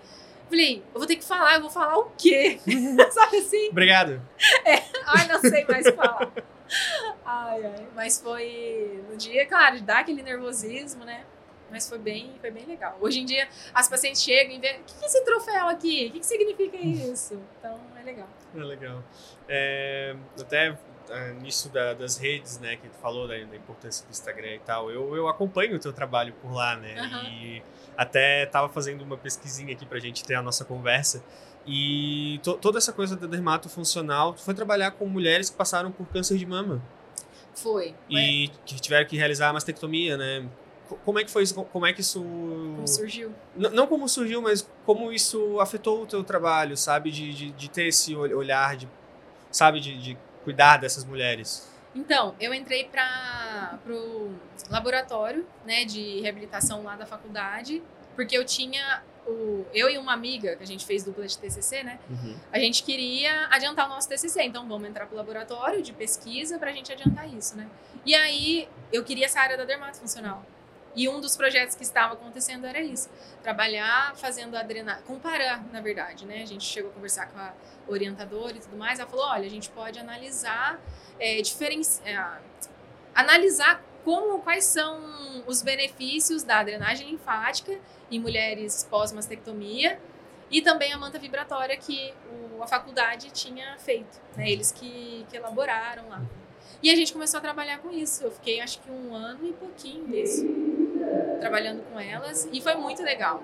Falei, 0.49 0.83
eu 0.93 0.99
vou 0.99 1.07
ter 1.07 1.15
que 1.15 1.25
falar, 1.25 1.55
eu 1.55 1.61
vou 1.61 1.69
falar 1.69 1.97
o 1.97 2.11
quê? 2.17 2.59
Sabe 3.11 3.37
assim? 3.37 3.69
Obrigado. 3.69 4.21
É, 4.65 4.83
ai, 5.05 5.27
não 5.27 5.39
sei 5.41 5.65
mais 5.65 5.89
falar. 5.89 6.31
Ai, 7.25 7.65
ai. 7.65 7.87
Mas 7.95 8.21
foi 8.21 9.03
no 9.09 9.17
dia, 9.17 9.45
claro, 9.45 9.81
dá 9.81 9.99
aquele 9.99 10.21
nervosismo, 10.21 11.03
né? 11.03 11.25
Mas 11.69 11.87
foi 11.89 11.97
bem, 11.97 12.33
foi 12.39 12.49
bem 12.49 12.65
legal. 12.65 12.97
Hoje 13.01 13.19
em 13.19 13.25
dia, 13.25 13.47
as 13.73 13.89
pacientes 13.89 14.21
chegam 14.21 14.55
e 14.55 14.59
veem, 14.59 14.79
o 14.79 14.83
que 14.83 15.03
é 15.03 15.05
esse 15.05 15.23
troféu 15.25 15.67
aqui? 15.67 16.07
O 16.07 16.11
que, 16.13 16.19
que 16.19 16.25
significa 16.25 16.77
isso? 16.77 17.41
Então, 17.59 17.79
é 17.99 18.03
legal. 18.03 18.29
É 18.55 18.63
legal. 18.63 19.03
É, 19.49 20.15
até 20.39 20.77
é, 21.09 21.33
nisso 21.33 21.69
da, 21.69 21.93
das 21.93 22.17
redes, 22.17 22.59
né, 22.59 22.77
que 22.77 22.87
tu 22.87 22.97
falou 22.99 23.27
da, 23.27 23.35
da, 23.35 23.55
importância 23.55 24.05
do 24.05 24.11
Instagram 24.11 24.55
e 24.55 24.59
tal, 24.59 24.89
eu, 24.89 25.15
eu 25.15 25.27
acompanho 25.27 25.75
o 25.75 25.79
teu 25.79 25.91
trabalho 25.91 26.33
por 26.41 26.53
lá, 26.53 26.75
né? 26.77 26.95
Uhum. 27.01 27.29
E 27.29 27.63
até 27.97 28.45
tava 28.45 28.69
fazendo 28.69 29.01
uma 29.01 29.17
pesquisinha 29.17 29.73
aqui 29.73 29.85
pra 29.85 29.99
gente 29.99 30.23
ter 30.23 30.35
a 30.35 30.41
nossa 30.41 30.63
conversa. 30.63 31.23
E 31.65 32.39
to, 32.43 32.53
toda 32.53 32.77
essa 32.77 32.93
coisa 32.93 33.15
da 33.15 33.27
dermato 33.27 33.67
funcional, 33.67 34.33
tu 34.33 34.41
foi 34.41 34.53
trabalhar 34.53 34.91
com 34.91 35.05
mulheres 35.07 35.49
que 35.49 35.57
passaram 35.57 35.91
por 35.91 36.07
câncer 36.07 36.37
de 36.37 36.45
mama. 36.45 36.81
Foi. 37.55 37.95
E 38.09 38.49
que 38.65 38.79
tiveram 38.79 39.05
que 39.07 39.17
realizar 39.17 39.49
a 39.49 39.53
mastectomia, 39.53 40.15
né? 40.15 40.47
Como 41.03 41.19
é 41.19 41.23
que 41.23 41.31
foi 41.31 41.43
isso? 41.43 41.55
Como 41.55 41.85
é 41.85 41.91
que 41.91 41.99
isso. 41.99 42.21
Como 42.21 42.87
surgiu? 42.87 43.33
N 43.57 43.69
não 43.69 43.87
como 43.87 44.07
surgiu, 44.07 44.41
mas 44.41 44.69
como 44.85 45.11
isso 45.11 45.59
afetou 45.59 46.03
o 46.03 46.05
teu 46.05 46.23
trabalho, 46.23 46.77
sabe? 46.77 47.11
De, 47.11 47.33
de, 47.33 47.51
de 47.51 47.69
ter 47.69 47.87
esse 47.87 48.15
olhar, 48.15 48.77
de, 48.77 48.87
sabe? 49.51 49.81
De, 49.81 49.97
de 50.01 50.17
cuidar 50.45 50.77
dessas 50.77 51.03
mulheres. 51.03 51.67
Então, 51.97 52.35
eu 52.39 52.53
entrei 52.53 52.83
para 52.85 53.79
o 53.89 54.31
laboratório 54.69 55.47
né, 55.65 55.83
de 55.83 56.21
reabilitação 56.21 56.83
lá 56.83 56.95
da 56.95 57.07
faculdade, 57.07 57.81
porque 58.15 58.37
eu 58.37 58.45
tinha. 58.45 59.01
O, 59.25 59.65
eu 59.73 59.89
e 59.89 59.97
uma 59.97 60.13
amiga, 60.13 60.55
que 60.55 60.63
a 60.63 60.65
gente 60.65 60.85
fez 60.85 61.03
dupla 61.03 61.27
de 61.27 61.37
TCC, 61.37 61.83
né? 61.83 61.99
Uhum. 62.09 62.37
A 62.49 62.59
gente 62.59 62.81
queria 62.81 63.47
adiantar 63.47 63.85
o 63.87 63.89
nosso 63.89 64.07
TCC. 64.07 64.43
Então, 64.43 64.65
vamos 64.67 64.87
entrar 64.87 65.05
para 65.05 65.15
o 65.15 65.17
laboratório 65.17 65.81
de 65.81 65.91
pesquisa 65.91 66.57
para 66.57 66.69
a 66.69 66.73
gente 66.73 66.93
adiantar 66.93 67.27
isso, 67.33 67.57
né? 67.57 67.67
E 68.05 68.15
aí, 68.15 68.69
eu 68.93 69.03
queria 69.03 69.25
essa 69.25 69.41
área 69.41 69.57
da 69.57 69.65
dermatofuncional. 69.65 70.45
E 70.97 71.07
um 71.07 71.21
dos 71.21 71.37
projetos 71.37 71.75
que 71.75 71.83
estava 71.83 72.15
acontecendo 72.15 72.65
era 72.65 72.81
isso: 72.81 73.07
trabalhar 73.43 74.15
fazendo 74.15 74.57
a 74.57 74.63
drenagem, 74.63 75.03
comparar, 75.03 75.63
na 75.71 75.79
verdade, 75.79 76.25
né? 76.25 76.41
A 76.41 76.45
gente 76.45 76.65
chegou 76.65 76.89
a 76.89 76.93
conversar 76.93 77.27
com 77.27 77.37
a 77.37 77.53
orientadora 77.87 78.57
e 78.57 78.59
tudo 78.59 78.75
mais. 78.75 78.99
Ela 78.99 79.07
falou: 79.07 79.25
olha, 79.27 79.45
a 79.45 79.49
gente 79.49 79.69
pode 79.69 79.99
analisar, 79.99 80.81
é, 81.19 81.39
diferenci... 81.39 82.01
É, 82.03 82.17
analisar 83.13 83.83
como, 84.03 84.39
quais 84.39 84.65
são 84.65 85.43
os 85.45 85.61
benefícios 85.61 86.41
da 86.41 86.63
drenagem 86.63 87.11
linfática 87.11 87.79
em 88.09 88.19
mulheres 88.19 88.87
pós-mastectomia 88.89 89.99
e 90.49 90.61
também 90.61 90.93
a 90.93 90.97
manta 90.97 91.19
vibratória 91.19 91.77
que 91.77 92.13
o, 92.57 92.63
a 92.63 92.67
faculdade 92.67 93.29
tinha 93.31 93.77
feito, 93.77 94.19
né? 94.35 94.49
Eles 94.49 94.71
que, 94.71 95.27
que 95.29 95.37
elaboraram 95.37 96.09
lá. 96.09 96.23
E 96.81 96.89
a 96.89 96.95
gente 96.95 97.13
começou 97.13 97.37
a 97.37 97.41
trabalhar 97.41 97.79
com 97.79 97.91
isso. 97.91 98.23
Eu 98.23 98.31
fiquei 98.31 98.61
acho 98.61 98.79
que 98.79 98.89
um 98.89 99.13
ano 99.13 99.47
e 99.47 99.53
pouquinho 99.53 100.07
nisso, 100.07 100.45
trabalhando 101.39 101.83
com 101.91 101.99
elas, 101.99 102.47
e 102.51 102.61
foi 102.61 102.75
muito 102.75 103.01
legal. 103.03 103.43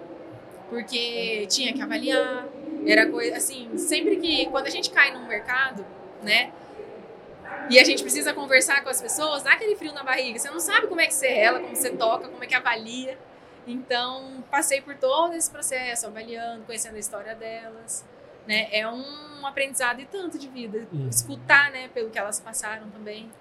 Porque 0.69 1.45
tinha 1.47 1.73
que 1.73 1.82
avaliar, 1.82 2.47
era 2.86 3.10
coisa 3.10 3.38
assim, 3.38 3.77
sempre 3.77 4.17
que 4.17 4.47
quando 4.47 4.67
a 4.67 4.69
gente 4.69 4.89
cai 4.89 5.12
num 5.13 5.27
mercado, 5.27 5.86
né? 6.21 6.51
E 7.69 7.79
a 7.79 7.84
gente 7.84 8.01
precisa 8.01 8.34
conversar 8.34 8.84
com 8.84 8.89
as 8.89 9.01
pessoas, 9.01 9.43
dá 9.43 9.53
aquele 9.53 9.75
frio 9.75 9.93
na 9.93 10.03
barriga. 10.03 10.38
Você 10.39 10.49
não 10.49 10.60
sabe 10.60 10.88
como 10.88 10.99
é 10.99 11.08
que 11.08 11.13
você 11.13 11.27
rela, 11.27 11.60
como 11.60 11.75
você 11.75 11.91
toca, 11.91 12.27
como 12.27 12.43
é 12.43 12.47
que 12.47 12.56
avalia. 12.56 13.17
Então, 13.65 14.43
passei 14.51 14.82
por 14.82 14.95
todo 14.95 15.34
esse 15.34 15.49
processo, 15.49 16.08
avaliando, 16.08 16.63
conhecendo 16.65 16.95
a 16.95 16.99
história 16.99 17.36
delas. 17.36 18.06
Né? 18.45 18.67
É 18.71 18.88
um 18.88 19.45
aprendizado 19.45 20.01
e 20.01 20.06
tanto 20.06 20.38
de 20.38 20.49
vida. 20.49 20.86
Uhum. 20.91 21.08
Escutar, 21.08 21.71
né, 21.71 21.89
pelo 21.93 22.10
que 22.10 22.19
elas 22.19 22.39
passaram 22.39 22.89
também. 22.89 23.32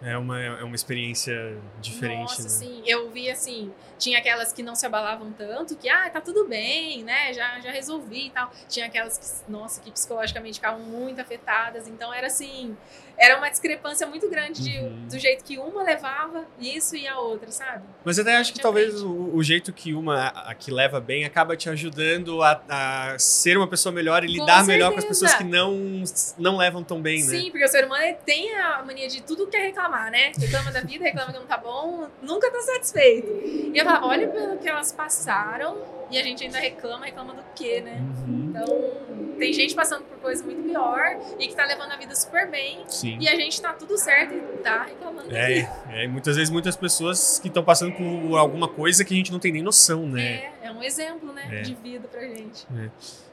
É 0.00 0.16
uma, 0.16 0.40
é 0.40 0.62
uma 0.62 0.76
experiência 0.76 1.58
diferente, 1.80 2.40
Nossa, 2.40 2.42
né? 2.42 2.48
sim. 2.48 2.82
Eu 2.86 3.10
vi 3.10 3.28
assim, 3.28 3.72
tinha 3.98 4.18
aquelas 4.18 4.52
que 4.52 4.62
não 4.62 4.76
se 4.76 4.86
abalavam 4.86 5.32
tanto, 5.32 5.76
que, 5.76 5.88
ah, 5.88 6.08
tá 6.08 6.20
tudo 6.20 6.46
bem, 6.46 7.02
né? 7.02 7.32
Já, 7.32 7.58
já 7.58 7.72
resolvi 7.72 8.26
e 8.26 8.30
tal. 8.30 8.52
Tinha 8.68 8.86
aquelas 8.86 9.18
que, 9.18 9.50
nossa, 9.50 9.80
que 9.80 9.90
psicologicamente 9.90 10.54
ficavam 10.54 10.80
muito 10.80 11.20
afetadas. 11.20 11.88
Então 11.88 12.14
era 12.14 12.28
assim, 12.28 12.76
era 13.18 13.36
uma 13.36 13.48
discrepância 13.50 14.06
muito 14.06 14.28
grande 14.30 14.62
de, 14.62 14.78
Uhum. 14.78 15.08
do 15.10 15.18
jeito 15.18 15.42
que 15.44 15.58
uma 15.58 15.82
levava 15.82 16.44
isso 16.60 16.94
e 16.94 17.06
a 17.08 17.18
outra, 17.18 17.50
sabe? 17.50 17.82
Mas 18.04 18.18
até 18.18 18.36
acho 18.36 18.52
que 18.52 18.60
talvez 18.60 19.02
o, 19.02 19.30
o 19.34 19.42
jeito 19.42 19.72
que 19.72 19.92
uma 19.92 20.28
a 20.28 20.54
que 20.54 20.70
leva 20.70 21.00
bem 21.00 21.24
acaba 21.24 21.56
te 21.56 21.68
ajudando 21.68 22.42
a, 22.42 22.60
a 22.68 23.18
ser 23.18 23.56
uma 23.56 23.66
pessoa 23.66 23.92
melhor 23.92 24.22
e 24.24 24.26
Com 24.28 24.32
lidar 24.34 24.64
melhor 24.64 24.92
com 24.92 24.98
as 24.98 25.04
pessoas 25.04 25.34
que 25.34 25.44
não, 25.44 26.02
não 26.38 26.56
levam 26.56 26.84
tão 26.84 27.00
bem, 27.02 27.20
né? 27.20 27.26
Sim, 27.28 27.50
porque 27.50 27.64
o 27.64 27.68
ser 27.68 27.84
humano 27.86 28.16
tem 28.24 28.54
a 28.54 28.82
mania 28.84 29.08
de 29.08 29.22
tudo 29.22 29.46
quer 29.48 29.62
reclamar, 29.66 30.10
né? 30.10 30.32
Reclama 30.38 30.70
da 30.70 30.80
vida, 30.80 31.04
reclama 31.04 31.32
que 31.32 31.38
não 31.38 31.46
tá 31.46 31.56
bom, 31.56 32.08
nunca 32.22 32.50
tá 32.50 32.60
satisfeito. 32.60 33.28
E 33.28 33.72
eu 33.74 33.84
falava, 33.84 34.06
olha 34.06 34.28
pelo 34.28 34.58
que 34.58 34.68
elas 34.68 34.92
passaram 34.92 35.76
e 36.10 36.18
a 36.18 36.22
gente 36.22 36.44
ainda 36.44 36.58
reclama, 36.58 37.04
reclama 37.04 37.34
do 37.34 37.42
quê, 37.54 37.80
né? 37.80 38.00
Uhum. 38.00 38.46
Então, 38.50 39.27
tem 39.38 39.52
gente 39.52 39.74
passando 39.74 40.04
por 40.04 40.18
coisa 40.18 40.44
muito 40.44 40.62
pior 40.62 41.18
e 41.38 41.48
que 41.48 41.54
tá 41.54 41.64
levando 41.64 41.92
a 41.92 41.96
vida 41.96 42.14
super 42.14 42.50
bem. 42.50 42.84
Sim. 42.88 43.18
E 43.20 43.28
a 43.28 43.36
gente 43.36 43.60
tá 43.60 43.72
tudo 43.72 43.96
certo 43.96 44.34
e 44.34 44.40
tá 44.58 44.84
reclamando. 44.84 45.34
É, 45.34 45.70
é, 45.90 46.08
muitas 46.08 46.36
vezes 46.36 46.50
muitas 46.50 46.76
pessoas 46.76 47.38
que 47.38 47.48
estão 47.48 47.62
passando 47.62 47.92
por 47.92 48.36
alguma 48.36 48.68
coisa 48.68 49.04
que 49.04 49.14
a 49.14 49.16
gente 49.16 49.32
não 49.32 49.38
tem 49.38 49.52
nem 49.52 49.62
noção, 49.62 50.06
né? 50.06 50.52
É, 50.62 50.66
é 50.68 50.72
um 50.72 50.82
exemplo, 50.82 51.32
né? 51.32 51.60
É. 51.60 51.62
De 51.62 51.74
vida 51.74 52.08
pra 52.08 52.20
gente. 52.22 52.66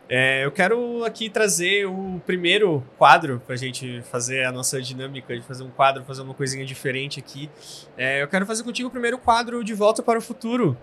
É, 0.08 0.46
eu 0.46 0.52
quero 0.52 1.04
aqui 1.04 1.30
trazer 1.30 1.88
o 1.88 2.22
primeiro 2.26 2.84
quadro 2.98 3.42
pra 3.46 3.56
gente 3.56 4.04
fazer 4.04 4.46
a 4.46 4.52
nossa 4.52 4.80
dinâmica 4.80 5.36
de 5.36 5.42
fazer 5.42 5.64
um 5.64 5.72
quadro, 5.72 6.04
fazer 6.04 6.22
uma 6.22 6.34
coisinha 6.34 6.64
diferente 6.64 7.20
aqui. 7.20 7.50
É, 7.98 8.22
eu 8.22 8.28
quero 8.28 8.46
fazer 8.46 8.64
contigo 8.64 8.88
o 8.88 8.92
primeiro 8.92 9.18
quadro 9.18 9.64
de 9.64 9.74
Volta 9.74 10.04
para 10.04 10.20
o 10.20 10.22
Futuro, 10.22 10.78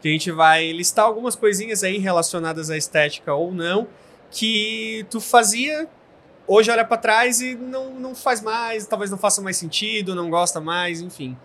que 0.00 0.08
a 0.08 0.10
gente 0.10 0.30
vai 0.32 0.72
listar 0.72 1.04
algumas 1.04 1.36
coisinhas 1.36 1.84
aí 1.84 1.98
relacionadas 1.98 2.68
à 2.68 2.76
estética 2.76 3.32
ou 3.32 3.52
não, 3.52 3.86
que 4.34 5.06
tu 5.10 5.20
fazia, 5.20 5.88
hoje 6.46 6.70
olha 6.70 6.84
pra 6.84 6.96
trás 6.96 7.40
e 7.40 7.54
não, 7.54 7.90
não 7.90 8.14
faz 8.14 8.40
mais, 8.42 8.86
talvez 8.86 9.10
não 9.10 9.18
faça 9.18 9.40
mais 9.40 9.56
sentido, 9.56 10.14
não 10.14 10.28
gosta 10.28 10.60
mais, 10.60 11.00
enfim. 11.00 11.36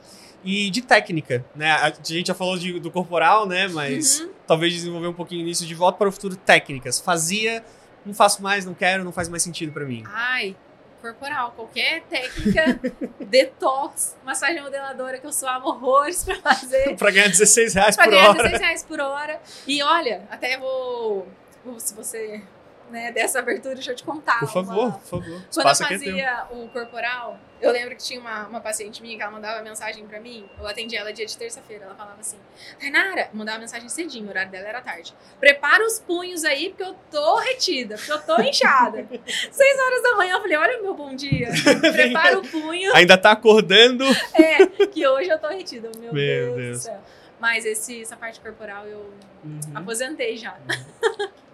E 0.44 0.70
de 0.70 0.82
técnica, 0.82 1.46
né? 1.56 1.70
A 1.72 1.90
gente 2.04 2.28
já 2.28 2.34
falou 2.34 2.58
de- 2.58 2.80
do 2.80 2.90
corporal, 2.90 3.46
né? 3.46 3.68
Mas 3.68 4.22
Uhum. 4.22 4.30
talvez 4.48 4.74
desenvolver 4.74 5.08
um 5.08 5.14
pouquinho 5.14 5.46
nisso 5.46 5.66
de 5.66 5.76
volta 5.76 5.98
para 5.98 6.08
o 6.08 6.12
futuro 6.12 6.36
técnicas. 6.36 7.00
Fazia, 7.00 7.64
não 8.06 8.14
faço 8.14 8.42
mais, 8.42 8.66
não 8.66 8.74
quero, 8.74 9.04
não 9.04 9.12
faz 9.12 9.28
mais 9.30 9.44
sentido 9.44 9.72
para 9.74 9.84
mim. 9.86 10.04
Ai, 10.08 10.56
corporal, 11.02 11.52
qualquer 11.58 12.04
técnica, 12.04 12.80
detox, 13.20 14.16
massagem 14.26 14.62
modeladora 14.62 15.18
que 15.20 15.28
eu 15.28 15.34
suava 15.34 15.66
horrores 15.68 16.24
pra 16.24 16.36
fazer. 16.42 16.96
para 16.98 17.12
ganhar 17.12 17.28
16 17.28 17.74
reais 17.74 17.96
Pra 17.98 18.06
por 18.06 18.12
ganhar 18.12 18.30
hora. 18.30 18.38
16 18.44 18.62
reais 18.62 18.84
por 18.84 19.00
hora. 19.02 19.42
E 19.68 19.84
olha, 19.84 20.24
até 20.32 20.58
vou. 20.58 21.28
vou- 21.66 21.80
Se 21.82 21.94
você 21.94 22.42
né, 22.90 23.12
der 23.12 23.22
essa 23.26 23.40
abertura, 23.40 23.76
deixa 23.76 23.92
eu 23.92 23.96
te 23.96 24.04
contar. 24.04 24.40
Por 24.40 24.50
favor, 24.52 24.78
uma- 24.88 24.92
por 24.94 25.02
favor. 25.02 25.42
Quando 25.54 25.66
eu 25.66 25.72
é 25.72 25.76
teu. 25.76 25.88
fazia 25.88 26.46
o 26.52 26.68
corporal, 26.70 27.40
eu 27.62 27.72
lembro 27.72 27.96
que 27.96 28.04
tinha 28.04 28.20
uma, 28.20 28.48
uma 28.48 28.62
paciente 28.62 29.02
minha 29.02 29.16
que 29.18 29.22
ela 29.22 29.32
mandava 29.32 29.62
mensagem 29.62 30.06
pra 30.08 30.20
mim. 30.20 30.50
Eu 30.60 30.66
atendi 30.68 30.96
ela 30.96 31.12
dia 31.12 31.26
de 31.26 31.38
terça-feira. 31.38 31.86
Ela 31.86 31.96
falava 31.96 32.20
assim: 32.20 32.38
Tainara, 32.80 33.30
mandava 33.34 33.60
mensagem 33.60 33.88
cedinho, 33.90 34.28
o 34.28 34.30
horário 34.30 34.50
dela 34.52 34.68
era 34.68 34.82
tarde. 34.82 35.14
Prepara 35.40 35.86
os 35.86 36.00
punhos 36.00 36.44
aí, 36.46 36.70
porque 36.70 36.84
eu 36.84 36.96
tô 37.12 37.36
retida, 37.38 37.96
porque 37.98 38.12
eu 38.12 38.22
tô 38.22 38.42
inchada. 38.42 39.06
Seis 39.52 39.80
horas 39.80 40.04
da 40.04 40.16
manhã, 40.16 40.36
eu 40.36 40.42
falei: 40.42 40.58
Olha 40.58 40.80
o 40.80 40.84
meu 40.84 40.94
bom 40.94 41.14
dia. 41.16 41.50
Prepara 41.94 42.40
o 42.40 42.48
punho. 42.48 42.94
Ainda 42.96 43.18
tá 43.18 43.32
acordando. 43.32 44.06
É, 44.34 44.66
que 44.88 45.06
hoje 45.08 45.30
eu 45.30 45.38
tô 45.40 45.48
retida. 45.50 45.90
Meu, 46.00 46.14
Meu 46.14 46.14
Deus, 46.14 46.56
Deus. 46.56 46.78
do 46.78 46.84
céu. 46.84 47.00
Mas 47.40 47.64
esse, 47.66 48.02
essa 48.02 48.18
parte 48.18 48.40
corporal 48.40 48.86
eu 48.86 49.14
Uhum. 49.44 49.60
aposentei 49.74 50.36
já. 50.36 50.58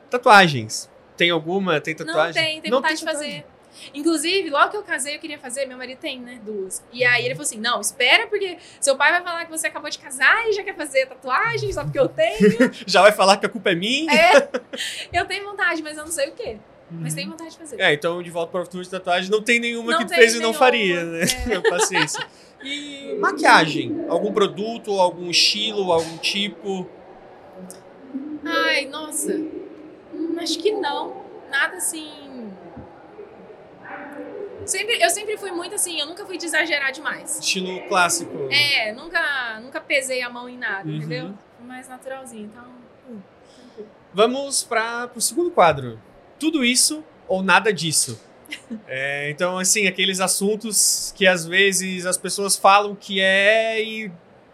Tatuagens. 0.09 0.89
Tem 1.17 1.29
alguma? 1.29 1.79
Tem 1.81 1.95
Não 1.97 2.05
tatuagem? 2.05 2.43
tem, 2.43 2.61
tem 2.61 2.71
Não 2.71 2.77
vontade 2.79 2.99
de 2.99 3.05
tatuagem. 3.05 3.41
fazer. 3.41 3.55
Inclusive, 3.93 4.49
logo 4.49 4.69
que 4.71 4.77
eu 4.77 4.83
casei, 4.83 5.15
eu 5.15 5.19
queria 5.19 5.37
fazer, 5.37 5.65
meu 5.65 5.77
marido 5.77 5.97
tem, 5.99 6.17
né? 6.19 6.39
Duas. 6.45 6.81
E 6.93 7.03
aí 7.03 7.25
ele 7.25 7.35
falou 7.35 7.45
assim: 7.45 7.59
não, 7.59 7.81
espera, 7.81 8.25
porque 8.27 8.57
seu 8.79 8.95
pai 8.95 9.11
vai 9.11 9.21
falar 9.21 9.43
que 9.45 9.51
você 9.51 9.67
acabou 9.67 9.89
de 9.89 9.99
casar 9.99 10.47
e 10.47 10.53
já 10.53 10.63
quer 10.63 10.75
fazer 10.77 11.05
tatuagem, 11.07 11.73
só 11.73 11.83
porque 11.83 11.99
eu 11.99 12.07
tenho. 12.07 12.39
Já 12.87 13.01
vai 13.01 13.11
falar 13.11 13.35
que 13.37 13.45
a 13.45 13.49
culpa 13.49 13.71
é 13.71 13.75
minha? 13.75 14.09
É, 14.13 14.49
eu 15.11 15.25
tenho 15.25 15.43
vontade, 15.43 15.83
mas 15.83 15.97
eu 15.97 16.05
não 16.05 16.11
sei 16.11 16.29
o 16.29 16.31
quê. 16.33 16.57
Mas 16.89 17.11
Uhum. 17.13 17.17
tenho 17.17 17.31
vontade 17.31 17.49
de 17.51 17.57
fazer. 17.57 17.81
É, 17.81 17.93
então 17.93 18.21
de 18.23 18.29
volta 18.29 18.51
para 18.51 18.61
o 18.61 18.63
futuro 18.63 18.83
de 18.83 18.89
tatuagem 18.89 19.29
não 19.29 19.41
tem 19.41 19.59
nenhuma 19.59 19.91
Não 19.91 19.99
que 19.99 20.05
tem 20.05 20.19
fez 20.19 20.31
e 20.33 20.35
não 20.35 20.41
nenhuma, 20.51 20.59
faria, 20.59 21.03
né? 21.03 21.21
é. 21.49 21.59
Paciência. 21.69 22.25
E 22.63 23.17
maquiagem? 23.19 24.05
Algum 24.07 24.31
produto, 24.31 24.91
algum 24.99 25.29
estilo, 25.29 25.91
algum 25.91 26.17
tipo? 26.19 26.87
Ai, 28.45 28.85
nossa. 28.85 29.33
Acho 30.39 30.59
que 30.59 30.71
não. 30.71 31.23
Nada 31.49 31.77
assim. 31.77 32.51
Sempre, 34.65 34.99
eu 35.01 35.09
sempre 35.11 35.37
fui 35.37 35.51
muito 35.51 35.75
assim, 35.75 35.99
eu 35.99 36.07
nunca 36.07 36.25
fui 36.25 36.37
de 36.37 36.45
exagerar 36.45 36.91
demais. 36.91 37.37
Estilo 37.39 37.81
clássico? 37.87 38.47
É, 38.49 38.91
nunca, 38.93 39.59
nunca 39.61 39.79
pesei 39.79 40.23
a 40.23 40.29
mão 40.29 40.49
em 40.49 40.57
nada, 40.57 40.89
Uhum. 40.89 40.95
entendeu? 40.95 41.33
Mais 41.61 41.87
naturalzinho, 41.87 42.45
então. 42.45 42.63
hum. 43.09 43.19
Vamos 44.13 44.63
para 44.63 45.09
o 45.15 45.21
segundo 45.21 45.51
quadro. 45.51 45.99
Tudo 46.39 46.63
isso 46.65 47.03
ou 47.27 47.43
nada 47.43 47.71
disso. 47.71 48.19
É, 48.87 49.29
então, 49.31 49.57
assim, 49.57 49.85
aqueles 49.87 50.19
assuntos 50.19 51.11
que 51.17 51.25
às 51.27 51.45
vezes 51.45 52.05
as 52.05 52.17
pessoas 52.17 52.55
falam 52.55 52.95
que 52.95 53.19
é 53.19 53.83
e 53.83 54.11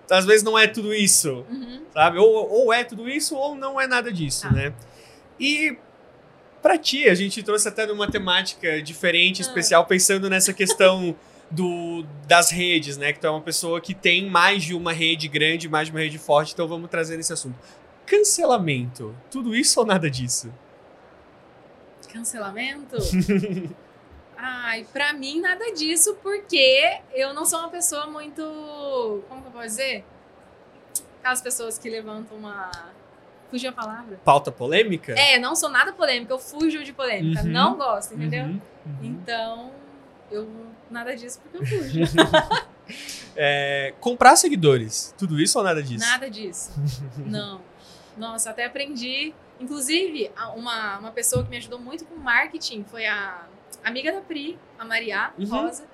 às 0.09 0.25
vezes 0.25 0.43
não 0.43 0.57
é 0.57 0.65
tudo 0.67 0.93
isso, 0.93 1.45
Uhum. 1.49 1.81
sabe? 1.93 2.17
Ou, 2.17 2.49
ou 2.51 2.73
é 2.73 2.83
tudo 2.83 3.07
isso 3.09 3.35
ou 3.35 3.53
não 3.55 3.79
é 3.79 3.87
nada 3.87 4.11
disso, 4.11 4.43
Tá. 4.43 4.51
né? 4.51 4.73
E 5.41 5.75
pra 6.61 6.77
ti, 6.77 7.09
a 7.09 7.15
gente 7.15 7.41
trouxe 7.41 7.67
até 7.67 7.91
uma 7.91 8.09
temática 8.09 8.81
diferente, 8.81 9.41
Ah. 9.41 9.45
especial, 9.45 9.85
pensando 9.87 10.29
nessa 10.29 10.53
questão 10.53 11.15
do, 11.49 12.05
das 12.27 12.51
redes, 12.51 12.95
né? 12.97 13.11
Que 13.11 13.19
tu 13.19 13.25
é 13.27 13.29
uma 13.31 13.41
pessoa 13.41 13.81
que 13.81 13.93
tem 13.95 14.29
mais 14.29 14.63
de 14.63 14.75
uma 14.75 14.93
rede 14.93 15.27
grande, 15.27 15.67
mais 15.67 15.87
de 15.87 15.91
uma 15.93 15.99
rede 15.99 16.19
forte, 16.19 16.53
então 16.53 16.67
vamos 16.67 16.89
trazer 16.89 17.17
nesse 17.17 17.33
assunto. 17.33 17.57
Cancelamento, 18.05 19.15
tudo 19.31 19.55
isso 19.55 19.79
ou 19.79 19.85
nada 19.85 20.09
disso? 20.09 20.53
Cancelamento? 22.11 22.97
Ai, 24.37 24.85
pra 24.91 25.13
mim 25.13 25.39
nada 25.39 25.71
disso, 25.73 26.17
porque 26.21 26.99
eu 27.13 27.33
não 27.33 27.45
sou 27.45 27.59
uma 27.59 27.69
pessoa 27.69 28.07
muito. 28.07 28.41
Como 29.29 29.41
que 29.41 29.47
eu 29.47 29.51
posso 29.51 29.65
dizer? 29.67 30.03
Aquelas 31.19 31.41
pessoas 31.41 31.77
que 31.77 31.89
levantam 31.89 32.37
uma. 32.37 32.71
Fugiu 33.51 33.69
a 33.69 33.73
palavra? 33.73 34.19
Pauta 34.25 34.51
polêmica? 34.51 35.13
É, 35.13 35.37
não 35.37 35.55
sou 35.55 35.69
nada 35.69 35.93
polêmica, 35.93 36.33
eu 36.33 36.39
fujo 36.39 36.83
de 36.83 36.91
polêmica. 36.93 37.41
Uhum. 37.41 37.49
Não 37.49 37.75
gosto, 37.77 38.15
entendeu? 38.15 38.45
Uhum, 38.45 38.61
uhum. 38.85 38.97
Então, 39.03 39.71
eu 40.31 40.47
Nada 40.91 41.15
disso 41.15 41.39
porque 41.41 41.57
eu 41.57 41.65
fujo. 41.65 41.99
É, 43.37 43.93
comprar 44.01 44.35
seguidores, 44.35 45.15
tudo 45.17 45.39
isso 45.39 45.57
ou 45.57 45.63
nada 45.63 45.81
disso? 45.81 46.05
Nada 46.05 46.29
disso. 46.29 46.71
Não. 47.25 47.61
Nossa, 48.17 48.49
até 48.49 48.65
aprendi. 48.65 49.33
Inclusive, 49.61 50.29
uma, 50.57 50.97
uma 50.97 51.11
pessoa 51.11 51.41
que 51.41 51.49
me 51.49 51.55
ajudou 51.55 51.79
muito 51.79 52.03
com 52.03 52.17
marketing 52.17 52.83
foi 52.83 53.05
a 53.05 53.45
amiga 53.81 54.11
da 54.11 54.19
Pri, 54.19 54.59
a 54.77 54.83
Maria 54.83 55.31
Uhum. 55.37 55.45
Rosa. 55.45 55.85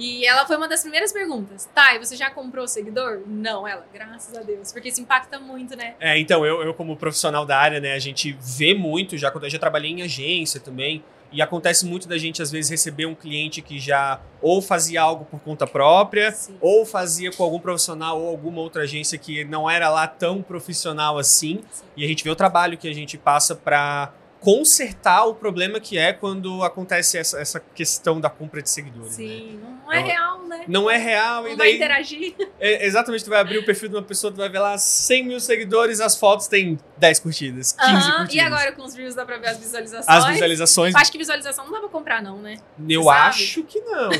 E 0.00 0.24
ela 0.24 0.46
foi 0.46 0.56
uma 0.56 0.66
das 0.66 0.80
primeiras 0.80 1.12
perguntas. 1.12 1.68
Tá, 1.74 1.94
e 1.94 1.98
você 1.98 2.16
já 2.16 2.30
comprou 2.30 2.66
seguidor? 2.66 3.20
Não, 3.26 3.68
ela, 3.68 3.84
graças 3.92 4.34
a 4.34 4.40
Deus. 4.40 4.72
Porque 4.72 4.88
isso 4.88 5.02
impacta 5.02 5.38
muito, 5.38 5.76
né? 5.76 5.94
É, 6.00 6.18
então, 6.18 6.44
eu, 6.46 6.62
eu 6.62 6.72
como 6.72 6.96
profissional 6.96 7.44
da 7.44 7.58
área, 7.58 7.80
né, 7.80 7.92
a 7.92 7.98
gente 7.98 8.34
vê 8.40 8.72
muito, 8.72 9.18
já 9.18 9.30
quando 9.30 9.44
eu 9.44 9.50
já 9.50 9.58
trabalhei 9.58 9.90
em 9.90 10.00
agência 10.00 10.58
também, 10.58 11.04
e 11.30 11.42
acontece 11.42 11.84
muito 11.84 12.08
da 12.08 12.16
gente, 12.16 12.40
às 12.40 12.50
vezes, 12.50 12.70
receber 12.70 13.04
um 13.04 13.14
cliente 13.14 13.60
que 13.60 13.78
já 13.78 14.20
ou 14.40 14.62
fazia 14.62 15.02
algo 15.02 15.26
por 15.26 15.38
conta 15.38 15.66
própria, 15.66 16.32
Sim. 16.32 16.56
ou 16.62 16.86
fazia 16.86 17.30
com 17.30 17.44
algum 17.44 17.60
profissional 17.60 18.20
ou 18.20 18.28
alguma 18.28 18.60
outra 18.62 18.82
agência 18.82 19.18
que 19.18 19.44
não 19.44 19.68
era 19.68 19.90
lá 19.90 20.08
tão 20.08 20.42
profissional 20.42 21.18
assim, 21.18 21.60
Sim. 21.70 21.84
e 21.96 22.04
a 22.04 22.08
gente 22.08 22.24
vê 22.24 22.30
o 22.30 22.34
trabalho 22.34 22.78
que 22.78 22.88
a 22.88 22.94
gente 22.94 23.18
passa 23.18 23.54
para 23.54 24.12
consertar 24.40 25.26
o 25.26 25.34
problema 25.34 25.78
que 25.78 25.98
é 25.98 26.12
quando 26.12 26.62
acontece 26.64 27.18
essa, 27.18 27.38
essa 27.38 27.60
questão 27.60 28.18
da 28.20 28.30
compra 28.30 28.62
de 28.62 28.70
seguidores. 28.70 29.10
né? 29.18 29.24
Sim, 29.24 29.60
não 29.84 29.92
é 29.92 30.00
real, 30.00 30.46
né? 30.46 30.64
Não 30.66 30.90
é 30.90 30.96
real, 30.96 31.42
Não 31.42 31.48
e 31.52 31.56
vai 31.56 31.66
daí 31.66 31.76
interagir. 31.76 32.34
é, 32.58 32.86
exatamente, 32.86 33.22
tu 33.24 33.30
vai 33.30 33.40
abrir 33.40 33.58
o 33.58 33.64
perfil 33.64 33.88
de 33.90 33.96
uma 33.96 34.02
pessoa, 34.02 34.32
tu 34.32 34.36
vai 34.38 34.48
ver 34.48 34.58
lá 34.58 34.78
100 34.78 35.24
mil 35.26 35.40
seguidores, 35.40 36.00
as 36.00 36.16
fotos 36.16 36.46
têm 36.46 36.78
10 36.96 37.18
curtidas, 37.20 37.72
15 37.72 37.90
Aham, 37.92 38.16
curtidas. 38.18 38.34
E 38.34 38.40
agora 38.40 38.72
com 38.72 38.82
os 38.82 38.94
Reels 38.94 39.14
dá 39.14 39.24
pra 39.26 39.36
ver 39.36 39.48
as 39.48 39.58
visualizações. 39.58 40.08
As 40.08 40.26
visualizações, 40.26 40.94
Acho 40.94 41.12
que 41.12 41.18
visualização 41.18 41.64
não 41.66 41.72
dá 41.72 41.80
pra 41.80 41.88
comprar, 41.88 42.22
não, 42.22 42.38
né? 42.40 42.56
eu 42.88 43.04
sabe? 43.04 43.18
acho 43.28 43.62
que 43.64 43.78
não. 43.80 44.10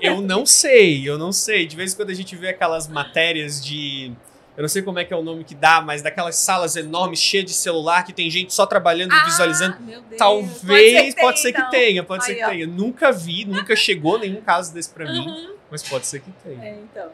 Eu 0.00 0.20
não 0.20 0.44
sei, 0.44 1.08
eu 1.08 1.16
não 1.16 1.30
sei. 1.32 1.66
De 1.66 1.76
vez 1.76 1.92
em 1.92 1.96
quando 1.96 2.10
a 2.10 2.14
gente 2.14 2.34
vê 2.36 2.48
aquelas 2.48 2.88
matérias 2.88 3.64
de. 3.64 4.12
Eu 4.58 4.62
não 4.62 4.68
sei 4.68 4.82
como 4.82 4.98
é 4.98 5.04
que 5.04 5.14
é 5.14 5.16
o 5.16 5.22
nome 5.22 5.44
que 5.44 5.54
dá, 5.54 5.80
mas 5.80 6.02
daquelas 6.02 6.34
salas 6.34 6.74
enormes, 6.74 7.20
cheias 7.20 7.44
de 7.44 7.52
celular, 7.52 8.04
que 8.04 8.12
tem 8.12 8.28
gente 8.28 8.52
só 8.52 8.66
trabalhando 8.66 9.14
e 9.14 9.24
visualizando. 9.24 9.76
Ah, 9.78 9.82
meu 9.82 10.00
Deus. 10.02 10.18
Talvez, 10.18 11.14
pode 11.14 11.38
ser 11.38 11.52
que, 11.52 11.60
então. 11.60 11.70
tenha, 11.70 12.02
pode 12.02 12.24
ser 12.24 12.32
Aí, 12.32 12.38
que 12.38 12.44
ó. 12.44 12.48
tenha. 12.48 12.66
Nunca 12.66 13.12
vi, 13.12 13.44
nunca 13.44 13.76
chegou 13.76 14.18
nenhum 14.18 14.40
caso 14.40 14.74
desse 14.74 14.90
pra 14.90 15.04
mim, 15.04 15.28
Aham. 15.28 15.54
mas 15.70 15.84
pode 15.88 16.08
ser 16.08 16.18
que 16.22 16.32
tenha. 16.42 16.60
É, 16.60 16.72
então. 16.72 17.08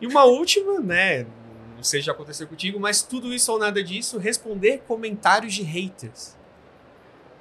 E 0.00 0.06
uma 0.06 0.24
última, 0.24 0.80
né? 0.80 1.26
Não 1.76 1.82
sei 1.82 2.00
se 2.00 2.06
já 2.06 2.12
aconteceu 2.12 2.46
contigo, 2.46 2.80
mas 2.80 3.02
tudo 3.02 3.30
isso 3.30 3.52
ou 3.52 3.58
nada 3.58 3.84
disso, 3.84 4.16
responder 4.16 4.82
comentários 4.88 5.52
de 5.52 5.62
haters. 5.62 6.34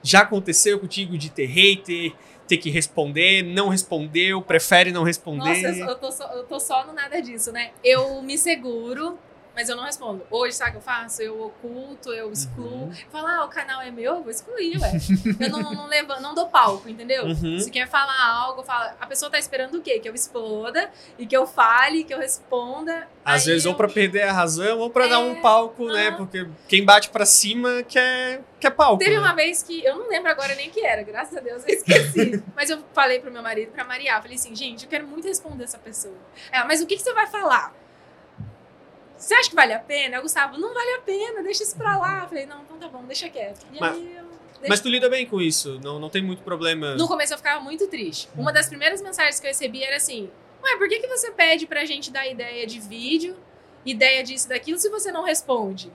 Já 0.04 0.20
aconteceu 0.20 0.78
contigo 0.82 1.18
de 1.18 1.30
ter 1.30 1.46
hater, 1.46 2.12
ter 2.46 2.58
que 2.58 2.70
responder, 2.70 3.42
não 3.42 3.70
respondeu, 3.70 4.42
prefere 4.42 4.92
não 4.92 5.04
responder? 5.04 5.64
Nossa, 5.64 5.80
eu, 5.80 5.88
eu 5.88 5.96
tô 5.96 6.12
só, 6.12 6.34
eu 6.34 6.44
tô 6.44 6.60
só 6.60 6.86
no 6.86 6.92
nada 6.92 7.22
disso, 7.22 7.54
né? 7.54 7.72
Eu 7.82 8.22
me 8.22 8.38
seguro, 8.38 9.18
mas 9.56 9.70
eu 9.70 9.76
não 9.76 9.86
respondo. 9.86 10.26
Hoje, 10.30 10.56
sabe 10.56 10.72
o 10.72 10.74
que 10.74 10.78
eu 10.80 10.82
faço? 10.82 11.22
Eu 11.22 11.42
oculto, 11.46 12.12
eu 12.12 12.32
excluo. 12.32 12.66
Uhum. 12.86 12.92
Ah, 13.14 13.46
o 13.46 13.48
canal 13.48 13.82
é 13.82 13.90
meu, 13.90 14.16
eu 14.16 14.22
vou 14.22 14.30
excluir, 14.30 14.78
ué. 14.80 14.92
eu 15.40 15.50
não, 15.50 15.74
não, 15.74 15.88
levo, 15.88 16.20
não 16.22 16.36
dou 16.36 16.48
palco, 16.48 16.88
entendeu? 16.90 17.26
Uhum. 17.26 17.60
Se 17.60 17.72
quer 17.72 17.88
falar 17.88 18.24
algo, 18.30 18.64
fala. 18.64 18.96
A 19.00 19.08
pessoa 19.08 19.32
tá 19.32 19.40
esperando 19.40 19.80
o 19.80 19.82
quê? 19.82 20.00
Que 20.00 20.10
eu 20.10 20.14
exploda 20.14 20.90
e 21.18 21.26
que 21.26 21.36
eu 21.36 21.48
fale, 21.48 22.04
que 22.04 22.14
eu 22.14 22.20
responda. 22.20 23.08
Às 23.24 23.46
vezes, 23.46 23.66
ou 23.66 23.72
eu- 23.72 23.78
pra 23.78 23.88
perder 23.88 24.24
a 24.24 24.32
razão, 24.34 24.80
ou 24.80 24.90
pra 24.90 25.06
É, 25.06 25.10
dar 25.10 25.20
um 25.20 25.42
palco, 25.42 25.88
né? 25.88 26.12
Porque 26.12 26.48
quem 26.68 26.84
bate 26.86 27.10
pra 27.10 27.26
cima 27.26 27.82
quer, 27.84 28.44
quer 28.60 28.72
palco. 28.72 29.00
Teve 29.00 29.16
né? 29.16 29.20
uma 29.20 29.34
vez 29.34 29.64
que 29.64 29.84
eu 29.84 29.96
não 29.98 30.10
lembro 30.10 30.30
agora 30.30 30.54
nem 30.56 30.70
que 30.70 30.86
era, 30.86 31.02
graças 31.02 31.36
a 31.38 31.42
Deus 31.42 31.64
eu 31.68 31.74
esqueci. 31.74 32.44
mas 32.56 32.70
eu 32.70 32.84
falei 32.94 33.20
pro 33.20 33.32
meu 33.32 33.42
marido, 33.42 33.72
pra 33.72 33.84
Maria, 33.84 34.22
falei 34.22 34.36
assim, 34.36 34.56
gente, 34.56 34.84
eu 34.84 34.90
quero 34.90 35.08
muito 35.08 35.28
responder 35.28 35.64
essa 35.64 35.78
pessoa. 35.80 36.14
Ela, 36.52 36.66
mas 36.66 36.82
o 36.82 36.86
que, 36.86 36.96
que 36.96 37.02
você 37.02 37.14
vai 37.14 37.28
falar? 37.28 37.74
Você 39.18 39.34
acha 39.34 39.50
que 39.50 39.56
vale 39.56 39.74
a 39.74 39.80
pena? 39.80 40.18
Eu, 40.18 40.22
Gustavo, 40.22 40.58
não 40.58 40.74
vale 40.74 40.96
a 40.96 41.02
pena, 41.02 41.42
deixa 41.42 41.64
isso 41.64 41.76
pra 41.76 41.98
lá. 41.98 42.24
Eu 42.24 42.28
falei, 42.28 42.46
não, 42.46 42.62
então 42.62 42.78
tá 42.78 42.88
bom, 42.88 43.04
deixa 43.04 43.30
quieto. 43.30 43.66
E 43.74 43.80
Mas- 43.80 43.96
aí 43.96 44.16
eu. 44.18 44.26
Mas 44.68 44.80
tu 44.80 44.90
lida 44.90 45.08
bem 45.10 45.28
com 45.28 45.40
isso, 45.40 45.80
não, 45.84 46.00
não 46.00 46.10
tem 46.10 46.24
muito 46.24 46.42
problema. 46.42 46.96
No 46.96 47.08
começo 47.08 47.34
eu 47.34 47.38
ficava 47.38 47.60
muito 47.62 47.88
triste. 47.88 48.28
Uma 48.36 48.52
das 48.52 48.68
primeiras 48.68 49.00
mensagens 49.02 49.40
que 49.40 49.46
eu 49.46 49.50
recebi 49.50 49.84
era 49.84 49.98
assim: 49.98 50.30
Ué, 50.64 50.76
por 50.78 50.90
que, 50.90 51.00
que 51.00 51.08
você 51.08 51.30
pede 51.32 51.68
pra 51.68 51.86
gente 51.86 52.10
dar 52.10 52.28
ideia 52.28 52.66
de 52.66 52.80
vídeo, 52.80 53.38
ideia 53.86 54.24
disso, 54.24 54.50
daquilo, 54.50 54.80
se 54.80 54.90
você 54.90 55.12
não 55.12 55.24
responde? 55.24 55.92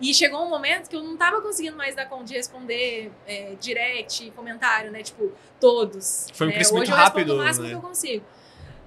E 0.00 0.12
chegou 0.12 0.44
um 0.44 0.50
momento 0.50 0.90
que 0.90 0.96
eu 0.96 1.02
não 1.02 1.16
tava 1.16 1.40
conseguindo 1.40 1.76
mais 1.76 1.94
dar 1.94 2.06
conta 2.06 2.24
de 2.24 2.34
responder 2.34 3.10
é, 3.26 3.54
direct, 3.60 4.30
comentário, 4.32 4.90
né? 4.90 5.02
Tipo, 5.02 5.32
todos. 5.60 6.26
Foi 6.34 6.46
um 6.46 6.50
né? 6.50 6.56
crescimento 6.56 6.82
Hoje 6.82 6.90
eu 6.92 6.96
rápido, 6.96 7.18
respondo 7.18 7.40
o 7.40 7.44
máximo 7.44 7.64
né? 7.64 7.70
que 7.70 7.76
eu 7.76 7.80
consigo. 7.80 8.24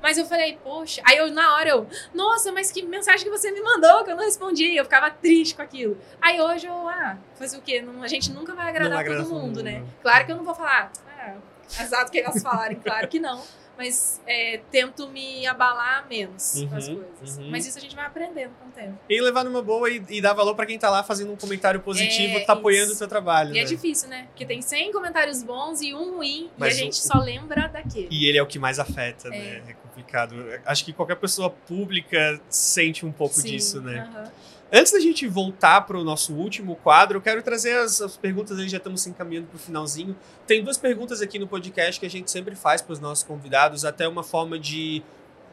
Mas 0.02 0.18
eu 0.18 0.26
falei, 0.26 0.58
poxa. 0.64 1.02
Aí 1.06 1.18
eu, 1.18 1.32
na 1.32 1.56
hora, 1.56 1.70
eu, 1.70 1.88
nossa, 2.14 2.52
mas 2.52 2.72
que 2.72 2.84
mensagem 2.84 3.24
que 3.24 3.30
você 3.30 3.52
me 3.52 3.62
mandou 3.62 4.04
que 4.04 4.12
eu 4.12 4.16
não 4.16 4.24
respondi. 4.24 4.76
Eu 4.76 4.84
ficava 4.84 5.10
triste 5.10 5.56
com 5.56 5.62
aquilo. 5.62 5.98
Aí 6.22 6.40
hoje 6.40 6.68
eu, 6.68 6.88
ah, 6.88 7.18
fazer 7.36 7.58
o 7.58 7.62
quê? 7.62 7.82
Não- 7.82 8.04
a 8.04 8.08
gente 8.08 8.32
nunca 8.32 8.54
vai 8.54 8.70
agradar 8.70 9.04
todo 9.06 9.30
mundo, 9.30 9.42
mundo, 9.42 9.64
né? 9.64 9.80
né? 9.80 9.86
Claro 10.02 10.26
que 10.26 10.32
eu 10.32 10.36
não 10.38 10.44
vou 10.44 10.56
falar, 10.56 10.92
ah, 11.20 11.36
exato 11.82 12.12
que 12.12 12.20
elas 12.20 12.42
falarem, 12.42 12.80
claro 12.80 13.08
que 13.08 13.20
não. 13.20 13.42
Mas 13.78 14.20
é, 14.26 14.60
tento 14.72 15.08
me 15.10 15.46
abalar 15.46 16.08
menos 16.10 16.66
com 16.70 16.76
as 16.76 16.88
Uhum, 16.88 16.96
coisas. 16.96 17.38
uhum. 17.38 17.52
Mas 17.52 17.66
isso 17.68 17.78
a 17.78 17.82
gente 17.82 17.96
vai 17.96 18.06
aprendendo 18.06 18.52
com 18.60 18.68
o 18.68 18.72
tempo. 18.72 18.98
E 19.08 19.22
levar 19.22 19.44
numa 19.44 19.62
boa 19.62 19.88
e, 19.90 20.04
e 20.10 20.20
dar 20.20 20.34
valor 20.34 20.56
pra 20.56 20.66
quem 20.66 20.80
tá 20.80 20.90
lá 20.90 21.04
fazendo 21.04 21.32
um 21.32 21.36
comentário 21.36 21.80
positivo, 21.82 22.38
É, 22.38 22.40
que 22.40 22.48
tá 22.48 22.54
apoiando 22.54 22.88
o 22.88 22.90
isso. 22.90 22.98
seu 22.98 23.08
trabalho. 23.08 23.54
E 23.54 23.60
é 23.60 23.64
né? 23.64 23.68
difícil, 23.70 24.10
né? 24.10 24.26
Porque 24.30 24.46
tem 24.46 24.62
100 24.62 24.92
comentários 24.92 25.44
bons 25.44 25.80
e 25.82 25.94
um 25.94 26.16
ruim, 26.16 26.50
Mas 26.58 26.76
e 26.76 26.82
a 26.82 26.84
gente 26.86 26.94
o- 26.94 27.08
só 27.08 27.20
lembra 27.20 27.68
daquele. 27.68 28.08
E 28.10 28.28
ele 28.28 28.38
é 28.38 28.42
o 28.42 28.48
que 28.48 28.58
mais 28.58 28.80
afeta, 28.80 29.30
né? 29.30 29.62
É 29.68 29.74
complicado. 29.74 30.36
Acho 30.66 30.84
que 30.84 30.92
qualquer 30.92 31.16
pessoa 31.16 31.50
pública 31.50 32.42
sente 32.50 33.06
um 33.06 33.12
pouco 33.12 33.36
Sim, 33.36 33.48
disso, 33.48 33.80
né? 33.82 34.08
aham. 34.12 34.32
Antes 34.72 34.92
da 34.92 35.00
gente 35.00 35.26
voltar 35.28 35.82
para 35.82 35.98
o 35.98 36.04
nosso 36.04 36.34
último 36.34 36.76
quadro, 36.76 37.18
eu 37.18 37.22
quero 37.22 37.42
trazer 37.42 37.78
as, 37.78 38.02
as 38.02 38.18
perguntas, 38.18 38.60
aí 38.60 38.68
já 38.68 38.78
estamos 38.78 39.02
se 39.02 39.10
encaminhando 39.10 39.48
para 39.48 39.56
o 39.56 39.60
finalzinho. 39.60 40.14
Tem 40.46 40.62
duas 40.62 40.78
perguntas 40.78 41.22
aqui 41.22 41.40
no 41.40 41.48
podcast 41.48 41.98
que 41.98 42.06
a 42.06 42.10
gente 42.10 42.30
sempre 42.30 42.54
faz 42.54 42.82
para 42.82 42.92
os 42.92 43.00
nossos 43.00 43.24
convidados, 43.24 43.86
até 43.86 44.06
uma 44.06 44.24
forma 44.24 44.60
de, 44.60 45.02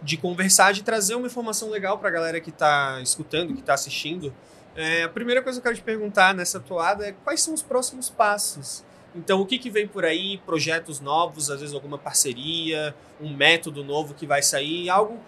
de 0.02 0.16
conversar, 0.16 0.72
de 0.72 0.82
trazer 0.82 1.14
uma 1.14 1.28
informação 1.28 1.70
legal 1.70 1.96
para 1.96 2.08
a 2.08 2.12
galera 2.12 2.40
que 2.40 2.50
está 2.50 3.00
escutando, 3.02 3.54
que 3.54 3.60
está 3.60 3.74
assistindo. 3.74 4.34
É, 4.74 5.04
a 5.04 5.08
primeira 5.08 5.40
coisa 5.40 5.60
que 5.60 5.68
eu 5.68 5.70
quero 5.70 5.76
te 5.80 5.84
perguntar 5.84 6.34
nessa 6.34 6.58
toada 6.58 7.06
é 7.06 7.12
quais 7.12 7.40
são 7.40 7.54
os 7.54 7.62
próximos 7.62 8.10
passos? 8.10 8.84
Então, 9.14 9.40
o 9.40 9.46
que, 9.46 9.60
que 9.60 9.70
vem 9.70 9.86
por 9.86 10.04
aí? 10.04 10.38
Projetos 10.38 10.98
novos, 10.98 11.52
às 11.52 11.60
vezes 11.60 11.72
alguma 11.72 11.96
parceria, 11.96 12.92
um 13.20 13.32
método 13.32 13.84
novo 13.84 14.12
que 14.12 14.26
vai 14.26 14.42
sair, 14.42 14.90
algo 14.90 15.20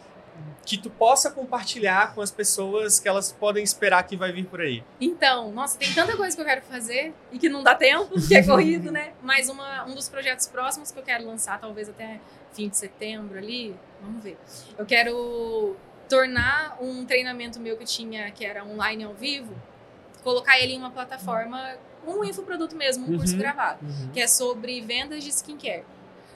que 0.65 0.77
tu 0.77 0.91
possa 0.91 1.31
compartilhar 1.31 2.13
com 2.15 2.21
as 2.21 2.31
pessoas 2.33 2.99
que 2.99 3.09
elas 3.09 3.31
podem 3.31 3.63
esperar 3.63 4.03
que 4.03 4.17
vai 4.17 4.33
vir 4.33 4.47
por 4.47 4.61
aí. 4.61 4.83
Então, 5.01 5.53
nossa, 5.53 5.79
tem 5.79 5.93
tanta 5.95 6.17
coisa 6.17 6.35
que 6.35 6.43
eu 6.43 6.47
quero 6.47 6.63
fazer 6.63 7.15
e 7.31 7.39
que 7.39 7.49
não 7.49 7.63
dá 7.63 7.75
tempo, 7.75 8.15
que 8.27 8.35
é 8.35 8.43
corrido, 8.43 8.91
né? 8.91 9.13
Mas 9.23 9.49
uma, 9.49 9.85
um 9.85 9.95
dos 9.95 10.09
projetos 10.09 10.47
próximos 10.49 10.91
que 10.91 10.99
eu 10.99 11.05
quero 11.05 11.25
lançar, 11.25 11.61
talvez 11.61 11.89
até 11.89 12.21
fim 12.53 12.69
de 12.69 12.77
setembro 12.77 13.39
ali, 13.39 13.77
vamos 14.01 14.25
ver. 14.25 14.37
Eu 14.77 14.85
quero 14.85 15.77
tornar 16.09 16.77
um 16.81 17.05
treinamento 17.05 17.61
meu 17.61 17.77
que 17.77 17.85
tinha, 17.85 18.31
que 18.33 18.45
era 18.45 18.65
online 18.65 19.05
ao 19.05 19.15
vivo, 19.15 19.55
colocar 20.25 20.59
ele 20.59 20.73
em 20.73 20.79
uma 20.79 20.91
plataforma, 20.91 21.77
um 22.07 22.25
infoproduto 22.25 22.75
mesmo, 22.77 23.05
um 23.13 23.17
curso 23.19 23.35
Uhum. 23.35 23.39
gravado, 23.39 23.79
que 24.13 24.21
é 24.21 24.27
sobre 24.27 24.81
vendas 24.81 25.23
de 25.23 25.31
skincare. 25.31 25.85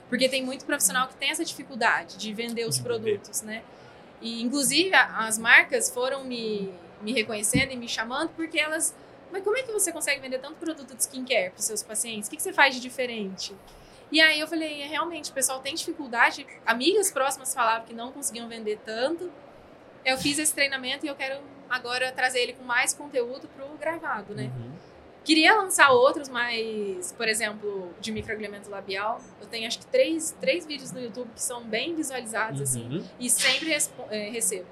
Porque 0.09 0.27
tem 0.29 0.43
muito 0.43 0.65
profissional 0.65 1.07
que 1.07 1.15
tem 1.15 1.29
essa 1.31 1.43
dificuldade 1.43 2.17
de 2.17 2.33
vender 2.33 2.65
os 2.65 2.75
De 2.75 2.81
vender. 2.83 2.99
produtos, 3.01 3.41
né? 3.41 3.61
E, 4.21 4.41
inclusive, 4.41 4.93
as 4.93 5.37
marcas 5.37 5.89
foram 5.89 6.23
me, 6.23 6.71
me 7.01 7.11
reconhecendo 7.11 7.71
e 7.71 7.75
me 7.75 7.87
chamando 7.87 8.29
porque 8.35 8.59
elas. 8.59 8.95
Mas 9.31 9.43
como 9.43 9.57
é 9.57 9.63
que 9.63 9.71
você 9.71 9.91
consegue 9.91 10.19
vender 10.21 10.39
tanto 10.39 10.55
produto 10.55 10.95
de 10.95 11.01
skincare 11.01 11.51
para 11.51 11.61
seus 11.61 11.81
pacientes? 11.81 12.27
O 12.27 12.29
que, 12.29 12.37
que 12.37 12.43
você 12.43 12.53
faz 12.53 12.75
de 12.75 12.81
diferente? 12.81 13.55
E 14.11 14.19
aí 14.19 14.39
eu 14.39 14.47
falei, 14.47 14.81
é, 14.81 14.87
realmente, 14.87 15.31
o 15.31 15.33
pessoal 15.33 15.59
tem 15.61 15.73
dificuldade. 15.73 16.45
Amigas 16.65 17.11
próximas 17.11 17.53
falavam 17.53 17.87
que 17.87 17.93
não 17.93 18.11
conseguiam 18.11 18.47
vender 18.47 18.77
tanto. 18.85 19.31
Eu 20.03 20.17
fiz 20.17 20.37
esse 20.37 20.53
treinamento 20.53 21.05
e 21.05 21.09
eu 21.09 21.15
quero 21.15 21.39
agora 21.69 22.11
trazer 22.11 22.41
ele 22.41 22.53
com 22.53 22.63
mais 22.63 22.93
conteúdo 22.93 23.47
pro 23.55 23.65
gravado, 23.77 24.35
né? 24.35 24.51
Uhum. 24.55 24.70
Queria 25.23 25.55
lançar 25.55 25.91
outros, 25.91 26.27
mas, 26.29 27.11
por 27.11 27.27
exemplo, 27.27 27.93
de 27.99 28.11
microagulhamento 28.11 28.69
labial. 28.69 29.21
Eu 29.39 29.47
tenho 29.47 29.67
acho 29.67 29.77
que 29.79 29.85
três, 29.85 30.35
três 30.41 30.65
vídeos 30.65 30.91
no 30.91 30.99
YouTube 30.99 31.29
que 31.35 31.41
são 31.41 31.63
bem 31.63 31.93
visualizados, 31.95 32.59
assim. 32.61 32.87
Uhum. 32.97 33.05
E 33.19 33.29
sempre 33.29 33.71
é, 34.09 34.29
recebo. 34.29 34.65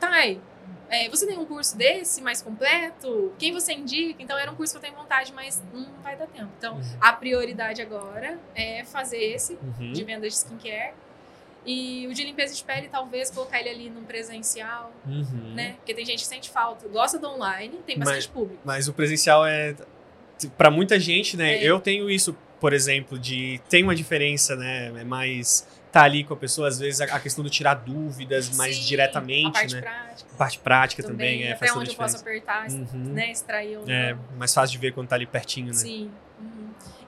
Thay, 0.00 0.40
é, 0.88 1.08
você 1.08 1.26
tem 1.26 1.38
um 1.38 1.44
curso 1.44 1.76
desse 1.76 2.22
mais 2.22 2.40
completo? 2.42 3.32
Quem 3.38 3.52
você 3.52 3.72
indica? 3.74 4.22
Então 4.22 4.38
era 4.38 4.50
um 4.50 4.54
curso 4.54 4.72
que 4.72 4.78
eu 4.78 4.82
tenho 4.90 4.96
vontade, 4.96 5.32
mas 5.32 5.62
não 5.72 5.86
vai 6.02 6.16
dar 6.16 6.26
tempo. 6.28 6.50
Então 6.58 6.76
Uhum. 6.76 6.82
a 7.00 7.12
prioridade 7.12 7.82
agora 7.82 8.38
é 8.54 8.84
fazer 8.84 9.18
esse 9.22 9.54
Uhum. 9.54 9.92
de 9.92 10.02
venda 10.04 10.26
de 10.26 10.34
skincare. 10.34 10.94
E 11.66 12.06
o 12.06 12.12
de 12.14 12.24
limpeza 12.24 12.54
de 12.54 12.62
pele, 12.62 12.88
talvez 12.88 13.30
colocar 13.30 13.58
ele 13.60 13.68
ali 13.70 13.90
num 13.90 14.04
presencial, 14.04 14.92
Uhum. 15.06 15.54
né? 15.54 15.72
Porque 15.76 15.94
tem 15.94 16.04
gente 16.04 16.20
que 16.20 16.26
sente 16.26 16.50
falta, 16.50 16.86
gosta 16.88 17.18
do 17.18 17.28
online, 17.28 17.78
tem 17.86 17.98
bastante 17.98 18.16
Mas- 18.16 18.26
público. 18.26 18.60
Mas 18.64 18.88
o 18.88 18.92
presencial 18.92 19.46
é 19.46 19.74
Pra 20.58 20.68
muita 20.70 20.98
gente, 20.98 21.36
né? 21.36 21.54
É. 21.54 21.64
Eu 21.64 21.78
tenho 21.80 22.10
isso, 22.10 22.36
por 22.60 22.72
exemplo, 22.72 23.16
de 23.18 23.60
tem 23.68 23.82
uma 23.84 23.94
diferença, 23.94 24.56
né? 24.56 24.88
É 25.00 25.04
mais 25.04 25.66
tá 25.92 26.02
ali 26.02 26.24
com 26.24 26.34
a 26.34 26.36
pessoa, 26.36 26.66
às 26.66 26.76
vezes 26.80 27.00
a, 27.00 27.20
questão 27.20 27.44
do 27.44 27.48
tirar 27.48 27.74
dúvidas 27.74 28.54
mais 28.56 28.74
Sim, 28.76 28.82
diretamente, 28.82 29.46
a 29.46 29.52
parte 29.52 29.74
né? 29.76 29.80
prática. 29.80 30.30
A 30.32 30.36
parte 30.36 30.58
prática 30.58 31.02
também, 31.04 31.34
também, 31.36 31.42
é, 31.48 31.52
até 31.52 31.66
faz 31.68 31.76
onde 31.76 31.90
eu 31.90 31.94
posso 31.96 32.16
apertar, 32.16 32.68
Uhum. 32.68 32.86
né, 32.92 33.30
extrair 33.30 33.78
É, 33.86 34.16
mais 34.36 34.52
fácil 34.52 34.72
de 34.72 34.78
ver 34.78 34.92
quando 34.92 35.06
tá 35.06 35.14
ali 35.14 35.24
pertinho, 35.24 35.68
né? 35.68 35.72
Sim. 35.74 36.10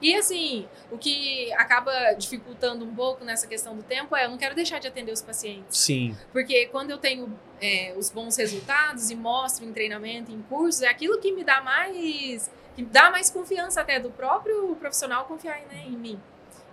E 0.01 0.15
assim, 0.15 0.67
o 0.91 0.97
que 0.97 1.51
acaba 1.53 2.13
dificultando 2.13 2.85
um 2.85 2.93
pouco 2.93 3.25
nessa 3.25 3.47
questão 3.47 3.75
do 3.75 3.83
tempo 3.83 4.15
é 4.15 4.25
eu 4.25 4.29
não 4.29 4.37
quero 4.37 4.53
deixar 4.55 4.79
de 4.79 4.87
atender 4.87 5.11
os 5.11 5.21
pacientes. 5.21 5.77
Sim. 5.77 6.15
Porque 6.31 6.67
quando 6.67 6.91
eu 6.91 6.97
tenho 6.97 7.31
é, 7.61 7.93
os 7.97 8.09
bons 8.09 8.35
resultados 8.37 9.09
e 9.09 9.15
mostro 9.15 9.65
em 9.65 9.73
treinamento, 9.73 10.31
em 10.31 10.41
cursos, 10.43 10.81
é 10.83 10.87
aquilo 10.87 11.19
que 11.19 11.31
me 11.31 11.43
dá 11.43 11.61
mais. 11.61 12.49
que 12.75 12.83
dá 12.83 13.09
mais 13.09 13.29
confiança 13.31 13.81
até 13.81 13.99
do 13.99 14.11
próprio 14.11 14.75
profissional 14.75 15.25
confiar 15.25 15.59
né, 15.71 15.83
em 15.87 15.97
mim. 15.97 16.19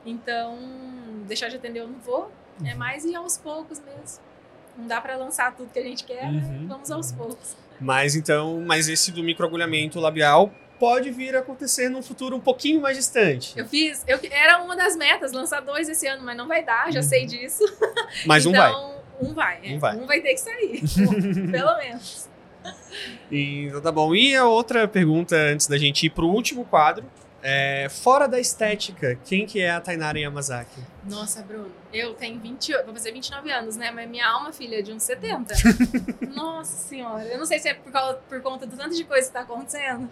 Então, 0.05 0.59
deixar 1.27 1.49
de 1.49 1.57
atender 1.57 1.81
eu 1.81 1.89
não 1.89 1.99
vou. 1.99 2.31
É 2.65 2.73
Uhum. 2.73 2.79
mais 2.79 3.05
ir 3.05 3.17
aos 3.17 3.37
poucos 3.37 3.81
mesmo. 3.81 4.23
Não 4.77 4.87
dá 4.87 5.01
pra 5.01 5.17
lançar 5.17 5.55
tudo 5.57 5.73
que 5.73 5.79
a 5.79 5.83
gente 5.83 6.05
quer, 6.05 6.31
né? 6.31 6.41
Uhum. 6.41 6.69
Vamos 6.69 6.91
aos 6.91 7.11
poucos. 7.11 7.57
Mas 7.81 8.15
então, 8.15 8.63
mas 8.65 8.89
esse 8.89 9.11
do 9.11 9.23
microagulhamento 9.25 9.99
labial 9.99 10.53
pode 10.79 11.11
vir 11.11 11.35
a 11.37 11.41
acontecer 11.41 11.89
num 11.89 12.03
futuro 12.03 12.37
um 12.37 12.41
pouquinho 12.41 12.81
mais 12.81 12.97
distante. 12.97 13.53
Eu 13.59 13.67
fiz, 13.67 14.05
eu, 14.07 14.19
era 14.31 14.63
uma 14.63 14.77
das 14.77 14.97
metas, 14.97 15.33
lançar 15.33 15.61
dois 15.61 15.89
esse 15.89 16.07
ano, 16.07 16.23
mas 16.25 16.37
não 16.37 16.47
vai 16.49 16.65
dar, 16.65 16.93
já 16.93 17.01
Uhum. 17.01 17.07
sei 17.07 17.27
disso. 17.27 17.65
Mas 18.27 18.45
um 18.47 18.53
vai. 18.53 18.71
então, 18.71 18.95
um 19.21 19.35
vai. 19.35 19.61
é. 19.63 19.75
Um 19.75 19.79
vai. 19.79 19.97
Um 19.97 20.07
vai 20.07 20.21
ter 20.21 20.35
que 20.35 20.41
sair. 20.41 20.81
pelo 21.51 21.77
menos. 21.79 22.29
Então 23.31 23.81
tá 23.81 23.93
bom. 23.93 24.15
E 24.15 24.35
a 24.37 24.47
outra 24.47 24.87
pergunta 24.89 25.37
antes 25.37 25.67
da 25.67 25.77
gente 25.77 26.07
ir 26.07 26.11
pro 26.11 26.27
último 26.27 26.65
quadro. 26.65 27.05
É, 27.47 27.91
fora 27.91 28.27
da 28.27 28.41
estética, 28.41 29.19
quem 29.27 29.45
que 29.45 29.61
é 29.61 29.71
a 29.71 29.79
Tainara 29.79 30.19
Yamazaki? 30.19 30.81
Nossa, 31.05 31.43
Bruno, 31.43 31.71
eu 31.93 32.15
tenho 32.15 32.41
20, 32.41 32.73
vou 32.85 32.95
fazer 32.95 33.13
29 33.13 33.53
anos, 33.53 33.77
né? 33.77 33.91
Mas 33.91 34.09
minha 34.09 34.27
alma, 34.27 34.51
filha, 34.51 34.79
é 34.79 34.83
de 34.83 34.91
uns 34.91 35.03
70. 35.03 35.53
Nossa 36.35 36.73
senhora, 36.73 37.25
eu 37.25 37.37
não 37.37 37.45
sei 37.45 37.59
se 37.59 37.69
é 37.69 37.75
por, 37.75 37.93
causa, 37.93 38.15
por 38.31 38.41
conta 38.41 38.67
do 38.67 38.75
tanto 38.75 38.97
de 38.97 39.05
coisa 39.05 39.27
que 39.27 39.33
tá 39.35 39.41
acontecendo. 39.41 40.09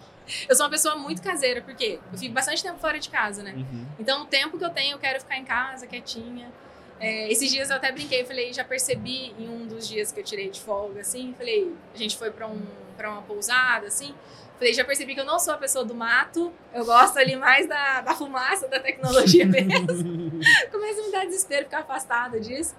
Eu 0.47 0.55
sou 0.55 0.67
uma 0.67 0.69
pessoa 0.69 0.95
muito 0.95 1.23
caseira, 1.23 1.59
porque 1.63 1.99
eu 2.11 2.19
fico 2.19 2.35
bastante 2.35 2.61
tempo 2.61 2.77
fora 2.77 2.99
de 2.99 3.09
casa, 3.09 3.41
né? 3.41 3.53
Uhum. 3.57 3.87
Então, 3.97 4.21
o 4.21 4.25
tempo 4.25 4.59
que 4.59 4.63
eu 4.63 4.69
tenho, 4.69 4.93
eu 4.93 4.99
quero 4.99 5.19
ficar 5.19 5.37
em 5.39 5.43
casa, 5.43 5.87
quietinha. 5.87 6.51
É, 6.99 7.31
esses 7.31 7.51
dias 7.51 7.71
eu 7.71 7.77
até 7.77 7.91
brinquei, 7.91 8.23
falei, 8.25 8.53
já 8.53 8.63
percebi 8.63 9.33
em 9.39 9.49
um 9.49 9.65
dos 9.65 9.87
dias 9.87 10.11
que 10.11 10.19
eu 10.19 10.23
tirei 10.23 10.51
de 10.51 10.61
folga, 10.61 11.01
assim, 11.01 11.33
falei, 11.35 11.73
a 11.95 11.97
gente 11.97 12.15
foi 12.15 12.29
pra, 12.29 12.45
um, 12.45 12.61
pra 12.95 13.09
uma 13.09 13.23
pousada, 13.23 13.87
assim, 13.87 14.13
falei, 14.57 14.73
já 14.73 14.83
percebi 14.85 15.13
que 15.15 15.19
eu 15.21 15.25
não 15.25 15.39
sou 15.39 15.53
a 15.53 15.57
pessoa 15.57 15.83
do 15.83 15.93
mato, 15.95 16.51
eu 16.73 16.85
gosto 16.85 17.17
ali 17.17 17.35
mais 17.35 17.67
da, 17.67 18.01
da 18.01 18.13
fumaça, 18.13 18.67
da 18.67 18.79
tecnologia 18.79 19.45
mesmo. 19.47 19.87
Começa 20.71 21.01
a 21.01 21.05
me 21.05 21.11
dar 21.11 21.25
desespero 21.25 21.65
ficar 21.65 21.79
afastada 21.79 22.39
disso. 22.39 22.75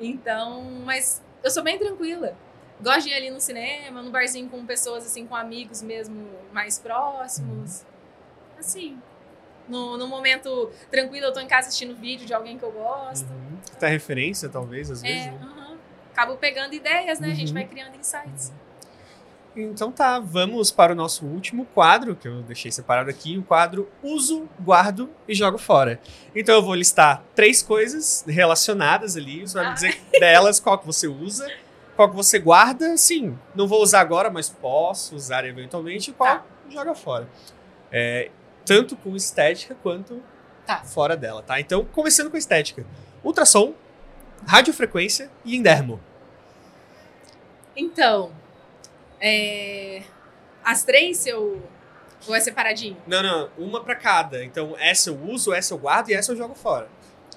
Então, 0.00 0.62
mas 0.84 1.22
eu 1.42 1.50
sou 1.50 1.62
bem 1.62 1.78
tranquila. 1.78 2.36
Gosto 2.80 3.02
de 3.04 3.10
ir 3.10 3.14
ali 3.14 3.30
no 3.30 3.40
cinema, 3.40 4.02
no 4.02 4.10
barzinho 4.10 4.48
com 4.48 4.64
pessoas, 4.66 5.06
assim, 5.06 5.26
com 5.26 5.34
amigos 5.36 5.80
mesmo 5.82 6.28
mais 6.52 6.78
próximos. 6.78 7.84
Assim, 8.58 8.98
no, 9.68 9.96
no 9.96 10.06
momento 10.08 10.70
tranquilo, 10.90 11.26
eu 11.26 11.32
tô 11.32 11.40
em 11.40 11.46
casa 11.46 11.68
assistindo 11.68 11.94
vídeo 11.96 12.26
de 12.26 12.34
alguém 12.34 12.58
que 12.58 12.64
eu 12.64 12.72
gosto. 12.72 13.30
Uhum. 13.30 13.58
Até 13.72 13.88
referência, 13.88 14.48
talvez, 14.48 14.90
às 14.90 15.02
vezes. 15.02 15.26
É, 15.26 15.30
né? 15.30 15.38
aham. 15.42 15.78
Acabo 16.12 16.36
pegando 16.36 16.74
ideias, 16.74 17.18
né? 17.18 17.28
A 17.30 17.34
gente 17.34 17.48
Uhum. 17.48 17.54
vai 17.54 17.64
criando 17.64 17.96
insights. 17.96 18.52
Então 19.56 19.92
tá, 19.92 20.18
vamos 20.18 20.72
para 20.72 20.92
o 20.92 20.96
nosso 20.96 21.24
último 21.24 21.64
quadro, 21.66 22.16
que 22.16 22.26
eu 22.26 22.42
deixei 22.42 22.72
separado 22.72 23.08
aqui, 23.08 23.38
o 23.38 23.42
quadro 23.44 23.88
Uso, 24.02 24.48
Guardo 24.60 25.08
e 25.28 25.34
Jogo 25.34 25.58
Fora. 25.58 26.00
Então 26.34 26.56
eu 26.56 26.62
vou 26.62 26.74
listar 26.74 27.22
três 27.36 27.62
coisas 27.62 28.24
relacionadas 28.26 29.16
ali, 29.16 29.42
você 29.46 29.54
vai 29.54 29.64
me 29.66 29.70
Ah. 29.70 29.74
dizer 29.74 30.02
delas 30.18 30.58
qual 30.58 30.76
que 30.76 30.84
você 30.86 31.06
usa, 31.06 31.48
qual 31.94 32.10
que 32.10 32.16
você 32.16 32.40
guarda, 32.40 32.96
sim, 32.96 33.38
não 33.54 33.68
vou 33.68 33.80
usar 33.80 34.00
agora, 34.00 34.28
mas 34.28 34.48
posso 34.50 35.14
usar 35.14 35.44
eventualmente, 35.44 36.10
e 36.10 36.14
qual 36.14 36.38
Tá. 36.38 36.44
joga 36.68 36.94
fora. 36.96 37.28
É, 37.92 38.30
tanto 38.64 38.96
com 38.96 39.14
estética 39.14 39.76
quanto 39.80 40.20
Tá. 40.66 40.82
fora 40.82 41.16
dela, 41.16 41.42
tá? 41.42 41.60
Então, 41.60 41.84
começando 41.84 42.28
com 42.28 42.36
estética. 42.36 42.84
Ultrassom, 43.22 43.72
radiofrequência 44.44 45.30
e 45.44 45.54
endermo. 45.54 46.00
Então, 47.76 48.32
é, 49.26 50.02
as 50.62 50.82
três, 50.84 51.16
se 51.16 51.30
eu. 51.30 51.62
Ou 52.26 52.34
é 52.34 52.40
separadinho? 52.40 52.96
Não, 53.06 53.22
não, 53.22 53.50
uma 53.58 53.82
pra 53.82 53.94
cada. 53.94 54.44
Então, 54.44 54.74
essa 54.78 55.10
eu 55.10 55.18
uso, 55.26 55.52
essa 55.52 55.72
eu 55.74 55.78
guardo 55.78 56.10
e 56.10 56.14
essa 56.14 56.32
eu 56.32 56.36
jogo 56.36 56.54
fora. 56.54 56.88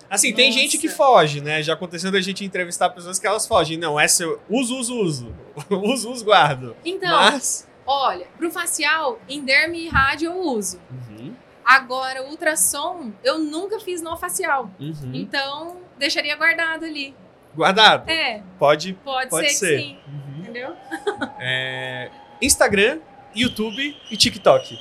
Assim, 0.09 0.33
tem 0.33 0.49
Nossa. 0.49 0.59
gente 0.59 0.77
que 0.77 0.87
foge, 0.87 1.41
né? 1.41 1.61
Já 1.61 1.73
aconteceu 1.73 2.11
da 2.11 2.21
gente 2.21 2.43
entrevistar 2.45 2.89
pessoas 2.89 3.19
que 3.19 3.27
elas 3.27 3.45
fogem. 3.45 3.77
Não, 3.77 3.99
essa 3.99 4.23
eu 4.23 4.41
uso, 4.49 4.77
uso, 4.77 4.95
uso. 4.99 5.35
uso, 5.69 6.11
uso, 6.11 6.25
guardo. 6.25 6.75
Então, 6.85 7.09
Mas. 7.09 7.67
olha, 7.85 8.27
pro 8.37 8.49
facial, 8.49 9.19
enderme 9.27 9.79
e 9.85 9.89
rádio 9.89 10.31
eu 10.31 10.39
uso. 10.39 10.79
Uhum, 10.91 11.33
Agora, 11.65 12.23
ultrassom, 12.23 13.11
eu 13.21 13.39
nunca 13.39 13.77
fiz 13.81 14.01
no 14.01 14.15
facial. 14.15 14.71
uhum. 14.79 15.11
Então, 15.13 15.77
deixaria 15.97 16.35
guardado 16.37 16.85
ali. 16.85 17.13
Guardado. 17.57 18.09
É, 18.09 18.41
Pode, 18.59 18.93
pode, 18.93 19.29
pode 19.29 19.49
ser, 19.49 19.55
ser. 19.67 19.79
sim. 19.79 19.99
Uhum. 20.07 20.39
Entendeu? 20.41 20.75
É, 21.39 22.09
Instagram, 22.41 22.99
YouTube 23.35 23.97
e 24.09 24.15
TikTok. 24.17 24.79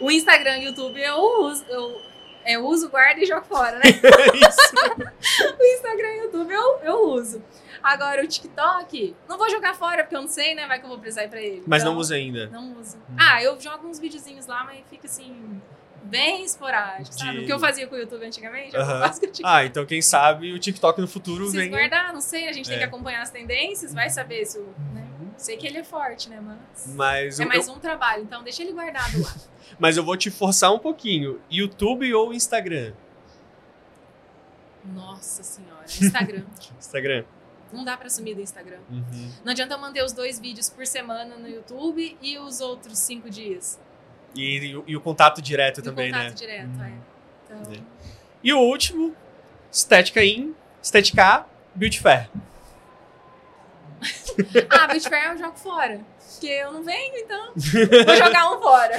O 0.00 0.10
Instagram 0.10 0.58
e 0.58 0.60
o 0.60 0.68
YouTube 0.68 1.00
eu 1.00 1.16
uso. 1.44 1.64
Eu, 1.68 2.00
eu 2.46 2.66
uso, 2.66 2.88
guardo 2.88 3.18
e 3.18 3.26
jogo 3.26 3.44
fora, 3.46 3.76
né? 3.78 3.82
Isso. 4.48 4.72
O 5.58 5.64
Instagram 5.74 6.08
e 6.08 6.18
o 6.20 6.22
YouTube 6.24 6.52
eu, 6.52 6.78
eu 6.82 7.08
uso. 7.10 7.42
Agora, 7.82 8.22
o 8.22 8.26
TikTok, 8.26 9.14
não 9.28 9.36
vou 9.38 9.48
jogar 9.50 9.74
fora, 9.74 10.02
porque 10.04 10.14
eu 10.16 10.20
não 10.22 10.28
sei, 10.28 10.54
né? 10.54 10.66
Vai 10.66 10.78
que 10.78 10.84
eu 10.84 10.88
vou 10.88 10.98
precisar 10.98 11.24
ir 11.24 11.28
pra 11.28 11.40
ele. 11.40 11.62
Mas 11.66 11.82
não 11.84 11.92
Então, 11.92 12.00
usa 12.00 12.14
ainda. 12.14 12.46
Não 12.48 12.78
uso. 12.80 12.96
Ah, 13.18 13.42
eu 13.42 13.60
jogo 13.60 13.88
uns 13.88 13.98
videozinhos 13.98 14.46
lá, 14.46 14.64
mas 14.64 14.80
fica 14.90 15.06
assim, 15.06 15.60
bem 16.04 16.44
esporádico, 16.44 17.14
sabe? 17.14 17.38
De- 17.38 17.38
O 17.44 17.46
que 17.46 17.52
eu 17.52 17.58
fazia 17.58 17.86
com 17.86 17.94
o 17.94 17.98
YouTube 17.98 18.24
antigamente, 18.24 18.74
eu 18.74 18.80
Aham. 18.80 19.00
faço 19.00 19.20
com 19.20 19.26
o 19.26 19.30
TikTok. 19.30 19.54
Ah, 19.56 19.64
então 19.64 19.86
quem 19.86 20.02
sabe 20.02 20.52
o 20.52 20.58
TikTok 20.58 21.00
no 21.00 21.08
futuro 21.08 21.38
Preciso 21.44 21.58
vem. 21.58 21.70
guardar, 21.70 22.12
não 22.12 22.20
sei, 22.20 22.48
a 22.48 22.52
gente 22.52 22.66
tem 22.66 22.76
É. 22.76 22.78
que 22.80 22.84
acompanhar 22.84 23.22
as 23.22 23.30
tendências, 23.30 23.92
vai 23.94 24.10
saber 24.10 24.44
se 24.46 24.58
o. 24.58 24.74
Né? 24.94 25.06
Sei 25.36 25.56
que 25.56 25.66
ele 25.66 25.78
é 25.78 25.84
forte, 25.84 26.28
né? 26.28 26.40
Mas. 26.40 26.94
Mas 26.94 27.40
É 27.40 27.44
eu, 27.44 27.48
mais 27.48 27.68
um 27.68 27.78
trabalho, 27.78 28.22
então 28.22 28.42
deixa 28.42 28.62
ele 28.62 28.72
guardado 28.72 29.20
lá. 29.22 29.34
mas 29.78 29.96
eu 29.96 30.04
vou 30.04 30.16
te 30.16 30.30
forçar 30.30 30.72
um 30.72 30.78
pouquinho. 30.78 31.40
YouTube 31.50 32.12
ou 32.14 32.32
Instagram? 32.34 32.92
Nossa 34.84 35.42
senhora. 35.42 35.84
Instagram. 35.84 36.42
Instagram. 36.78 37.24
Não 37.72 37.84
dá 37.84 37.96
pra 37.96 38.10
sumir 38.10 38.34
do 38.34 38.42
Instagram. 38.42 38.80
Uhum. 38.90 39.32
Não 39.44 39.52
adianta 39.52 39.74
eu 39.74 39.78
manter 39.78 40.04
os 40.04 40.12
dois 40.12 40.38
vídeos 40.38 40.68
por 40.68 40.86
semana 40.86 41.36
no 41.36 41.48
YouTube 41.48 42.18
e 42.20 42.38
os 42.38 42.60
outros 42.60 42.98
cinco 42.98 43.30
dias. 43.30 43.80
E, 44.34 44.58
e 44.58 44.76
o- 44.76 44.84
e 44.86 44.96
o 44.96 45.00
contato 45.00 45.40
direto 45.42 45.80
E 45.80 45.82
também, 45.82 46.10
contato 46.10 46.28
né? 46.28 46.34
direto, 46.34 46.66
Uhum. 46.68 46.84
é. 46.84 46.92
Então, 47.44 47.72
É. 47.74 47.80
E 48.42 48.52
o 48.52 48.58
último, 48.58 49.14
Estética 49.70 50.22
In, 50.24 50.54
Estética 50.82 51.46
Beauty 51.74 52.00
Fair. 52.00 52.28
Ah, 54.70 54.86
Beauty 54.88 55.08
Fair 55.08 55.30
eu 55.32 55.38
jogo 55.38 55.56
fora. 55.56 56.00
Porque 56.32 56.46
eu 56.46 56.72
não 56.72 56.82
venho, 56.82 57.14
então. 57.18 57.52
Vou 57.54 58.16
jogar 58.16 58.50
um 58.56 58.60
fora. 58.60 58.98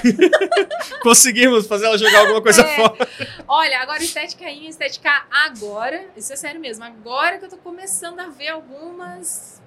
Conseguimos 1.02 1.68
fazer 1.68 1.88
ela 1.88 1.98
jogar 1.98 2.20
alguma 2.20 2.42
coisa 2.42 2.62
É. 2.66 2.76
fora. 2.76 3.10
Olha, 3.48 3.80
agora 3.82 4.02
estética 4.02 4.50
in, 4.50 4.68
estética 4.68 5.26
agora. 5.30 6.06
Isso 6.16 6.32
é 6.32 6.36
sério 6.38 6.62
mesmo. 6.62 6.84
Agora 6.86 7.38
que 7.40 7.46
eu 7.46 7.50
tô 7.50 7.58
começando 7.58 8.20
a 8.20 8.28
ver 8.28 8.50
algumas 8.50 9.62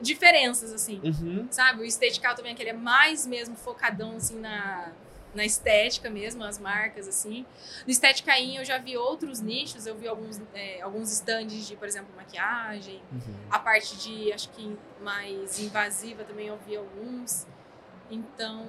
diferenças, 0.00 0.72
assim. 0.74 1.00
Uhum. 1.02 1.46
Sabe? 1.50 1.80
O 1.80 1.84
estetical 1.84 2.34
também, 2.34 2.54
que 2.54 2.62
ele 2.62 2.70
é 2.70 2.74
mais 2.74 3.24
mesmo 3.26 3.56
focadão, 3.56 4.16
assim, 4.16 4.38
na, 4.38 4.88
na 5.34 5.44
estética 5.44 6.10
mesmo, 6.10 6.44
as 6.44 6.58
marcas, 6.58 7.08
assim. 7.08 7.46
No 7.86 7.90
estética 7.90 8.38
in 8.38 8.56
eu 8.56 8.64
já 8.64 8.78
vi 8.78 8.96
outros 8.96 9.40
nichos. 9.40 9.86
Eu 9.86 9.96
vi 9.96 10.06
alguns, 10.06 10.40
é, 10.54 10.80
alguns 10.82 11.10
stands 11.12 11.66
de, 11.66 11.76
por 11.76 11.88
exemplo, 11.88 12.14
maquiagem. 12.16 13.02
Uhum. 13.10 13.34
A 13.50 13.58
parte 13.58 13.96
de, 13.96 14.32
acho 14.32 14.50
que 14.50 14.76
mais 15.00 15.58
invasiva 15.58 16.24
também 16.24 16.48
eu 16.48 16.58
vi 16.66 16.76
alguns. 16.76 17.46
Então. 18.10 18.66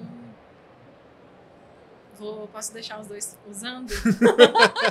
Vou, 2.18 2.46
posso 2.48 2.72
deixar 2.72 3.00
os 3.00 3.08
dois 3.08 3.36
usando? 3.48 3.92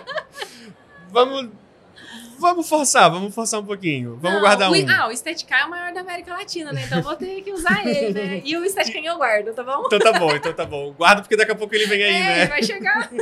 Vamos, 1.09 1.51
vamos 2.39 2.67
forçar, 2.67 3.09
vamos 3.09 3.33
forçar 3.33 3.59
um 3.59 3.65
pouquinho. 3.65 4.17
Vamos 4.21 4.35
Não, 4.35 4.39
guardar 4.41 4.71
o, 4.71 4.75
um. 4.75 4.89
Ah, 4.89 5.07
o 5.07 5.11
Estética 5.11 5.55
é 5.55 5.65
o 5.65 5.69
maior 5.69 5.93
da 5.93 6.01
América 6.01 6.33
Latina, 6.33 6.71
né? 6.71 6.83
Então 6.85 7.01
vou 7.01 7.15
ter 7.15 7.41
que 7.41 7.51
usar 7.51 7.85
ele, 7.85 8.13
né? 8.13 8.41
E 8.43 8.57
o 8.57 8.65
Estética 8.65 8.99
eu 8.99 9.17
guardo, 9.17 9.53
tá 9.53 9.63
bom? 9.63 9.83
Então 9.85 9.99
tá 9.99 10.13
bom, 10.13 10.35
então 10.35 10.53
tá 10.53 10.65
bom. 10.65 10.91
Guarda 10.93 11.21
porque 11.21 11.35
daqui 11.35 11.51
a 11.51 11.55
pouco 11.55 11.73
ele 11.73 11.85
vem 11.85 12.03
aí, 12.03 12.13
é, 12.13 12.21
né? 12.21 12.45
vai 12.47 12.63
chegar. 12.63 13.09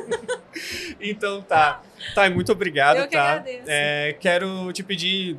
Então 0.99 1.41
tá. 1.41 1.81
Tá, 2.13 2.29
muito 2.29 2.51
obrigado, 2.51 2.97
Eu 2.97 3.07
que 3.07 3.15
tá? 3.15 3.31
agradeço. 3.31 3.63
É, 3.67 4.15
quero 4.19 4.71
te 4.73 4.83
pedir 4.83 5.37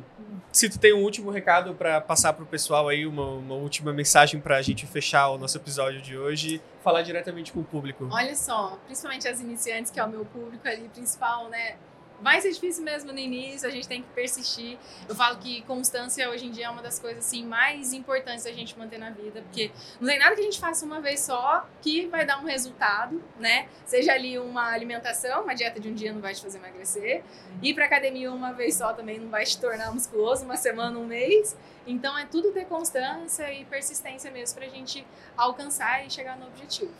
se 0.53 0.69
tu 0.69 0.77
tem 0.77 0.93
um 0.93 1.01
último 1.01 1.31
recado 1.31 1.73
pra 1.73 1.99
passar 1.99 2.31
pro 2.33 2.45
pessoal 2.45 2.87
aí, 2.87 3.07
uma, 3.07 3.27
uma 3.27 3.55
última 3.55 3.91
mensagem 3.91 4.39
pra 4.39 4.61
gente 4.61 4.85
fechar 4.85 5.29
o 5.29 5.37
nosso 5.37 5.57
episódio 5.57 5.99
de 5.99 6.15
hoje, 6.15 6.61
falar 6.83 7.01
diretamente 7.01 7.51
com 7.51 7.61
o 7.61 7.63
público. 7.63 8.07
Olha 8.11 8.35
só, 8.35 8.77
principalmente 8.85 9.27
as 9.27 9.41
iniciantes, 9.41 9.91
que 9.91 9.99
é 9.99 10.03
o 10.03 10.09
meu 10.09 10.23
público 10.25 10.67
ali 10.67 10.87
principal, 10.89 11.49
né? 11.49 11.75
Vai 12.23 12.39
ser 12.39 12.51
difícil 12.51 12.85
mesmo 12.85 13.11
no 13.11 13.19
início, 13.19 13.67
a 13.67 13.71
gente 13.71 13.85
tem 13.85 14.01
que 14.01 14.07
persistir. 14.11 14.77
Eu 15.09 15.13
falo 15.13 15.39
que 15.39 15.61
constância 15.63 16.29
hoje 16.29 16.45
em 16.45 16.51
dia 16.51 16.67
é 16.67 16.69
uma 16.69 16.81
das 16.81 16.97
coisas 16.97 17.25
assim 17.25 17.45
mais 17.45 17.91
importantes 17.91 18.45
a 18.45 18.51
gente 18.53 18.79
manter 18.79 18.97
na 18.97 19.09
vida, 19.09 19.41
porque 19.41 19.71
não 19.99 20.07
tem 20.07 20.17
nada 20.17 20.33
que 20.33 20.39
a 20.39 20.43
gente 20.45 20.57
faça 20.57 20.85
uma 20.85 21.01
vez 21.01 21.19
só 21.19 21.67
que 21.81 22.07
vai 22.07 22.25
dar 22.25 22.41
um 22.41 22.45
resultado, 22.45 23.21
né? 23.37 23.67
Seja 23.85 24.13
ali 24.13 24.39
uma 24.39 24.71
alimentação, 24.71 25.43
uma 25.43 25.53
dieta 25.53 25.81
de 25.81 25.89
um 25.89 25.93
dia 25.93 26.13
não 26.13 26.21
vai 26.21 26.33
te 26.33 26.41
fazer 26.41 26.59
emagrecer, 26.59 27.25
ir 27.61 27.73
para 27.73 27.83
academia 27.83 28.31
uma 28.31 28.53
vez 28.53 28.75
só 28.75 28.93
também 28.93 29.19
não 29.19 29.27
vai 29.27 29.43
te 29.43 29.59
tornar 29.59 29.93
musculoso, 29.93 30.45
uma 30.45 30.55
semana, 30.55 30.97
um 30.97 31.05
mês. 31.05 31.57
Então 31.85 32.17
é 32.17 32.25
tudo 32.25 32.53
ter 32.53 32.65
constância 32.67 33.51
e 33.51 33.65
persistência 33.65 34.31
mesmo 34.31 34.57
pra 34.57 34.69
gente 34.69 35.05
alcançar 35.35 36.07
e 36.07 36.09
chegar 36.09 36.37
no 36.37 36.47
objetivo. 36.47 36.93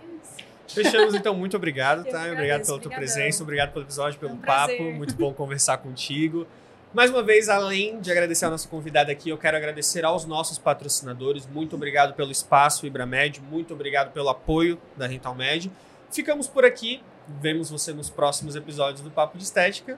É 0.00 0.06
isso. 0.22 0.49
Fechamos, 0.74 1.14
então. 1.14 1.34
Muito 1.34 1.56
obrigado, 1.56 2.04
tá? 2.04 2.10
que 2.10 2.16
Obrigado 2.16 2.38
agradeço, 2.38 2.66
pela 2.66 2.78
tua 2.80 2.92
obrigadão. 2.92 3.14
presença, 3.14 3.42
obrigado 3.42 3.72
pelo 3.72 3.84
episódio, 3.84 4.18
pelo 4.18 4.32
um 4.32 4.36
papo. 4.36 4.66
prazer. 4.76 4.94
Muito 4.94 5.14
bom 5.14 5.32
conversar 5.32 5.78
contigo. 5.78 6.46
Mais 6.92 7.08
uma 7.10 7.22
vez, 7.22 7.48
além 7.48 8.00
de 8.00 8.10
agradecer 8.10 8.46
a 8.46 8.50
nossa 8.50 8.68
convidada 8.68 9.12
aqui, 9.12 9.30
eu 9.30 9.38
quero 9.38 9.56
agradecer 9.56 10.04
aos 10.04 10.24
nossos 10.24 10.58
patrocinadores. 10.58 11.46
Muito 11.46 11.76
obrigado 11.76 12.14
pelo 12.14 12.32
espaço 12.32 12.84
Ibramed, 12.84 13.40
muito 13.40 13.72
obrigado 13.74 14.12
pelo 14.12 14.28
apoio 14.28 14.76
da 14.96 15.06
Rental 15.06 15.34
Med. 15.34 15.70
Ficamos 16.10 16.48
por 16.48 16.64
aqui. 16.64 17.00
Vemos 17.40 17.70
você 17.70 17.92
nos 17.92 18.10
próximos 18.10 18.56
episódios 18.56 19.02
do 19.02 19.10
Papo 19.10 19.38
de 19.38 19.44
Estética. 19.44 19.96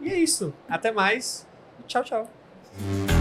E 0.00 0.08
é 0.08 0.16
isso. 0.16 0.54
Até 0.66 0.90
mais. 0.90 1.46
Tchau, 1.86 2.02
tchau. 2.02 3.13